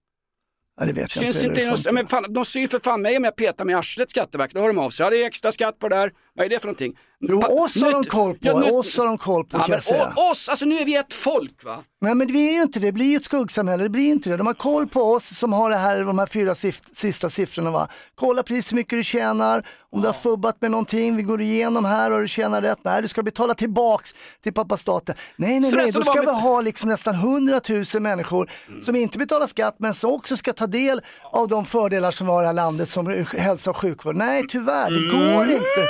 Ja, 0.79 0.85
det 0.85 0.93
vet 0.93 1.15
jag 1.15 1.23
Syns 1.23 1.43
inte. 1.43 1.61
inte, 1.61 1.69
någon, 1.69 1.95
men 1.95 2.07
fan, 2.07 2.25
de 2.33 2.45
syr 2.45 2.67
för 2.67 2.79
fan 2.79 3.01
mig 3.01 3.17
om 3.17 3.23
jag 3.23 3.35
petar 3.35 3.65
med 3.65 3.77
arslet 3.77 4.09
Skatteverket, 4.09 4.55
då 4.55 4.61
hör 4.61 4.67
de 4.67 4.77
av 4.77 4.89
sig. 4.89 5.03
Ja 5.03 5.09
det 5.09 5.21
är 5.23 5.27
extra 5.27 5.51
skatt 5.51 5.79
på 5.79 5.89
det 5.89 5.95
där, 5.95 6.11
vad 6.33 6.45
är 6.45 6.49
det 6.49 6.59
för 6.59 6.67
någonting? 6.67 6.97
Jo, 7.19 7.41
oss 7.41 7.81
har 7.81 7.91
de 7.91 8.03
koll 8.03 8.33
på, 8.33 8.39
Ja, 8.41 8.71
oss 8.71 8.97
har 8.97 9.05
de 9.05 9.17
koll 9.17 9.43
på 9.43 9.57
Ja, 9.57 9.59
kan 9.59 9.69
men 9.69 9.75
jag 9.75 9.83
säga. 9.83 10.13
oss, 10.31 10.49
alltså 10.49 10.65
nu 10.65 10.75
är 10.75 10.85
vi 10.85 10.95
ett 10.95 11.13
folk 11.13 11.63
va? 11.65 11.77
Nej 12.01 12.15
men 12.15 12.27
vi 12.27 12.49
är 12.49 12.53
ju 12.53 12.61
inte 12.61 12.79
det, 12.79 12.85
det 12.85 12.91
blir 12.91 13.05
ju 13.05 13.15
ett 13.15 13.25
skuggsamhälle, 13.25 13.83
det 13.83 13.89
blir 13.89 14.09
inte 14.09 14.29
det. 14.29 14.37
De 14.37 14.47
har 14.47 14.53
koll 14.53 14.87
på 14.87 15.01
oss 15.03 15.37
som 15.37 15.53
har 15.53 15.69
det 15.69 15.75
här, 15.75 16.03
de 16.03 16.19
här 16.19 16.25
fyra 16.25 16.53
sif- 16.53 16.89
sista 16.93 17.29
siffrorna. 17.29 17.71
Va? 17.71 17.87
Kolla 18.15 18.43
precis 18.43 18.71
hur 18.71 18.75
mycket 18.75 18.99
du 18.99 19.03
tjänar, 19.03 19.65
om 19.91 20.01
du 20.01 20.07
har 20.07 20.13
fubbat 20.13 20.61
med 20.61 20.71
någonting, 20.71 21.15
vi 21.17 21.23
går 21.23 21.41
igenom 21.41 21.85
här 21.85 22.11
och 22.11 22.21
du 22.21 22.27
tjänar 22.27 22.61
rätt. 22.61 22.77
Nej, 22.83 23.01
du 23.01 23.07
ska 23.07 23.23
betala 23.23 23.53
tillbaks 23.53 24.13
till 24.43 24.53
pappa 24.53 24.77
staten. 24.77 25.15
Nej, 25.35 25.59
nej, 25.59 25.69
Så 25.71 25.75
nej, 25.77 25.91
då 25.91 26.01
ska 26.03 26.13
vi 26.19 26.25
med- 26.25 26.35
ha 26.35 26.61
liksom 26.61 26.89
nästan 26.89 27.15
100 27.15 27.59
000 27.93 28.01
människor 28.01 28.49
som 28.83 28.95
inte 28.95 29.17
betalar 29.17 29.47
skatt 29.47 29.75
men 29.79 29.93
som 29.93 30.11
också 30.11 30.37
ska 30.37 30.53
ta 30.53 30.67
del 30.67 31.01
av 31.31 31.47
de 31.47 31.65
fördelar 31.65 32.11
som 32.11 32.27
vi 32.27 32.33
har 32.33 32.41
i 32.41 32.43
det 32.43 32.47
här 32.47 32.53
landet 32.53 32.89
som 32.89 33.25
hälsa 33.37 33.69
och 33.69 33.77
sjukvård. 33.77 34.15
Nej, 34.15 34.43
tyvärr, 34.49 34.91
det 34.91 35.11
går 35.17 35.43
Mm. 35.43 35.51
inte. 35.51 35.87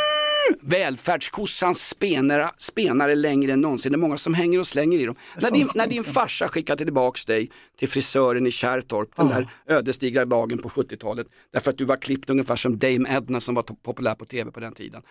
Välfärdskossan 0.62 1.76
spenar, 1.76 2.52
spenar 2.58 3.10
är 3.10 3.16
längre 3.16 3.54
än 3.54 3.62
någonsin. 3.62 3.92
Det 3.92 3.96
är 3.96 3.98
många 3.98 4.18
som 4.18 4.34
hänger 4.34 4.60
och 4.60 4.68
slänger 4.68 5.00
i 5.00 5.06
dem. 5.06 5.16
När 5.42 5.52
din, 5.52 5.70
när 5.76 5.88
din 5.88 6.04
farsa 6.04 6.48
skickade 6.48 6.84
tillbaks 6.84 7.26
dig 7.26 7.52
till 7.78 7.90
frisören 7.90 8.48
i 8.48 8.52
Kärrtorp 8.52 9.16
den 9.16 9.28
där 9.28 9.50
ödesdigra 9.68 10.26
dagen 10.26 10.58
på 10.58 10.70
70-talet 10.70 11.28
därför 11.54 11.72
att 11.72 11.78
du 11.78 11.86
var 11.86 11.98
klippt 11.98 12.30
ungefär 12.30 12.56
som 12.56 12.80
Dame 12.80 13.16
Edna 13.18 13.40
som 13.40 13.56
var 13.56 13.64
populär 13.64 14.16
på 14.16 14.26
tv 14.26 14.52
på 14.52 14.60
den 14.60 14.74
tiden. 14.74 15.02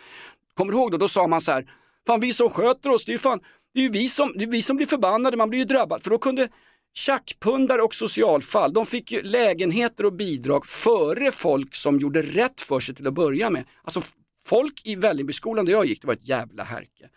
Kommer 0.54 0.72
du 0.72 0.78
ihåg 0.78 0.90
då? 0.92 0.98
Då 0.98 1.08
sa 1.08 1.26
man 1.26 1.40
så 1.40 1.52
här, 1.52 1.66
fan 2.06 2.20
vi 2.20 2.32
som 2.32 2.50
sköter 2.50 2.90
oss, 2.90 3.04
det 3.04 3.10
är 3.10 3.14
ju 3.14 3.18
fan, 3.18 3.40
det 3.74 3.80
är 3.80 3.82
ju 3.82 3.90
vi 3.90 4.08
som, 4.08 4.32
det 4.36 4.44
är 4.44 4.48
vi 4.48 4.62
som 4.62 4.76
blir 4.76 4.86
förbannade, 4.86 5.36
man 5.36 5.50
blir 5.50 5.58
ju 5.58 5.64
drabbad. 5.64 6.02
För 6.02 6.10
då 6.10 6.18
kunde 6.18 6.48
tjackpundare 6.94 7.82
och 7.82 7.94
socialfall, 7.94 8.72
de 8.72 8.86
fick 8.86 9.12
ju 9.12 9.22
lägenheter 9.22 10.06
och 10.06 10.12
bidrag 10.12 10.66
före 10.66 11.32
folk 11.32 11.74
som 11.74 11.98
gjorde 11.98 12.22
rätt 12.22 12.60
för 12.60 12.80
sig 12.80 12.94
till 12.94 13.06
att 13.06 13.14
börja 13.14 13.50
med. 13.50 13.64
Alltså 13.84 14.00
folk 14.46 14.82
i 14.84 14.94
Vällingbyskolan 14.96 15.64
där 15.64 15.72
jag 15.72 15.86
gick, 15.86 16.00
det 16.00 16.06
var 16.06 16.14
ett 16.14 16.28
jävla 16.28 16.64
härke. 16.64 17.08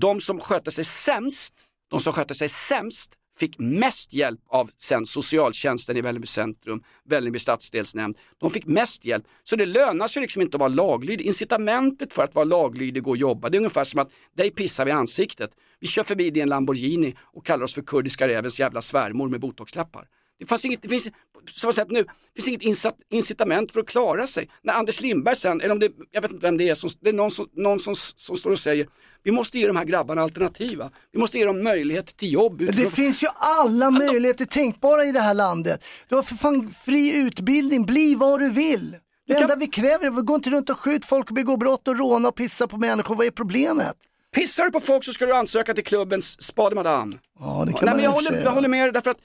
De 0.00 0.20
som 0.20 0.40
skötte 0.40 0.70
sig 0.70 0.84
sämst, 0.84 1.54
de 1.90 2.00
som 2.00 2.12
skötte 2.12 2.34
sig 2.34 2.48
sämst 2.48 3.12
fick 3.38 3.58
mest 3.58 4.12
hjälp 4.12 4.40
av 4.48 4.70
sen 4.76 5.06
socialtjänsten 5.06 5.96
i 5.96 6.00
Vällingby 6.00 6.26
centrum, 6.26 6.82
Vällingby 7.04 7.38
stadsdelsnämnd. 7.38 8.18
De 8.38 8.50
fick 8.50 8.66
mest 8.66 9.04
hjälp. 9.04 9.24
Så 9.44 9.56
det 9.56 9.66
lönar 9.66 10.08
sig 10.08 10.22
liksom 10.22 10.42
inte 10.42 10.56
att 10.56 10.60
vara 10.60 10.68
laglydig. 10.68 11.26
Incitamentet 11.26 12.12
för 12.12 12.24
att 12.24 12.34
vara 12.34 12.44
laglydig 12.44 13.06
och 13.08 13.16
jobba, 13.16 13.48
det 13.48 13.56
är 13.56 13.58
ungefär 13.58 13.84
som 13.84 14.00
att 14.00 14.10
dig 14.36 14.50
pissar 14.50 14.84
vi 14.84 14.90
i 14.90 14.94
ansiktet. 14.94 15.50
Vi 15.80 15.86
kör 15.86 16.02
förbi 16.02 16.30
din 16.30 16.48
Lamborghini 16.48 17.14
och 17.20 17.46
kallar 17.46 17.64
oss 17.64 17.74
för 17.74 17.82
kurdiska 17.82 18.28
rävens 18.28 18.60
jävla 18.60 18.82
svärmor 18.82 19.28
med 19.28 19.40
botoxlappar. 19.40 20.08
Det, 20.40 20.46
fanns 20.46 20.64
inget, 20.64 20.82
det 20.82 20.88
finns, 20.88 21.04
som 21.50 21.66
jag 21.66 21.74
sagt 21.74 21.90
nu, 21.90 22.04
finns 22.34 22.48
inget 22.48 22.94
incitament 23.10 23.72
för 23.72 23.80
att 23.80 23.88
klara 23.88 24.26
sig. 24.26 24.48
När 24.62 24.74
Anders 24.74 25.00
Lindberg 25.00 25.36
sen, 25.36 25.60
eller 25.60 25.72
om 25.72 25.78
det, 25.78 25.92
jag 26.10 26.22
vet 26.22 26.30
inte 26.30 26.46
vem 26.46 26.56
det 26.56 26.68
är, 26.68 26.74
som, 26.74 26.90
det 27.00 27.08
är 27.08 27.12
någon, 27.12 27.30
som, 27.30 27.48
någon 27.52 27.80
som, 27.80 27.94
som 27.94 28.36
står 28.36 28.50
och 28.50 28.58
säger 28.58 28.86
vi 29.22 29.30
måste 29.30 29.58
ge 29.58 29.66
de 29.66 29.76
här 29.76 29.84
grabbarna 29.84 30.22
alternativa. 30.22 30.90
Vi 31.12 31.18
måste 31.18 31.38
ge 31.38 31.44
dem 31.44 31.62
möjlighet 31.62 32.16
till 32.16 32.32
jobb. 32.32 32.60
Men 32.60 32.68
utifrån- 32.68 32.84
det 32.84 32.96
finns 32.96 33.22
ju 33.22 33.28
alla 33.34 33.90
möjligheter 33.90 34.44
tänkbara 34.44 35.04
i 35.04 35.12
det 35.12 35.20
här 35.20 35.34
landet. 35.34 35.84
Du 36.08 36.14
har 36.14 36.22
för 36.22 36.34
fan 36.34 36.70
fri 36.84 37.16
utbildning, 37.16 37.86
bli 37.86 38.14
vad 38.14 38.40
du 38.40 38.50
vill. 38.50 38.96
Det 39.26 39.34
enda 39.34 39.56
vi 39.56 39.66
kräver 39.66 40.06
är 40.06 40.18
att 40.18 40.26
gå 40.26 40.34
inte 40.34 40.50
runt 40.50 40.70
och 40.70 40.78
skjut 40.78 41.04
folk 41.04 41.28
och 41.28 41.34
begå 41.34 41.56
brott 41.56 41.88
och 41.88 41.98
råna 41.98 42.28
och 42.28 42.34
pissa 42.34 42.66
på 42.68 42.76
människor. 42.76 43.14
Vad 43.14 43.26
är 43.26 43.30
problemet? 43.30 43.96
Pissar 44.34 44.64
du 44.64 44.70
på 44.70 44.80
folk 44.80 45.04
så 45.04 45.12
ska 45.12 45.26
du 45.26 45.34
ansöka 45.34 45.74
till 45.74 45.84
klubbens 45.84 46.42
Spade 46.42 46.74
Madame. 46.74 47.12
Ja, 47.40 47.64
det 47.66 47.72
kan 47.72 47.84
Nej, 47.84 47.84
man 47.84 47.90
men 47.90 48.00
i 48.00 48.04
jag, 48.04 48.10
håller, 48.10 48.42
jag 48.44 48.50
håller 48.50 48.68
med 48.68 48.84
dig 48.84 48.92
därför 48.92 49.10
att 49.10 49.18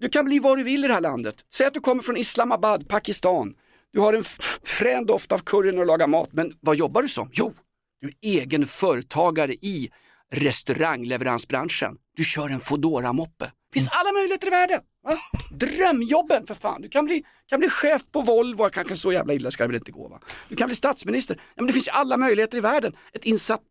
du 0.00 0.08
kan 0.08 0.24
bli 0.24 0.38
vad 0.38 0.58
du 0.58 0.62
vill 0.62 0.84
i 0.84 0.88
det 0.88 0.94
här 0.94 1.00
landet. 1.00 1.44
Säg 1.52 1.66
att 1.66 1.74
du 1.74 1.80
kommer 1.80 2.02
från 2.02 2.16
Islamabad, 2.16 2.88
Pakistan. 2.88 3.54
Du 3.92 4.00
har 4.00 4.12
en 4.12 4.24
frän 4.62 5.06
doft 5.06 5.32
av 5.32 5.38
curry 5.38 5.72
när 5.72 5.78
du 5.78 5.84
lagar 5.84 6.06
mat, 6.06 6.28
men 6.32 6.52
vad 6.60 6.76
jobbar 6.76 7.02
du 7.02 7.08
som? 7.08 7.30
Jo, 7.32 7.54
du 8.00 8.08
är 8.08 8.14
egen 8.40 8.66
företagare 8.66 9.52
i 9.52 9.90
restaurangleveransbranschen. 10.32 11.96
Du 12.16 12.24
kör 12.24 12.48
en 12.48 12.60
foodora 12.60 13.12
moppe 13.12 13.44
Det 13.44 13.72
finns 13.72 13.88
alla 13.92 14.12
möjligheter 14.12 14.46
i 14.46 14.50
världen. 14.50 14.80
Va? 15.04 15.18
Drömjobben 15.50 16.46
för 16.46 16.54
fan. 16.54 16.82
Du 16.82 16.88
kan 16.88 17.04
bli, 17.04 17.24
kan 17.46 17.60
bli 17.60 17.68
chef 17.68 18.02
på 18.12 18.22
Volvo, 18.22 18.70
kanske 18.70 18.96
så 18.96 19.12
jävla 19.12 19.34
illa 19.34 19.50
ska 19.50 19.62
det 19.64 19.68
väl 19.68 19.76
inte 19.76 19.92
gå 19.92 20.08
va? 20.08 20.20
Du 20.48 20.56
kan 20.56 20.66
bli 20.66 20.76
statsminister. 20.76 21.36
Ja, 21.36 21.62
men 21.62 21.66
det 21.66 21.72
finns 21.72 21.88
ju 21.88 21.92
alla 21.92 22.16
möjligheter 22.16 22.58
i 22.58 22.60
världen. 22.60 22.96
Ett 23.12 23.24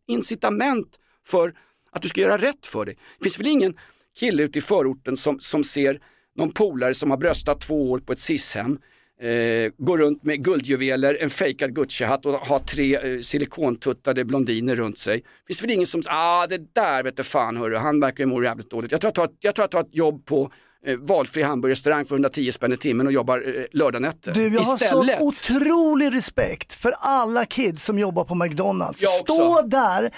incitament 0.06 0.98
för 1.26 1.54
att 1.92 2.02
du 2.02 2.08
ska 2.08 2.20
göra 2.20 2.38
rätt 2.38 2.66
för 2.66 2.84
dig. 2.84 2.96
Det 3.18 3.24
finns 3.24 3.38
väl 3.38 3.46
ingen 3.46 3.76
kille 4.18 4.42
ute 4.42 4.58
i 4.58 4.62
förorten 4.62 5.16
som, 5.16 5.40
som 5.40 5.64
ser 5.64 6.00
någon 6.36 6.52
polare 6.52 6.94
som 6.94 7.10
har 7.10 7.16
bröstat 7.16 7.60
två 7.60 7.90
år 7.90 7.98
på 7.98 8.12
ett 8.12 8.20
SIS-hem, 8.20 8.78
eh, 9.20 9.72
går 9.78 9.98
runt 9.98 10.24
med 10.24 10.44
guldjuveler, 10.44 11.18
en 11.20 11.30
fejkad 11.30 11.74
Gucci-hatt 11.74 12.26
och 12.26 12.32
har 12.32 12.58
tre 12.58 12.96
eh, 12.96 13.20
silikontuttade 13.20 14.24
blondiner 14.24 14.76
runt 14.76 14.98
sig. 14.98 15.22
Finns 15.46 15.62
väl 15.62 15.70
ingen 15.70 15.86
som, 15.86 16.02
ah 16.06 16.46
det 16.46 16.74
där 16.74 17.02
vet 17.02 17.16
du 17.16 17.22
fan 17.22 17.56
hörru, 17.56 17.76
han 17.76 18.00
verkar 18.00 18.24
ju 18.24 18.28
må 18.28 18.42
jävligt 18.42 18.70
dåligt. 18.70 18.92
Jag 18.92 19.00
tror 19.00 19.08
jag 19.08 19.14
tar, 19.14 19.28
jag 19.40 19.54
tror 19.54 19.62
jag 19.62 19.70
tar 19.70 19.80
ett 19.80 19.96
jobb 19.96 20.24
på 20.26 20.50
eh, 20.86 20.96
valfri 20.96 21.42
hamburgerrestaurang 21.42 22.04
för 22.04 22.14
110 22.14 22.52
spänn 22.52 22.72
i 22.72 22.76
timmen 22.76 23.06
och 23.06 23.12
jobbar 23.12 23.42
eh, 23.46 23.64
lördagnätter. 23.72 24.32
Du, 24.32 24.48
jag 24.48 24.62
har 24.62 24.74
Istället. 24.74 25.18
så 25.18 25.26
otrolig 25.26 26.14
respekt 26.14 26.72
för 26.72 26.94
alla 26.98 27.44
kids 27.44 27.84
som 27.84 27.98
jobbar 27.98 28.24
på 28.24 28.34
McDonalds. 28.34 29.00
Stå 29.24 29.62
där 29.62 30.10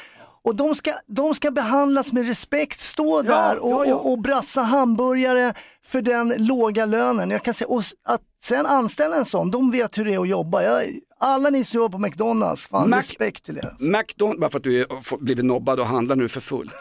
och 0.49 0.57
de 0.57 0.75
ska, 0.75 0.91
de 1.07 1.35
ska 1.35 1.51
behandlas 1.51 2.13
med 2.13 2.27
respekt. 2.27 2.81
Stå 2.81 3.23
där 3.23 3.59
och, 3.59 3.71
ja, 3.71 3.87
ja. 3.87 3.95
och, 3.95 4.13
och 4.13 4.19
brassa 4.23 4.63
hamburgare 4.63 5.55
för 5.87 6.03
den 6.03 6.35
låga 6.39 6.87
lönen. 6.87 7.31
Jag 7.31 7.43
kan 7.45 7.55
säga, 7.55 7.69
och 7.69 7.83
att 8.05 8.21
sen 8.45 8.67
anställa 8.67 9.17
en 9.17 9.25
sån, 9.25 9.51
de 9.51 9.71
vet 9.71 9.99
hur 9.99 10.05
det 10.05 10.15
är 10.15 10.21
att 10.21 10.29
jobba. 10.29 10.63
Jag, 10.63 10.85
alla 11.21 11.51
ni 11.51 11.65
som 11.65 11.79
jobbar 11.81 11.99
på 11.99 12.07
McDonalds, 12.07 12.67
fan 12.67 12.91
Mac- 12.91 12.99
respekt 12.99 13.45
till 13.45 13.59
er. 13.59 13.77
McDonalds, 13.79 14.41
bara 14.41 14.51
för 14.51 14.59
att 14.59 14.65
du 14.65 14.81
är, 14.81 15.19
blivit 15.25 15.45
nobbad 15.45 15.81
och 15.81 15.87
handlar 15.87 16.17
nu 16.17 16.29
för 16.29 16.41
full. 16.41 16.71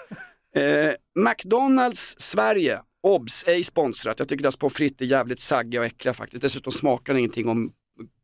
Eh, 0.56 0.92
McDonalds 1.24 2.16
Sverige, 2.20 2.80
obs, 3.04 3.44
ej 3.48 3.64
sponsrat. 3.64 4.20
Jag 4.20 4.28
tycker 4.30 4.44
deras 4.44 4.56
pommes 4.56 4.74
frites 4.74 5.02
är 5.02 5.06
jävligt 5.06 5.40
saggiga 5.40 5.82
och 5.82 5.86
äckliga 5.86 6.14
faktiskt. 6.14 6.42
Dessutom 6.42 6.72
smakar 6.72 7.14
det 7.14 7.20
ingenting 7.20 7.50
om 7.50 7.72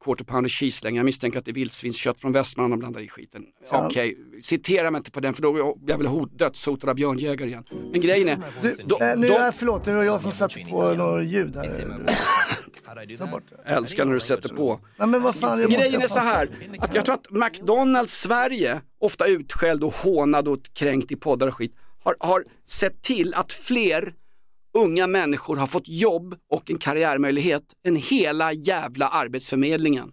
quarter 0.04 0.26
pounder 0.26 0.50
cheese 0.50 0.84
längre. 0.84 0.98
Jag 1.00 1.06
misstänker 1.06 1.40
att 1.40 1.46
det 1.46 1.52
är 1.52 1.54
vildsvinskött 1.54 2.20
från 2.20 2.32
Västmanland 2.32 2.74
de 2.74 2.80
blandar 2.80 3.02
i 3.02 3.08
skiten. 3.08 3.46
Okej, 3.72 4.18
citera 4.42 4.92
mig 4.92 5.00
inte 5.00 5.12
på 5.12 5.20
den 5.20 5.34
för 5.34 5.42
då 5.42 5.56
är 5.56 5.92
jag 5.92 5.98
väl 5.98 6.08
hot, 6.08 6.40
dödshotad 6.40 6.90
av 6.90 6.96
björnjägare 6.96 7.50
igen. 7.50 7.64
Men 7.92 8.02
grejen 8.02 8.30
är, 8.30 8.38
Du, 8.62 8.76
då, 8.86 9.00
eh, 9.00 9.18
nu, 9.18 9.28
då, 9.28 9.34
är, 9.34 9.52
förlåt, 9.52 9.86
nu 9.86 9.94
var 9.94 10.04
jag 10.04 10.22
som 10.22 10.32
satte 10.32 10.60
på 10.70 10.94
något 10.94 11.26
ljud 11.26 11.56
här. 11.56 13.18
Ta 13.18 13.28
bort 13.28 13.44
det. 13.50 13.72
älskar 13.72 14.06
när 14.06 14.14
du 14.14 14.20
sätter 14.20 14.50
på. 14.50 14.80
Nej, 14.98 15.08
men 15.08 15.22
vad 15.22 15.36
fan, 15.36 15.70
Grejen 15.70 16.02
är 16.02 16.08
så 16.08 16.20
här, 16.20 16.50
att 16.80 16.96
jag 16.96 17.06
tror 17.06 17.16
att 17.16 17.32
McDonalds 17.32 18.14
Sverige, 18.14 18.82
ofta 19.00 19.26
utskälld 19.28 19.84
och 19.84 19.94
hånad 19.94 20.48
och 20.48 20.60
kränkt 20.74 21.12
i 21.12 21.16
poddar 21.16 21.48
och 21.48 21.56
skit, 21.56 21.76
har, 22.04 22.16
har 22.20 22.44
sett 22.68 23.02
till 23.02 23.34
att 23.34 23.54
fler 23.54 24.14
unga 24.74 25.08
människor 25.08 25.56
har 25.58 25.68
fått 25.68 25.88
jobb 25.88 26.36
och 26.52 26.72
en 26.72 26.78
karriärmöjlighet 26.78 27.64
än 27.88 27.96
hela 27.96 28.54
jävla 28.54 29.08
arbetsförmedlingen. 29.08 30.12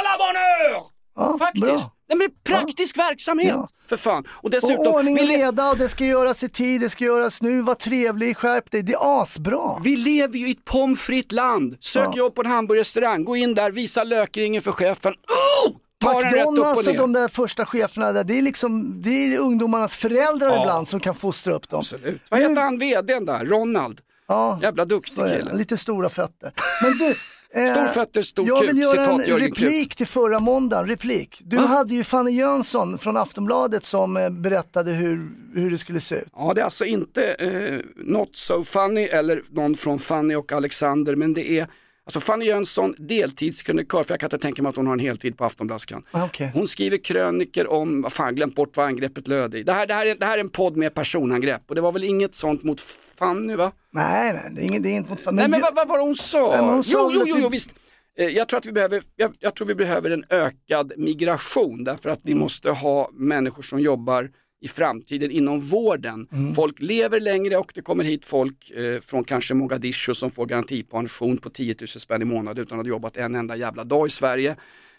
Alla 0.00 0.18
bonheur! 0.18 0.82
Ja, 1.16 1.38
Faktiskt. 1.38 1.64
bra. 1.66 1.78
Nej, 2.08 2.18
men 2.18 2.28
praktisk 2.44 2.98
verksamhet 2.98 3.48
Ja. 3.54 3.68
för 3.88 3.96
fan. 3.96 4.24
Och 4.30 4.44
Och 4.44 4.50
dessutom, 4.50 4.86
ordning 4.94 5.14
och 5.18 5.22
vi, 5.22 5.26
le- 5.26 5.36
reda 5.46 5.70
och 5.70 5.76
det 5.78 5.88
ska 5.88 6.04
göras 6.04 6.42
i 6.42 6.48
tid, 6.48 6.80
det 6.80 6.90
ska 6.90 7.04
göras 7.04 7.42
nu, 7.42 7.62
var 7.62 7.74
trevlig, 7.74 8.36
skärp 8.36 8.70
dig. 8.70 8.82
Det 8.82 8.92
är 8.92 9.22
asbra. 9.22 9.78
vi 9.84 9.96
lever 9.96 10.38
ju 10.38 10.48
i 10.48 10.50
ett 10.50 10.64
pomfritt 10.64 11.32
land. 11.32 11.76
Sök 11.80 12.08
Ja. 12.12 12.16
jobb 12.16 12.34
på 12.34 12.42
en 12.42 12.50
hamburgerrestaurang, 12.50 13.24
gå 13.24 13.36
in 13.36 13.54
där, 13.54 13.70
visa 13.70 14.04
lökringen 14.04 14.62
för 14.62 14.72
chefen. 14.72 15.12
Oh! 15.12 15.76
McDonalds 16.02 16.86
och 16.88 16.94
de 16.96 17.12
där 17.12 17.28
första 17.28 17.66
cheferna 17.66 18.12
där, 18.12 18.24
det 18.24 18.38
är 18.38 18.42
liksom, 18.42 19.02
det 19.02 19.10
är 19.10 19.38
ungdomarnas 19.38 19.96
föräldrar 19.96 20.48
Ja. 20.48 20.60
ibland 20.62 20.88
som 20.88 21.00
kan 21.00 21.14
fostra 21.14 21.54
upp 21.54 21.68
dem. 21.68 21.78
Absolut. 21.80 22.20
Vad 22.30 22.40
heter 22.40 22.62
han 22.62 22.78
vdn 22.78 23.24
där? 23.26 23.44
Ronald? 23.44 24.00
Ja, 24.28 24.58
Jävla 24.62 24.84
duktig 24.84 25.14
kille. 25.24 25.52
Lite 25.52 25.76
stora 25.76 26.08
fötter. 26.08 26.52
Men 26.82 26.98
du, 26.98 27.14
eh, 27.60 27.66
Stor 27.70 27.86
fötter, 27.86 28.22
stor 28.22 28.48
jag 28.48 28.60
kuk. 28.60 28.68
vill 28.70 28.78
göra 28.78 28.90
Citat 29.04 29.20
en 29.20 29.26
Jörgen 29.28 29.48
replik 29.48 29.96
till 29.96 30.06
förra 30.06 30.40
måndagen. 30.40 30.88
Replik. 30.88 31.40
Du 31.44 31.56
Va? 31.56 31.62
hade 31.62 31.94
ju 31.94 32.04
Fanny 32.04 32.30
Jönsson 32.30 32.98
från 32.98 33.16
Aftonbladet 33.16 33.84
som 33.84 34.16
eh, 34.16 34.30
berättade 34.30 34.90
hur, 34.90 35.30
hur 35.54 35.70
det 35.70 35.78
skulle 35.78 36.00
se 36.00 36.14
ut. 36.14 36.28
Ja, 36.36 36.52
det 36.54 36.60
är 36.60 36.64
alltså 36.64 36.84
inte 36.84 37.24
eh, 37.32 37.80
Not 37.96 38.36
So 38.36 38.64
Funny 38.64 39.02
eller 39.04 39.42
någon 39.50 39.74
från 39.74 39.98
Fanny 39.98 40.34
och 40.34 40.52
Alexander, 40.52 41.16
men 41.16 41.34
det 41.34 41.50
är 41.50 41.66
Alltså 42.04 42.20
Fanny 42.20 42.44
Jönsson, 42.44 42.94
deltidskrönikör, 42.98 44.04
för 44.04 44.12
jag 44.12 44.20
kan 44.20 44.26
inte 44.26 44.38
tänka 44.38 44.62
mig 44.62 44.70
att 44.70 44.76
hon 44.76 44.86
har 44.86 44.92
en 44.92 44.98
heltid 44.98 45.36
på 45.38 45.44
Aftonblaskan. 45.44 46.04
Ah, 46.10 46.24
okej. 46.24 46.50
Hon 46.54 46.68
skriver 46.68 46.96
kröniker 46.96 47.70
om, 47.70 48.02
vad 48.02 48.12
fan 48.12 48.34
glömt 48.34 48.54
bort 48.54 48.76
vad 48.76 48.86
angreppet 48.86 49.28
löd 49.28 49.54
i. 49.54 49.62
Det 49.62 49.72
här, 49.72 49.86
det, 49.86 49.94
här 49.94 50.06
är, 50.06 50.14
det 50.14 50.26
här 50.26 50.36
är 50.36 50.40
en 50.40 50.48
podd 50.48 50.76
med 50.76 50.94
personangrepp 50.94 51.62
och 51.68 51.74
det 51.74 51.80
var 51.80 51.92
väl 51.92 52.04
inget 52.04 52.34
sånt 52.34 52.62
mot 52.62 52.80
Fanny 53.18 53.56
va? 53.56 53.72
Nej, 53.90 54.32
nej, 54.32 54.52
det 54.54 54.60
är 54.60 54.64
inget, 54.64 54.82
det 54.82 54.88
är 54.88 54.96
inte 54.96 55.10
mot 55.10 55.20
fan. 55.20 55.34
Nej 55.36 55.48
men 55.48 55.60
vad, 55.60 55.74
vad 55.74 55.88
var 55.88 55.98
det 55.98 56.04
hon 56.04 56.14
sa? 56.14 56.50
Nej, 56.50 56.70
hon 56.70 56.82
jo, 56.86 57.10
jo, 57.14 57.22
jo, 57.26 57.36
jo, 57.40 57.48
visst. 57.48 57.70
Eh, 58.18 58.28
Jag 58.28 58.48
tror, 58.48 58.58
att 58.58 58.66
vi 58.66 58.72
behöver, 58.72 59.02
jag, 59.16 59.34
jag 59.38 59.54
tror 59.56 59.66
vi 59.66 59.74
behöver 59.74 60.10
en 60.10 60.24
ökad 60.30 60.92
migration 60.96 61.84
därför 61.84 62.10
att 62.10 62.20
vi 62.22 62.34
måste 62.34 62.70
ha 62.70 63.10
människor 63.12 63.62
som 63.62 63.80
jobbar 63.80 64.30
i 64.62 64.68
framtiden 64.68 65.30
inom 65.30 65.60
vården. 65.60 66.28
Folk 66.56 66.80
lever 66.80 67.20
längre 67.20 67.56
och 67.56 67.72
det 67.74 67.82
kommer 67.82 68.04
hit 68.04 68.24
folk 68.24 68.70
eh, 68.70 69.00
från 69.00 69.24
kanske 69.24 69.54
Mogadishu 69.54 70.14
som 70.14 70.30
får 70.30 70.46
garantipension 70.46 71.38
på 71.38 71.50
10 71.50 71.74
000 71.80 71.88
spänn 71.88 72.22
i 72.22 72.24
månaden 72.24 72.62
utan 72.62 72.80
att 72.80 72.86
ha 72.86 72.88
jobbat 72.88 73.16
en 73.16 73.34
enda 73.34 73.56
jävla 73.56 73.84
dag 73.84 74.06
i 74.06 74.10
Sverige. 74.10 74.56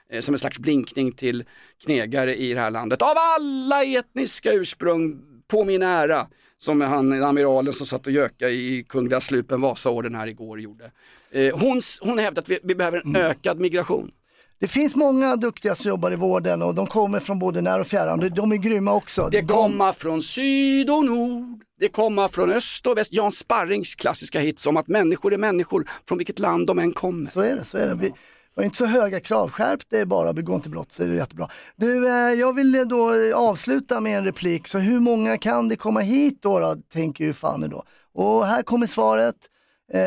Eh, 0.09 0.21
som 0.21 0.33
en 0.33 0.39
slags 0.39 0.59
blinkning 0.59 1.11
till 1.11 1.43
knegare 1.83 2.35
i 2.35 2.53
det 2.53 2.59
här 2.59 2.71
landet. 2.71 3.01
Av 3.01 3.13
alla 3.15 3.83
etniska 3.83 4.53
ursprung 4.53 5.21
på 5.47 5.63
min 5.63 5.83
ära. 5.83 6.27
Som 6.57 6.81
han 6.81 7.23
amiralen 7.23 7.73
som 7.73 7.85
satt 7.85 8.07
och 8.07 8.13
göka 8.13 8.49
i 8.49 8.85
Kungliga 8.89 9.21
slupen 9.21 9.61
Vasaorden 9.61 10.15
här 10.15 10.27
igår 10.27 10.61
gjorde. 10.61 10.91
Eh, 11.31 11.59
hon, 11.59 11.81
hon 12.01 12.19
hävdar 12.19 12.41
att 12.41 12.49
vi, 12.49 12.59
vi 12.63 12.75
behöver 12.75 13.01
en 13.05 13.15
ökad 13.15 13.59
migration. 13.59 14.11
Det 14.59 14.67
finns 14.67 14.95
många 14.95 15.35
duktiga 15.35 15.75
som 15.75 15.89
jobbar 15.89 16.11
i 16.11 16.15
vården 16.15 16.61
och 16.61 16.75
de 16.75 16.87
kommer 16.87 17.19
från 17.19 17.39
både 17.39 17.61
när 17.61 17.79
och 17.79 17.87
fjärran. 17.87 18.19
De- 18.19 18.51
är 18.51 18.55
grymma 18.55 18.93
också. 18.93 19.29
Det 19.31 19.41
de, 19.41 19.47
kommer 19.47 19.91
från 19.91 20.21
syd 20.21 20.89
och 20.89 21.05
nord, 21.05 21.63
det 21.79 21.89
kommer 21.89 22.27
från 22.27 22.51
öst 22.51 22.87
och 22.87 22.97
väst. 22.97 23.13
Jan 23.13 23.31
Sparrings 23.31 23.95
klassiska 23.95 24.39
hits 24.39 24.65
om 24.65 24.77
att 24.77 24.87
människor 24.87 25.33
är 25.33 25.37
människor 25.37 25.89
från 26.07 26.17
vilket 26.17 26.39
land 26.39 26.67
de 26.67 26.79
än 26.79 26.93
kommer. 26.93 27.31
Så 27.31 27.41
är 27.41 27.55
det, 27.55 27.63
så 27.63 27.77
är 27.77 27.87
det. 27.87 27.95
Vi 27.95 28.11
har 28.55 28.63
inte 28.63 28.77
så 28.77 28.85
höga 28.85 29.19
krav. 29.19 29.49
Skärp 29.49 29.89
dig 29.89 30.05
bara, 30.05 30.33
begå 30.33 30.55
inte 30.55 30.69
brott 30.69 30.91
så 30.91 31.03
är 31.03 31.07
det 31.07 31.15
jättebra. 31.15 31.47
Du, 31.75 32.07
eh, 32.09 32.13
jag 32.33 32.53
vill 32.53 32.75
eh, 32.75 32.81
då 32.81 33.13
avsluta 33.35 33.99
med 33.99 34.17
en 34.17 34.25
replik. 34.25 34.67
Så 34.67 34.77
hur 34.77 34.99
många 34.99 35.37
kan 35.37 35.69
det 35.69 35.75
komma 35.75 35.99
hit 35.99 36.39
då, 36.41 36.59
då 36.59 36.75
tänker 36.93 37.23
ju 37.23 37.33
Fanny 37.33 37.67
då. 37.67 37.83
Och 38.13 38.45
här 38.47 38.61
kommer 38.61 38.87
svaret. 38.87 39.35
Eh, 39.93 39.99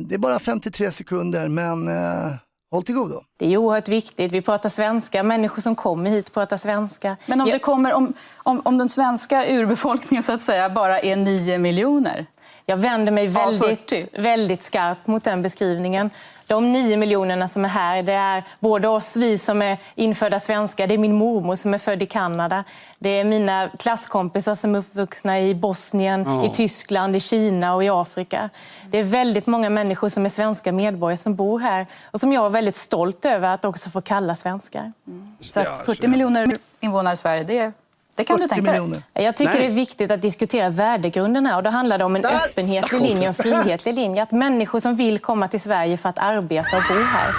det 0.00 0.14
är 0.14 0.18
bara 0.18 0.38
53 0.38 0.90
sekunder, 0.92 1.48
men 1.48 1.88
eh, 1.88 2.32
håll 2.70 2.82
till 2.82 2.94
godo. 2.94 3.22
Det 3.36 3.52
är 3.52 3.56
oerhört 3.56 3.88
viktigt. 3.88 4.32
Vi 4.32 4.42
pratar 4.42 4.68
svenska. 4.68 5.22
Människor 5.22 5.62
som 5.62 5.74
kommer 5.74 6.10
hit 6.10 6.34
pratar 6.34 6.56
svenska. 6.56 7.16
Men 7.26 7.40
om, 7.40 7.48
det 7.48 7.58
kommer, 7.58 7.92
om, 7.92 8.12
om, 8.36 8.60
om 8.64 8.78
den 8.78 8.88
svenska 8.88 9.46
urbefolkningen 9.48 10.22
så 10.22 10.32
att 10.32 10.40
säga 10.40 10.70
bara 10.70 11.00
är 11.00 11.16
9 11.16 11.58
miljoner? 11.58 12.26
Jag 12.70 12.76
vänder 12.76 13.12
mig 13.12 13.26
väldigt, 13.26 13.90
40. 13.90 14.06
väldigt 14.22 14.62
skarpt 14.62 15.06
mot 15.06 15.24
den 15.24 15.42
beskrivningen. 15.42 16.10
De 16.46 16.72
nio 16.72 16.96
miljonerna 16.96 17.48
som 17.48 17.64
är 17.64 17.68
här, 17.68 18.02
det 18.02 18.12
är 18.12 18.44
både 18.60 18.88
oss, 18.88 19.16
vi 19.16 19.38
som 19.38 19.62
är 19.62 19.76
infödda 19.94 20.40
svenskar, 20.40 20.86
det 20.86 20.94
är 20.94 20.98
min 20.98 21.14
mormor 21.14 21.56
som 21.56 21.74
är 21.74 21.78
född 21.78 22.02
i 22.02 22.06
Kanada, 22.06 22.64
det 22.98 23.08
är 23.08 23.24
mina 23.24 23.68
klasskompisar 23.78 24.54
som 24.54 24.74
är 24.74 24.78
uppvuxna 24.78 25.40
i 25.40 25.54
Bosnien, 25.54 26.24
Ja. 26.26 26.44
i 26.46 26.50
Tyskland, 26.50 27.16
i 27.16 27.20
Kina 27.20 27.74
och 27.74 27.84
i 27.84 27.88
Afrika. 27.88 28.50
Det 28.90 28.98
är 28.98 29.02
väldigt 29.04 29.46
många 29.46 29.70
människor 29.70 30.08
som 30.08 30.24
är 30.24 30.28
svenska 30.28 30.72
medborgare 30.72 31.16
som 31.16 31.34
bor 31.34 31.58
här 31.60 31.86
och 32.04 32.20
som 32.20 32.32
jag 32.32 32.44
är 32.46 32.50
väldigt 32.50 32.76
stolt 32.76 33.24
över 33.24 33.48
att 33.48 33.64
också 33.64 33.90
få 33.90 34.00
kalla 34.00 34.36
svenskar. 34.36 34.92
Att 35.40 35.44
så 35.46 35.60
40 35.62 35.90
är 35.90 36.02
det. 36.02 36.08
miljoner 36.08 36.52
invånare 36.80 37.14
i 37.14 37.16
Sverige, 37.16 37.44
det, 37.44 37.72
det 38.18 38.24
kan 38.24 38.36
du 38.40 38.48
40 38.48 38.54
tänka 38.54 38.72
dig? 38.72 39.02
Jag 39.12 39.36
tycker 39.36 39.52
Nej. 39.52 39.60
det 39.62 39.66
är 39.66 39.70
viktigt 39.74 40.10
att 40.10 40.22
diskutera 40.22 40.68
värdegrunden 40.70 41.46
här 41.46 41.56
och 41.56 41.62
då 41.62 41.70
handlar 41.70 41.98
det 41.98 42.04
om 42.04 42.16
en 42.16 42.22
Där- 42.22 42.34
öppenhetlig 42.46 43.00
linje 43.00 43.18
och 43.18 43.24
en 43.24 43.34
frihetlig 43.64 43.94
linje. 43.94 44.22
Att 44.22 44.32
människor 44.32 44.80
som 44.80 44.96
vill 44.96 45.18
komma 45.18 45.48
till 45.48 45.60
Sverige 45.60 45.96
för 45.96 46.08
att 46.08 46.18
arbeta 46.18 46.76
och 46.76 46.82
bo 46.88 46.94
här, 47.02 47.34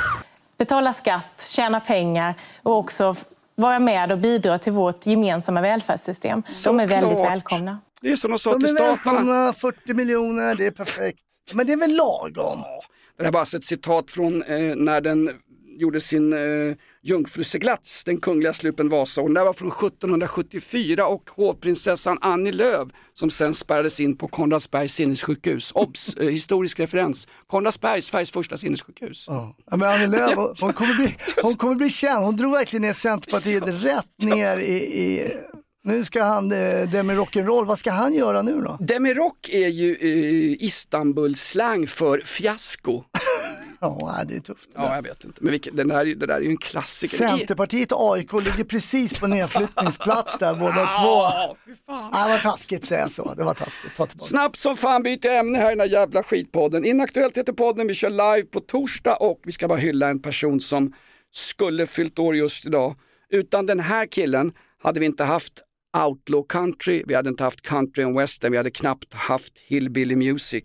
betala 0.57 0.93
skatt, 0.93 1.47
tjäna 1.49 1.80
pengar 1.80 2.34
och 2.63 2.77
också 2.77 3.15
vara 3.55 3.80
med 3.80 4.11
och 4.11 4.17
bidra 4.17 4.57
till 4.59 4.73
vårt 4.73 5.05
gemensamma 5.05 5.61
välfärdssystem. 5.61 6.43
De 6.63 6.80
är 6.80 6.88
väldigt 6.88 7.19
välkomna. 7.19 7.80
Det 8.01 8.11
är 8.11 8.15
som 8.15 8.32
de 8.32 8.39
sa 8.39 8.53
till 8.53 8.67
statarna. 8.67 8.89
välkomna, 8.89 9.53
40 9.53 9.93
miljoner, 9.93 10.55
det 10.55 10.65
är 10.65 10.71
perfekt. 10.71 11.19
Men 11.53 11.67
det 11.67 11.73
är 11.73 11.77
väl 11.77 11.95
lagom? 11.95 12.59
Det 13.17 13.23
här 13.23 13.27
är 13.27 13.32
bara 13.32 13.39
alltså 13.39 13.57
ett 13.57 13.65
citat 13.65 14.11
från 14.11 14.43
eh, 14.43 14.75
när 14.75 15.01
den 15.01 15.30
gjorde 15.80 15.99
sin 16.01 16.34
eh, 16.34 16.39
jungfruseglats, 17.04 18.04
den 18.04 18.20
kungliga 18.20 18.54
slupen 18.54 18.89
Vasa. 18.89 19.22
Det 19.22 19.39
här 19.39 19.45
var 19.45 19.54
från 19.54 19.72
1774 19.72 21.08
och 21.08 21.30
hovprinsessan 21.30 22.18
Annie 22.22 22.52
Lööf 22.52 22.88
som 23.14 23.30
sen 23.30 23.54
spärrades 23.54 24.00
in 24.00 24.18
på 24.18 24.28
Konradsbergs 24.28 24.93
sinnessjukhus. 24.93 25.72
Obs! 25.76 26.16
Eh, 26.16 26.28
historisk 26.28 26.80
referens. 26.80 27.28
Konradsberg, 27.47 28.02
Sveriges 28.02 28.32
första 28.32 28.58
sinnessjukhus. 28.58 29.26
Ja, 29.28 29.56
men 29.72 29.84
Annie 29.84 30.08
Lööf, 30.08 30.62
hon 30.62 30.74
kommer, 30.74 30.95
bli, 30.95 31.16
hon 31.41 31.56
kommer 31.56 31.76
bli 31.76 31.89
känd. 31.89 32.26
Hon 32.26 32.36
drog 32.36 32.52
verkligen 32.52 32.82
ner 32.82 32.93
Centerpartiet 32.93 33.64
rätt 33.84 34.06
ner 34.22 34.58
i, 34.58 34.74
i 34.74 35.32
nu 35.84 36.06
ska 36.06 36.24
han, 36.24 36.52
eh, 36.52 36.89
det 36.91 37.04
med 37.04 37.18
rock'n'roll, 37.18 37.66
vad 37.66 37.80
ska 37.80 37.91
han 37.91 38.14
göra 38.14 38.41
nu 38.41 38.62
då? 38.62 38.78
Demirok 38.80 39.50
är 39.50 39.68
ju 39.68 39.91
eh, 39.91 40.66
Istanbul-slang 40.66 41.88
för 41.88 42.22
fiasko. 42.26 43.04
Ja, 43.99 44.21
det 44.27 44.36
är 44.36 44.39
tufft. 44.39 44.69
Ja, 44.75 44.95
jag 44.95 45.03
vet 45.03 45.23
inte. 45.23 45.43
Men 45.43 45.51
vilket, 45.51 45.77
den 45.77 45.88
där, 45.88 46.05
det 46.05 46.25
där 46.25 46.36
är 46.36 46.41
ju 46.41 46.49
en 46.49 46.57
klassiker. 46.57 47.17
Centerpartiet 47.17 47.91
och 47.91 48.13
AIK 48.13 48.34
ligger 48.34 48.63
precis 48.63 49.19
på 49.19 49.27
nedflyttningsplats 49.27 50.38
där 50.38 50.55
båda 50.55 50.73
två. 50.73 51.21
Ja, 51.88 52.25
det 52.25 52.30
var 52.32 52.39
taskigt 52.39 52.86
säga 52.86 53.09
så, 53.09 53.34
det 53.34 53.43
var 53.43 53.53
taskigt. 53.53 53.95
Ta 53.97 54.05
tillbaka. 54.05 54.30
Snabbt 54.30 54.59
som 54.59 54.77
fan 54.77 55.03
byter 55.03 55.27
ämne 55.27 55.57
här 55.57 55.67
i 55.67 55.69
den 55.69 55.80
här 55.80 55.88
jävla 55.88 56.23
skitpodden. 56.23 56.86
Inaktuellt 56.86 57.38
heter 57.38 57.53
podden, 57.53 57.88
vi 57.88 57.93
kör 57.93 58.09
live 58.09 58.47
på 58.51 58.59
torsdag 58.59 59.15
och 59.15 59.39
vi 59.43 59.51
ska 59.51 59.67
bara 59.67 59.77
hylla 59.77 60.09
en 60.09 60.21
person 60.21 60.61
som 60.61 60.93
skulle 61.32 61.88
fyllt 61.88 62.19
år 62.19 62.36
just 62.36 62.65
idag. 62.65 62.95
Utan 63.30 63.65
den 63.65 63.80
här 63.80 64.05
killen 64.05 64.53
hade 64.84 64.99
vi 64.99 65.05
inte 65.05 65.23
haft 65.23 65.53
outlaw 65.97 66.47
country, 66.47 67.03
vi 67.07 67.15
hade 67.15 67.30
inte 67.30 67.43
haft 67.43 67.61
country 67.61 68.03
and 68.03 68.17
western, 68.17 68.51
vi 68.51 68.57
hade 68.57 68.71
knappt 68.71 69.13
haft 69.13 69.57
hillbilly 69.59 70.15
music. 70.15 70.63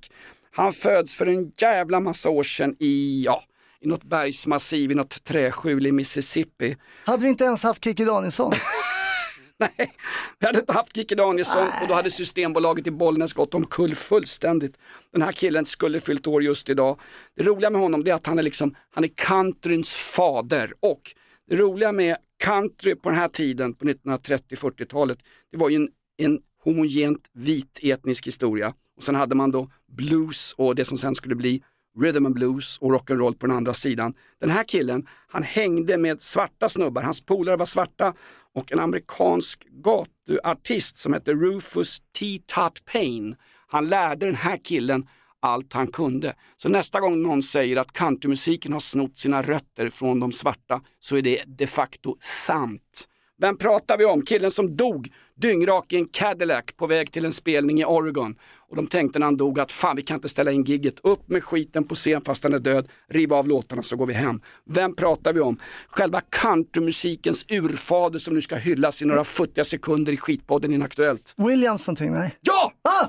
Han 0.57 0.73
föds 0.73 1.15
för 1.15 1.27
en 1.27 1.53
jävla 1.59 2.01
massa 2.01 2.31
år 2.31 2.43
sedan 2.43 2.77
i, 2.81 3.23
ja, 3.25 3.45
i 3.81 3.89
något 3.89 4.05
bergsmassiv, 4.05 4.93
i 4.93 4.95
något 4.95 5.25
träskjul 5.25 5.87
i 5.87 5.93
Mississippi. 5.93 6.77
Hade 7.05 7.23
vi 7.23 7.29
inte 7.29 7.45
ens 7.45 7.63
haft 7.63 7.85
Kikki 7.85 8.05
Danielsson? 8.05 8.53
Nej, 9.59 9.93
vi 10.39 10.47
hade 10.47 10.59
inte 10.59 10.73
haft 10.73 10.97
Kikki 10.97 11.15
Danielsson 11.15 11.67
och 11.83 11.89
då 11.89 11.95
hade 11.95 12.11
Systembolaget 12.11 12.87
i 12.87 12.91
Bollnäs 12.91 13.33
gått 13.33 13.55
omkull 13.55 13.95
fullständigt. 13.95 14.79
Den 15.13 15.23
här 15.23 15.33
killen 15.33 15.67
skulle 15.67 16.01
fyllt 16.01 16.27
år 16.27 16.43
just 16.43 16.69
idag. 16.69 17.01
Det 17.37 17.43
roliga 17.43 17.71
med 17.71 17.81
honom 17.81 18.07
är 18.07 18.13
att 18.13 18.27
han 18.27 18.39
är 18.39 18.43
liksom, 18.43 18.75
han 18.91 19.05
är 19.05 19.11
countryns 19.15 19.95
fader 19.95 20.73
och 20.81 21.01
det 21.49 21.57
roliga 21.57 21.93
med 21.93 22.17
country 22.45 22.95
på 22.95 23.09
den 23.09 23.19
här 23.19 23.29
tiden, 23.29 23.75
på 23.75 23.85
1930-40-talet, 23.85 25.19
det 25.53 25.59
var 25.59 25.69
ju 25.69 25.77
en, 25.77 25.89
en 26.17 26.39
homogent 26.65 27.31
vit 27.33 27.81
etnisk 27.83 28.27
historia. 28.27 28.75
Och 28.97 29.03
sen 29.03 29.15
hade 29.15 29.35
man 29.35 29.51
då 29.51 29.71
blues 29.93 30.55
och 30.59 30.75
det 30.75 30.85
som 30.85 30.97
sen 30.97 31.15
skulle 31.15 31.35
bli 31.35 31.63
rhythm 32.01 32.27
and 32.27 32.35
blues 32.35 32.79
och 32.79 32.91
rock'n'roll 32.91 33.39
på 33.39 33.47
den 33.47 33.57
andra 33.57 33.75
sidan. 33.75 34.15
Den 34.41 34.51
här 34.51 34.65
killen, 34.65 35.07
han 35.29 35.43
hängde 35.43 35.99
med 35.99 36.23
svarta 36.23 36.69
snubbar, 36.69 37.03
hans 37.03 37.27
polare 37.27 37.57
var 37.57 37.67
svarta 37.67 38.15
och 38.55 38.73
en 38.73 38.81
amerikansk 38.81 39.67
gatuartist 39.71 40.97
som 40.97 41.13
hette 41.13 41.33
Rufus 41.33 42.01
T. 42.19 42.27
Tut 42.39 42.85
Payne. 42.93 43.37
Han 43.67 43.89
lärde 43.89 44.27
den 44.27 44.35
här 44.35 44.57
killen 44.65 45.07
allt 45.41 45.73
han 45.73 45.87
kunde. 45.87 46.35
Så 46.57 46.69
nästa 46.69 47.01
gång 47.01 47.23
någon 47.23 47.43
säger 47.43 47.77
att 47.77 47.93
countrymusiken 47.93 48.73
har 48.73 48.81
snott 48.81 49.19
sina 49.19 49.43
rötter 49.43 49.91
från 49.91 50.21
de 50.21 50.33
svarta 50.33 50.81
så 50.99 51.17
är 51.17 51.23
det 51.23 51.45
de 51.47 51.67
facto 51.67 52.17
sant. 52.21 53.09
Vem 53.39 53.59
pratar 53.59 53.99
vi 53.99 54.05
om? 54.05 54.23
Killen 54.23 54.51
som 54.51 54.77
dog 54.77 55.09
dyngrak 55.37 55.93
i 55.93 55.97
en 55.97 56.09
Cadillac 56.09 56.65
på 56.77 56.87
väg 56.87 57.13
till 57.13 57.25
en 57.25 57.33
spelning 57.33 57.81
i 57.81 57.85
Oregon. 57.85 58.37
Och 58.75 58.83
de 58.83 58.87
tänkte 58.87 59.19
när 59.19 59.27
han 59.27 59.37
dog 59.37 59.61
att 59.61 59.73
fan 59.73 59.97
vi 59.97 60.03
kan 60.03 60.15
inte 60.15 60.29
ställa 60.29 60.53
in 60.53 60.65
gigget. 60.65 61.01
Upp 61.03 61.29
med 61.29 61.45
skiten 61.45 61.85
på 61.85 61.95
scen 61.95 62.21
fast 62.25 62.43
han 62.43 62.55
är 62.55 62.59
död, 62.59 62.89
riva 63.09 63.37
av 63.37 63.49
låtarna 63.49 63.83
så 63.83 63.97
går 63.97 64.07
vi 64.07 64.15
hem. 64.15 64.41
Vem 64.71 64.97
pratar 64.97 65.33
vi 65.33 65.41
om? 65.41 65.61
Själva 65.89 66.21
countrymusikens 66.21 67.45
urfader 67.49 68.19
som 68.19 68.35
nu 68.35 68.41
ska 68.41 68.57
hyllas 68.57 69.03
i 69.03 69.05
några 69.05 69.25
futtiga 69.25 69.65
sekunder 69.65 70.13
i 70.13 70.17
skitpodden 70.17 70.73
Inaktuellt. 70.73 71.35
Williams 71.37 71.87
någonting, 71.87 72.13
nej? 72.13 72.39
Ja! 72.41 72.73
Ah! 72.83 73.05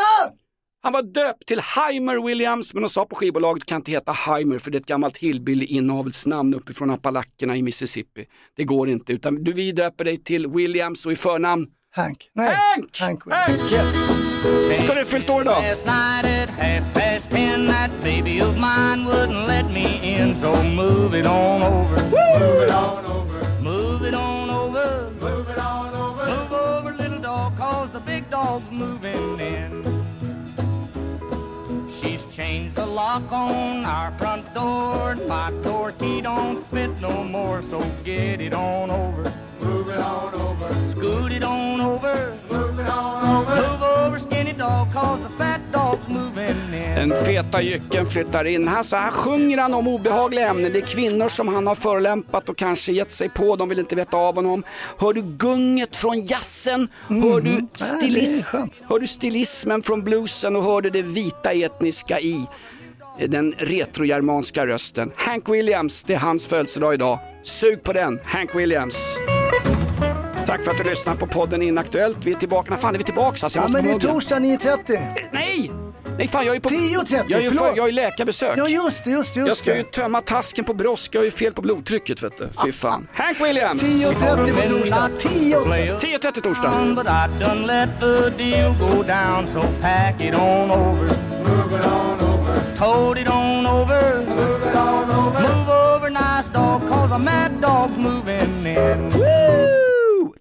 Ah! 0.00 0.30
Han 0.82 0.92
var 0.92 1.02
döpt 1.02 1.46
till 1.46 1.60
Heimer 1.60 2.26
Williams 2.26 2.74
men 2.74 2.82
de 2.82 2.88
sa 2.88 3.04
på 3.04 3.14
skivbolaget 3.14 3.64
kan 3.64 3.76
inte 3.76 3.90
heta 3.90 4.12
Heimer 4.12 4.58
för 4.58 4.70
det 4.70 4.76
är 4.78 4.80
ett 4.80 4.86
gammalt 4.86 5.18
hillbilly 5.18 5.64
inavelsnamn 5.64 6.54
uppifrån 6.54 6.90
Appalackerna 6.90 7.56
i 7.56 7.62
Mississippi. 7.62 8.26
Det 8.56 8.64
går 8.64 8.88
inte 8.88 9.12
utan 9.12 9.44
du 9.44 9.52
vi 9.52 9.72
döper 9.72 10.04
dig 10.04 10.16
till 10.16 10.46
Williams 10.46 11.06
och 11.06 11.12
i 11.12 11.16
förnamn 11.16 11.66
Hank. 11.92 12.30
Nej. 12.32 12.56
Hank! 12.76 12.98
Hank 13.00 13.22
Hank! 13.26 13.50
Williams. 13.50 13.72
Yes. 13.72 14.29
Ska 14.74 14.94
du 14.94 15.04
fyllt 15.04 15.30
år 15.30 15.42
idag? 15.42 15.62
Last 15.62 15.86
night 15.86 16.24
at 16.24 16.48
half 16.48 16.94
past 16.94 17.30
ten, 17.30 17.66
that 17.66 17.90
baby 18.02 18.40
of 18.40 18.56
mine 18.56 19.04
wouldn't 19.04 19.46
let 19.46 19.70
me 19.70 20.00
in. 20.02 20.36
So 20.36 20.62
move 20.62 21.14
it 21.14 21.26
on 21.26 21.62
over. 21.62 22.02
Move 22.02 22.62
it 22.62 22.70
on 22.70 23.04
over. 23.04 23.62
Move 23.62 24.08
it 24.08 24.14
on 24.14 24.50
over. 24.50 25.10
Move 25.20 25.50
it 25.50 25.58
on 25.58 25.94
over. 25.94 26.26
Move 26.26 26.52
over, 26.52 26.92
little 26.92 27.20
dog, 27.20 27.56
cause 27.56 27.90
the 27.90 28.00
big 28.00 28.30
dog's 28.30 28.70
moving 28.70 29.40
in. 29.40 29.84
She's 32.00 32.24
changed 32.36 32.74
the 32.76 32.86
lock 32.86 33.30
on 33.32 33.84
our 33.84 34.10
front 34.18 34.54
door. 34.54 35.16
My 35.28 35.50
door 35.62 35.92
key 35.92 36.22
don't 36.22 36.64
fit 36.70 36.90
no 37.00 37.24
more, 37.24 37.60
so 37.62 37.78
get 38.04 38.40
it 38.40 38.54
on 38.54 38.90
over. 38.90 39.32
Move 39.70 39.94
it 39.94 39.98
on 39.98 40.34
over. 40.34 40.74
Scoot 40.90 41.32
it 41.32 41.44
on 41.44 41.80
over. 41.80 42.16
Move 42.50 42.82
it 42.82 42.88
on 42.90 43.36
over. 43.36 43.56
Move 43.56 43.82
over, 44.06 44.18
skinny 44.18 44.52
dog, 44.52 44.92
cause 44.94 45.20
the 45.28 45.36
fat 45.38 45.60
dog's 45.72 46.08
moving 46.08 46.74
in. 46.74 47.08
Den 47.08 47.14
feta 47.26 47.62
jycken 47.62 48.06
flyttar 48.06 48.44
in. 48.44 48.68
Här, 48.68 48.82
så 48.82 48.96
här 48.96 49.10
sjunger 49.10 49.58
han 49.58 49.74
om 49.74 49.88
obehagliga 49.88 50.48
ämnen. 50.48 50.72
Det 50.72 50.78
är 50.78 50.86
kvinnor 50.86 51.28
som 51.28 51.48
han 51.48 51.66
har 51.66 51.74
förolämpat 51.74 52.48
och 52.48 52.56
kanske 52.56 52.92
gett 52.92 53.12
sig 53.12 53.28
på. 53.28 53.56
De 53.56 53.68
vill 53.68 53.78
inte 53.78 53.96
veta 53.96 54.16
av 54.16 54.34
honom. 54.34 54.62
Hör 54.98 55.12
du 55.12 55.22
gunget 55.22 55.96
från 55.96 56.20
jazzen? 56.20 56.88
Hör, 57.08 57.40
du 57.40 57.66
stilis- 57.74 58.46
hör 58.88 58.98
du 58.98 59.06
stilismen 59.06 59.82
från 59.82 60.02
bluesen 60.02 60.56
och 60.56 60.64
hör 60.64 60.80
du 60.80 60.90
det 60.90 61.02
vita 61.02 61.52
etniska 61.52 62.20
i 62.20 62.46
den 63.26 63.54
retrogermanska 63.58 64.66
rösten. 64.66 65.12
Hank 65.16 65.48
Williams, 65.48 66.04
det 66.04 66.14
är 66.14 66.18
hans 66.18 66.46
födelsedag 66.46 66.94
idag. 66.94 67.18
Sug 67.42 67.82
på 67.82 67.92
den, 67.92 68.20
Hank 68.24 68.54
Williams. 68.54 68.96
Tack 70.46 70.64
för 70.64 70.70
att 70.70 70.78
du 70.78 70.84
lyssnar 70.84 71.14
på 71.16 71.26
podden 71.26 71.62
Inaktuellt. 71.62 72.18
Vi 72.24 72.32
är 72.32 72.36
tillbaka, 72.36 72.70
när 72.70 72.76
fan 72.76 72.94
är 72.94 72.98
vi 72.98 73.04
tillbaka? 73.04 73.38
Alltså, 73.46 73.58
jag 73.58 73.62
Ja, 73.64 73.68
måste 73.68 73.82
men 73.82 73.98
det 73.98 74.06
är 74.06 74.12
torsdag 74.12 74.38
9.30. 74.38 75.28
Nej! 75.32 75.70
Nej 76.18 76.28
fan 76.28 76.46
jag 76.46 76.56
är 76.56 76.60
på... 76.60 76.68
10.30, 76.68 77.24
jag 77.28 77.40
är 77.40 77.44
ju 77.44 77.48
förlåt. 77.50 77.72
jag 77.76 77.88
är 77.88 77.92
läkarbesök. 77.92 78.54
Ja 78.58 78.68
just 78.68 79.04
det, 79.04 79.10
just 79.10 79.34
det, 79.34 79.40
jag 79.40 79.56
ska 79.56 79.70
det. 79.70 79.76
ju 79.76 79.82
tömma 79.82 80.20
tasken 80.20 80.64
på 80.64 80.74
brosk, 80.74 81.14
jag 81.14 81.20
har 81.20 81.24
ju 81.24 81.30
fel 81.30 81.52
på 81.52 81.62
blodtrycket 81.62 82.22
vet 82.22 82.38
du. 82.38 82.48
Fy 82.64 82.72
fan. 82.72 83.08
Hank 83.12 83.40
Williams! 83.40 83.82
10.30 83.82 84.62
på 84.62 84.68
torsdag. 84.68 85.10
10.30. 85.18 85.98
10.30 85.98 86.40
torsdag. 86.40 86.94
But 86.96 87.06
I 87.06 87.40
done 87.44 87.66
let 87.66 87.88
the 88.00 88.30
deal 88.44 88.74
go 88.78 89.02
down, 89.02 89.46
so 89.48 89.60
pack 89.80 90.20
it 90.20 90.34
on 90.34 90.70
over. 90.70 91.04
Move 91.44 91.80
it 91.80 91.86
on 91.86 92.20
over. 92.20 92.60
Told 92.78 93.18
it 93.18 93.28
on 93.28 93.66
over. 93.66 94.24
Move 94.28 94.70
it 94.70 94.76
on 94.76 95.10
over. 95.10 95.40
Move 95.40 95.68
over, 95.96 96.10
nice 96.10 96.48
dog, 96.54 96.88
cause 96.88 97.14
a 97.14 97.18
mad 97.18 97.60
dog's 97.60 97.96
moving 97.98 98.66
in. 98.66 99.29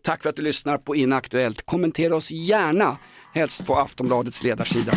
Tack 0.09 0.23
för 0.23 0.29
att 0.29 0.35
du 0.35 0.41
lyssnar 0.41 0.77
på 0.77 0.95
Inaktuellt. 0.95 1.65
Kommentera 1.65 2.15
oss 2.15 2.31
gärna, 2.31 2.97
helst 3.33 3.65
på 3.65 3.75
Aftonbladets 3.75 4.43
ledarsida. 4.43 4.93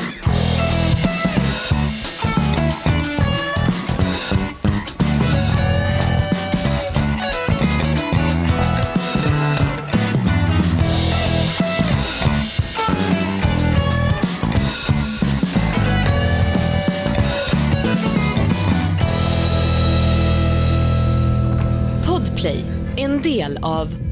Podplay, 22.07 22.65
en 22.97 23.23
del 23.23 23.59
av 23.63 24.12